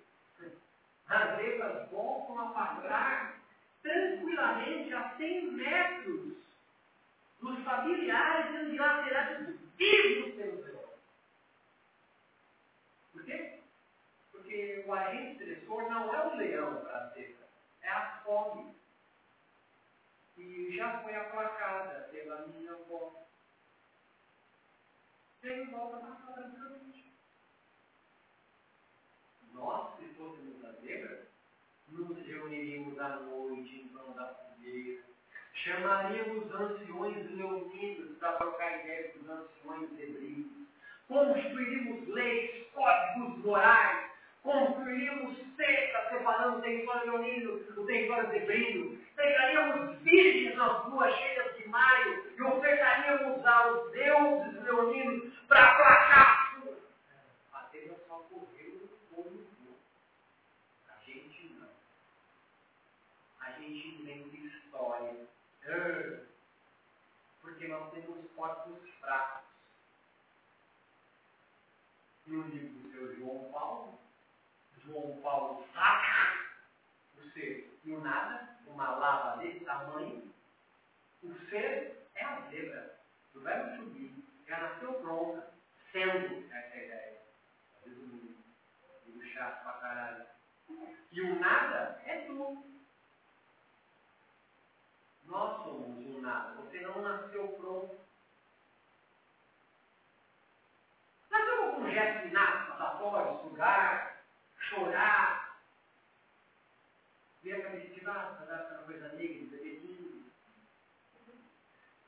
[1.09, 3.39] as voltam a passar
[3.81, 6.37] tranquilamente a 100 metros
[7.39, 10.87] dos familiares sendo dilacerados vivos pelos leões.
[13.13, 13.59] Por quê?
[14.31, 17.47] Porque o agente estressor não é o leão para a zebra,
[17.81, 18.75] é a fome.
[20.37, 23.25] E já foi aplacada pela minha avó.
[25.41, 27.06] Veio volta para casa tranquilamente.
[29.57, 31.27] Nós, se fôssemos a zebra,
[31.89, 35.03] nos reuniríamos à noite em torno da fogueira,
[35.53, 40.67] chamaríamos os anciões leoninos para trocar ideias com os anciões zebrinos,
[41.07, 44.11] construiríamos leis, códigos morais,
[44.43, 51.67] construiríamos secas separando o território leonino do território zebrino, pegaríamos virgens nas ruas cheias de
[51.67, 56.47] maio e ofertaríamos aos deuses leoninos para aplacar
[57.53, 59.43] a zebra só correu no fogo
[60.87, 61.69] A gente não.
[63.39, 64.03] A gente
[64.77, 65.27] história.
[67.41, 69.47] Porque nós temos corpos fracos.
[72.27, 73.99] E o livro do seu João Paulo,
[74.83, 76.45] João Paulo saca
[77.17, 80.33] o ser e o nada, uma lava desse tamanho.
[81.23, 82.99] O ser é a zebra
[83.33, 84.13] do verbo subir,
[84.45, 85.53] já nasceu pronta,
[85.91, 87.21] sendo essa é ideia.
[87.85, 88.43] Resumindo,
[89.05, 90.25] digo chato pra caralho.
[91.11, 92.76] E o nada é tu.
[95.27, 96.53] Nós somos um nada.
[96.55, 97.97] Você não nasceu pronto.
[101.29, 104.23] Nasceu com um gesto inato, passatório, sugar,
[104.57, 105.59] chorar,
[107.43, 110.31] ver a cabeça de baixo, andar com coisa negra, bebezinho.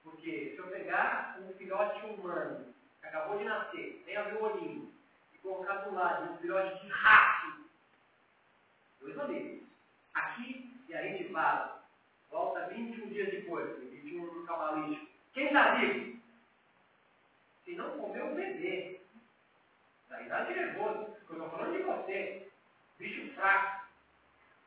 [0.04, 4.44] Porque se eu pegar um filhote humano que acabou de nascer, tem a ver o
[4.44, 4.94] olhinho,
[5.34, 7.66] e colocar do lado de um filhote de rato,
[9.02, 9.68] dois olhinhos.
[10.14, 11.79] Aqui, e a gente fala,
[12.30, 15.08] volta 21 dias depois, 21 no cabalístico.
[15.34, 16.20] Quem está vivo?
[17.66, 19.00] Se não comeu o bebê.
[20.10, 21.18] Da idade nervosa.
[21.30, 22.52] Eu estou falando de você.
[22.98, 23.86] Bicho fraco.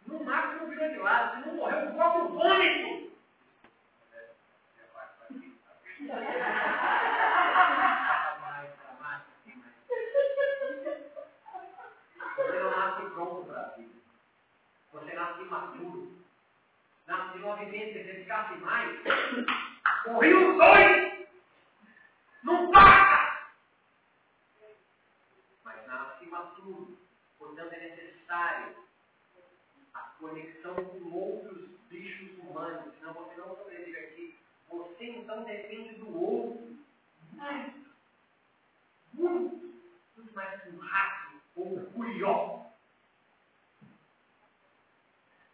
[0.07, 1.43] No máximo virou de lado.
[1.43, 3.13] Se não morreu, o próprio vômito.
[12.37, 13.95] Você nasce pronto para a vida.
[14.93, 16.12] Você nasce imaturo.
[17.33, 19.01] De uma vivência, se ficasse mais,
[20.07, 21.27] morriam os dois!
[22.43, 23.49] Não passa!
[25.65, 26.99] Mas nasce imaturo.
[27.39, 28.77] Portanto, é necessário
[29.95, 34.39] a conexão com outros bichos humanos, senão você não sobrevive aqui.
[34.69, 36.77] Você então depende do outro.
[37.33, 37.91] Muito.
[39.13, 39.75] Muito.
[40.17, 42.67] Muito mais que um rato ou um curió.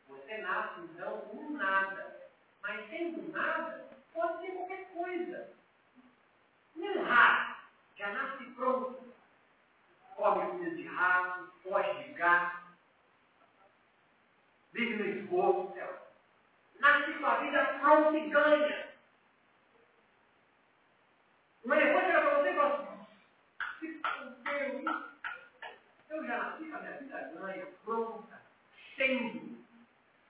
[0.08, 2.18] Você nasce então com nada.
[2.62, 5.50] Mas sendo nada, pode ser qualquer coisa.
[6.76, 7.60] Um rato
[7.96, 9.08] já nasce pronto.
[10.16, 12.58] Come comida de rato, foge de gato,
[14.72, 16.08] vive no esgoto, céu.
[16.80, 18.88] Nasce com a vida pronta e ganha.
[21.64, 24.02] Um elefante chega para você e fala assim,
[24.42, 25.04] Deus,
[26.10, 28.42] eu já nasci com a minha vida ganha, pronta,
[28.96, 29.58] sendo.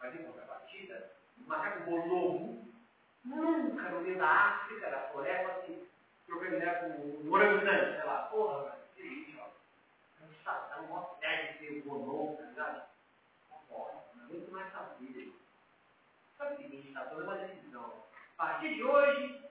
[0.00, 2.68] Mas em contrapartida, o macaco bonobo
[3.24, 5.86] nunca no meio da África, da floresta, assim,
[6.26, 9.48] trocando ideia com um orangotango, sei lá, porra, mano, que isso, ó.
[10.18, 12.88] Cansadão, mó deve ser bonobo, tá ligado?
[13.68, 13.92] Porra,
[14.28, 15.32] muito mais sabida.
[16.36, 17.92] Sabe o seguinte, tá toda uma decisão.
[18.38, 19.42] A partir de hoje,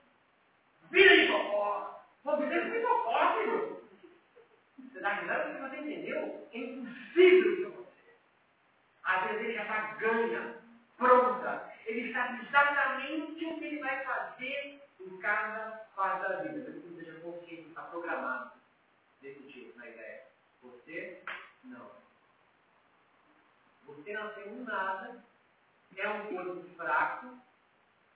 [0.90, 2.04] vida de fofó.
[2.24, 3.88] Vou viver com fofó, filho.
[4.78, 8.16] Você Na verdade, o que você entendeu é impossível para você.
[9.04, 10.54] Às vezes ele já está ganha,
[10.96, 11.72] pronta.
[11.86, 16.70] Ele sabe exatamente o que ele vai fazer em cada fase da vida.
[16.70, 18.52] Ele seja consciente, está programado
[19.22, 20.24] desse tipo, na ideia.
[20.62, 21.22] Você,
[21.64, 21.90] não.
[23.86, 25.24] Você nasceu um nada,
[25.96, 27.38] é um corpo fraco,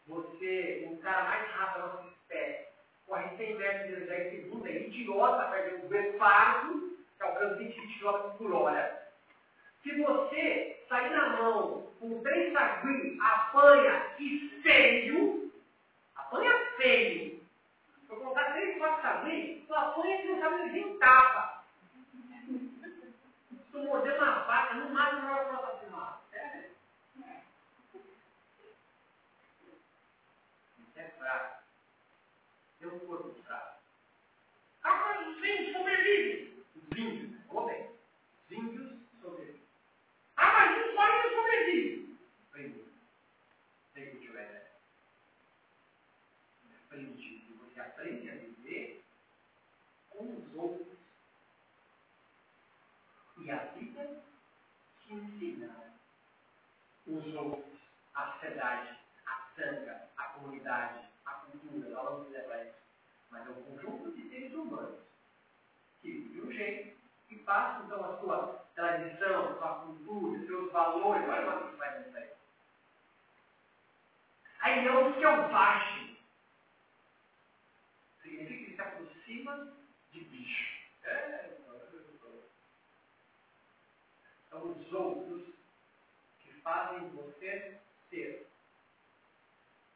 [0.06, 2.68] você, o cara mais rápido da nossa espécie,
[3.06, 8.36] corre 100 metros de 10 segundos, é idiota, perde um guepardo, que alcança 20 km
[8.36, 9.12] por hora.
[9.82, 15.52] Se você sair na mão com três sagui, apanha e feio,
[16.16, 17.40] apanha feio.
[18.06, 21.64] Se eu colocar três, quatro sagui, tu apanha e não sabe nem tapa.
[23.48, 26.20] Se tu morder uma vaca, não vai assassinar.
[26.30, 26.70] Sério?
[30.78, 31.62] Isso é fraco.
[32.78, 33.82] Seu corpo fraco.
[34.82, 36.64] Ah, mas os índios sobrevivem.
[36.76, 37.88] Os índios, vou bem.
[38.44, 39.62] Os índios sobrevivem.
[40.36, 42.18] Ah, mas os índios sobrevivem.
[42.48, 42.84] Aprendi.
[43.94, 44.70] Tem que tiver ideia.
[46.84, 47.46] Aprendi.
[47.60, 49.04] Você aprende a viver
[50.10, 50.98] com os outros.
[53.38, 54.22] E a vida
[55.00, 55.92] te ensina
[57.14, 57.80] outros,
[58.14, 62.74] a sociedade, a sanga, a comunidade, a cultura, nós vamos levar isso.
[63.30, 65.01] Mas é um conjunto de seres humanos
[66.01, 66.97] que de um jeito
[67.28, 72.16] que passam então a sua tradição, sua cultura, seus valores, olha o que faz isso
[72.16, 72.30] aí.
[74.60, 76.16] Aí não que eu baixe.
[78.22, 79.72] Significa que se aproxima
[80.12, 80.82] de bicho.
[81.05, 81.52] É,
[84.51, 85.31] são os outros que
[86.62, 87.78] fazem você
[88.10, 88.48] ser.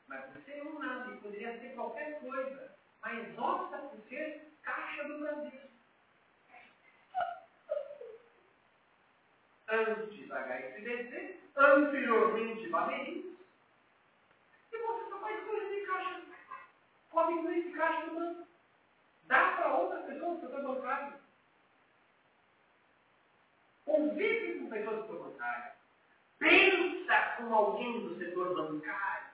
[0.09, 2.76] Mas você é um nada e poderia ser qualquer coisa.
[3.02, 5.60] Mas opta por ser caixa do Brasil.
[9.68, 13.36] Antes HSBC, anteriormente Bamerindos.
[14.72, 16.22] E você só faz coisa de caixa.
[17.10, 18.48] Come coisa de caixa do banco.
[19.24, 21.18] Dá para outras pessoas do setor bancário.
[23.84, 25.75] Convive com pessoas do setor bancário.
[26.38, 29.26] Pensa com alguém do setor bancário.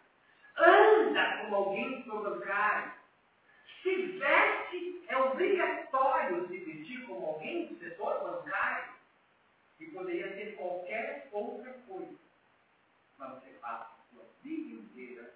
[0.57, 2.93] Anda com alguém do setor bancário.
[3.83, 8.93] Se veste, é obrigatório se vestir como alguém do setor bancário.
[9.81, 12.17] E poderia ser qualquer outra coisa.
[13.19, 15.35] Mas você passa a sua vida inteira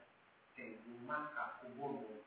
[0.55, 2.25] sendo um macaco bonobo.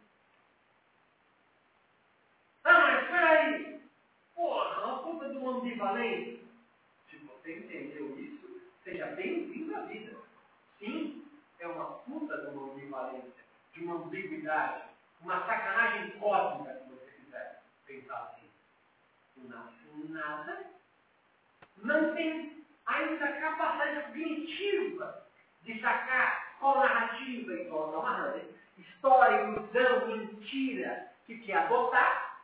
[2.66, 3.82] Ah, mas peraí!
[4.36, 6.40] Porra, uma de uma ambivalência.
[7.10, 8.49] Se você entendeu isso,
[8.84, 10.16] seja bem-vindo à vida.
[10.80, 11.26] Sim,
[11.60, 13.44] é uma puta de uma ambivalência,
[13.74, 14.84] de uma ambiguidade,
[15.22, 18.50] uma sacanagem cósmica, se você quiser pensar assim.
[19.38, 20.66] Não nasce nada,
[21.78, 25.26] não tem ainda capacidade cognitiva
[25.64, 32.44] de sacar qual narrativa e qual não narrativa, história, ilusão, mentira que quer adotar,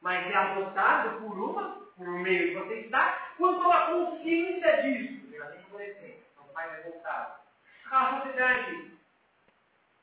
[0.00, 5.21] mas é adotado por uma, por um meio que você está, quando a consciência disso,
[5.42, 7.42] já tem adolescente, não vai revoltado.
[7.90, 8.92] A sociedade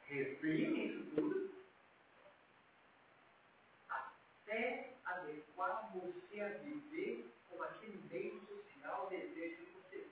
[0.08, 1.50] reprime isso tudo
[3.90, 10.08] até adequar você a viver com aquele meio social desejo que você.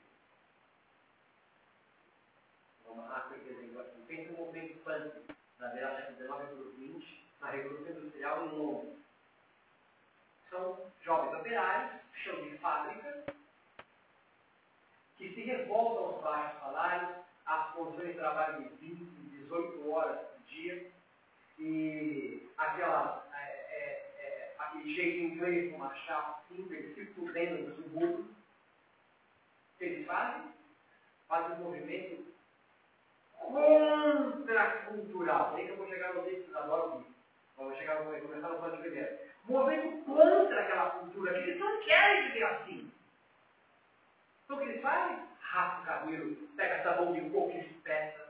[2.85, 3.85] Vamos lá, por exemplo.
[4.07, 8.97] Pensa no movimento punk, na verdade, século XIX para 20, na Revolução Industrial em Londres.
[10.49, 13.25] São jovens operários, chão de fábrica,
[15.17, 17.15] que se revoltam aos baixos salários,
[17.45, 19.17] às condições de trabalho de 20,
[19.47, 20.91] 18 horas por dia,
[21.59, 27.33] e aquela, é, é, é, aquele jeito inglês com uma chapa simples, eles ficam por
[27.33, 28.19] dentro do subúrbio.
[28.19, 30.53] O que eles fazem?
[31.27, 32.25] Fazem um movimento
[33.39, 35.55] contracultural.
[35.55, 37.03] Aí que eu vou chegar no texto da Dora
[37.57, 39.17] Vou chegar no começar no plano primeiro.
[39.45, 42.91] Movimento contra aquela cultura, que eles não querem viver assim.
[44.47, 45.19] Então o que eles fazem?
[45.41, 48.27] Raspa o cabelo, pega de coco e espeta.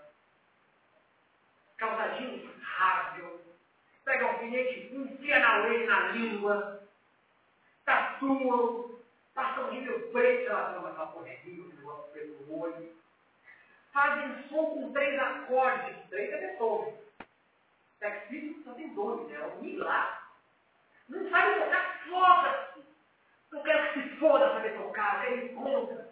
[1.78, 3.40] Calçadinhos rasgam.
[4.04, 6.82] Pega o alfinete, enfia na orelha na língua.
[7.86, 8.98] Tatuam.
[9.36, 12.96] Passam rímel preto, ela chama porra é rímel, negócio preto no olho.
[13.94, 16.98] Fazem som com três acordes, três é Beethoven.
[18.00, 20.18] Sexismo só tem dois, é um milagre.
[21.10, 22.84] Não sabe tocar, foda-se.
[23.52, 26.08] Não quero que se foda saber tocar, eu quero ir contra.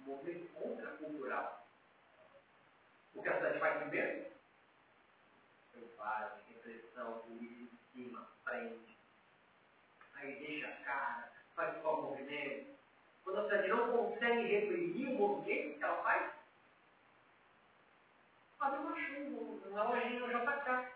[0.00, 1.66] Movimento contracultural.
[3.20, 4.24] O que a cidade faz primeiro?
[5.74, 8.96] Selvagem, repressão, polícia em cima, prende.
[10.14, 12.78] aí deixa a cara, faz o movimento.
[13.22, 16.32] Quando a cidade não consegue reprimir o movimento que ela faz,
[18.58, 20.88] abre uma chuva, uma lojinha no JK.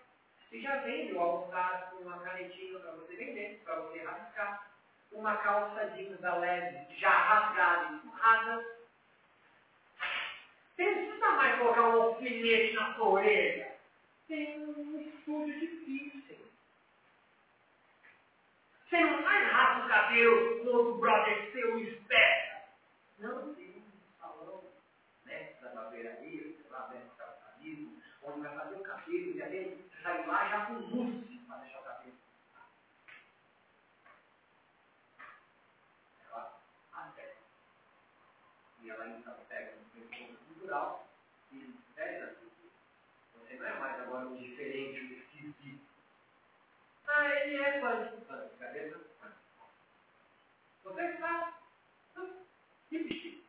[0.50, 4.70] E já vende o almoçado com uma canetinha para você vender, para você rasgar.
[5.12, 8.64] Uma calça jeans da leve já rasgada e empurrada.
[10.74, 13.76] Você não precisa mais colocar um alfinete na sua orelha.
[14.26, 16.36] Tem um estúdio difícil.
[18.84, 22.64] Você não faz rasga o cabelo, o outro brother seu espeta.
[23.18, 24.64] Não tem um salão
[25.24, 29.90] né, da barbearia, sei lá, dentro do capitalismo, onde vai fazer o cabelo e aí
[30.02, 32.16] sai lá já com mousse para deixar o cabelo.
[36.28, 36.60] Ela
[36.92, 37.36] até.
[38.82, 41.06] E ela então pega um cultural
[41.52, 42.50] e tudo.
[43.34, 45.84] Você não é mais agora um diferente, um esquisito.
[47.06, 48.20] Ah, ele é pânico.
[48.22, 48.98] Pânico, cabeça?
[49.20, 49.38] Pânico.
[50.82, 51.58] Você está.
[52.88, 53.44] Que bicho.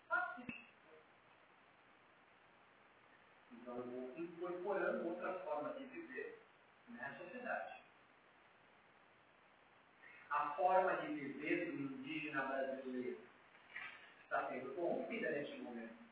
[3.52, 6.44] Então eu vou incorporando outras formas de viver
[6.90, 7.82] na sociedade.
[10.30, 13.18] A forma de viver do indígena brasileiro
[14.22, 16.05] está sendo corrompida neste momento.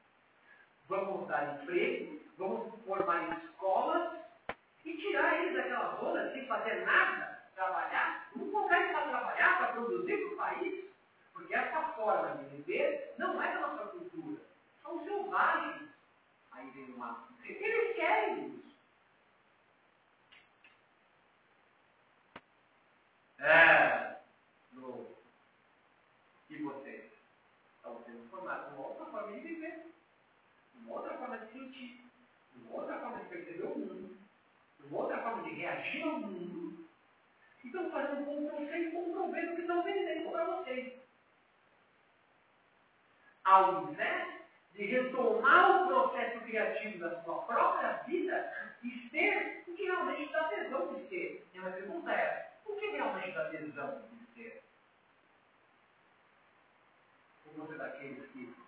[0.93, 4.13] Vamos dar emprego, vamos formar escolas
[4.85, 8.29] e tirar eles daquela zona sem fazer nada, trabalhar.
[8.35, 10.85] Vamos colocar eles para trabalhar, para produzir para o país.
[11.33, 14.39] Porque essa forma de viver não é da nossa cultura.
[14.83, 15.89] São selvagens.
[16.51, 17.27] Aí vem uma.
[17.43, 18.77] Eles querem isso.
[23.39, 24.17] É.
[24.73, 25.07] No.
[26.51, 27.11] E vocês?
[27.77, 29.92] Estão sendo formados uma outra forma de viver.
[30.85, 32.05] Uma outra forma de sentir.
[32.55, 34.17] Uma outra forma de perceber o mundo.
[34.85, 36.87] Uma outra forma de reagir ao mundo.
[37.63, 40.93] E estão fazendo um Ctrl-C e Ctrl-V do que estão vendendo para vocês.
[43.45, 44.33] Ao invés
[44.73, 50.45] de retomar o processo criativo da sua própria vida e ser o que realmente dá
[50.45, 51.47] tesão de ser.
[51.53, 54.63] E a pergunta é, o que realmente dá tesão de ser?
[57.45, 58.62] Ou você daqueles que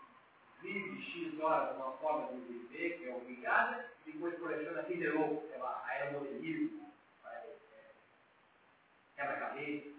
[0.65, 5.47] vive X horas uma forma de viver que é obrigada e depois coleciona Kinder Ovo,
[5.47, 6.93] sei lá, aeromodelismo,
[9.15, 9.89] quebra-cabeça,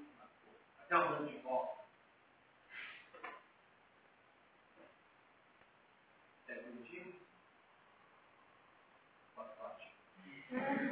[0.81, 1.77] até um ano de volta.
[9.35, 10.86] Posso falar?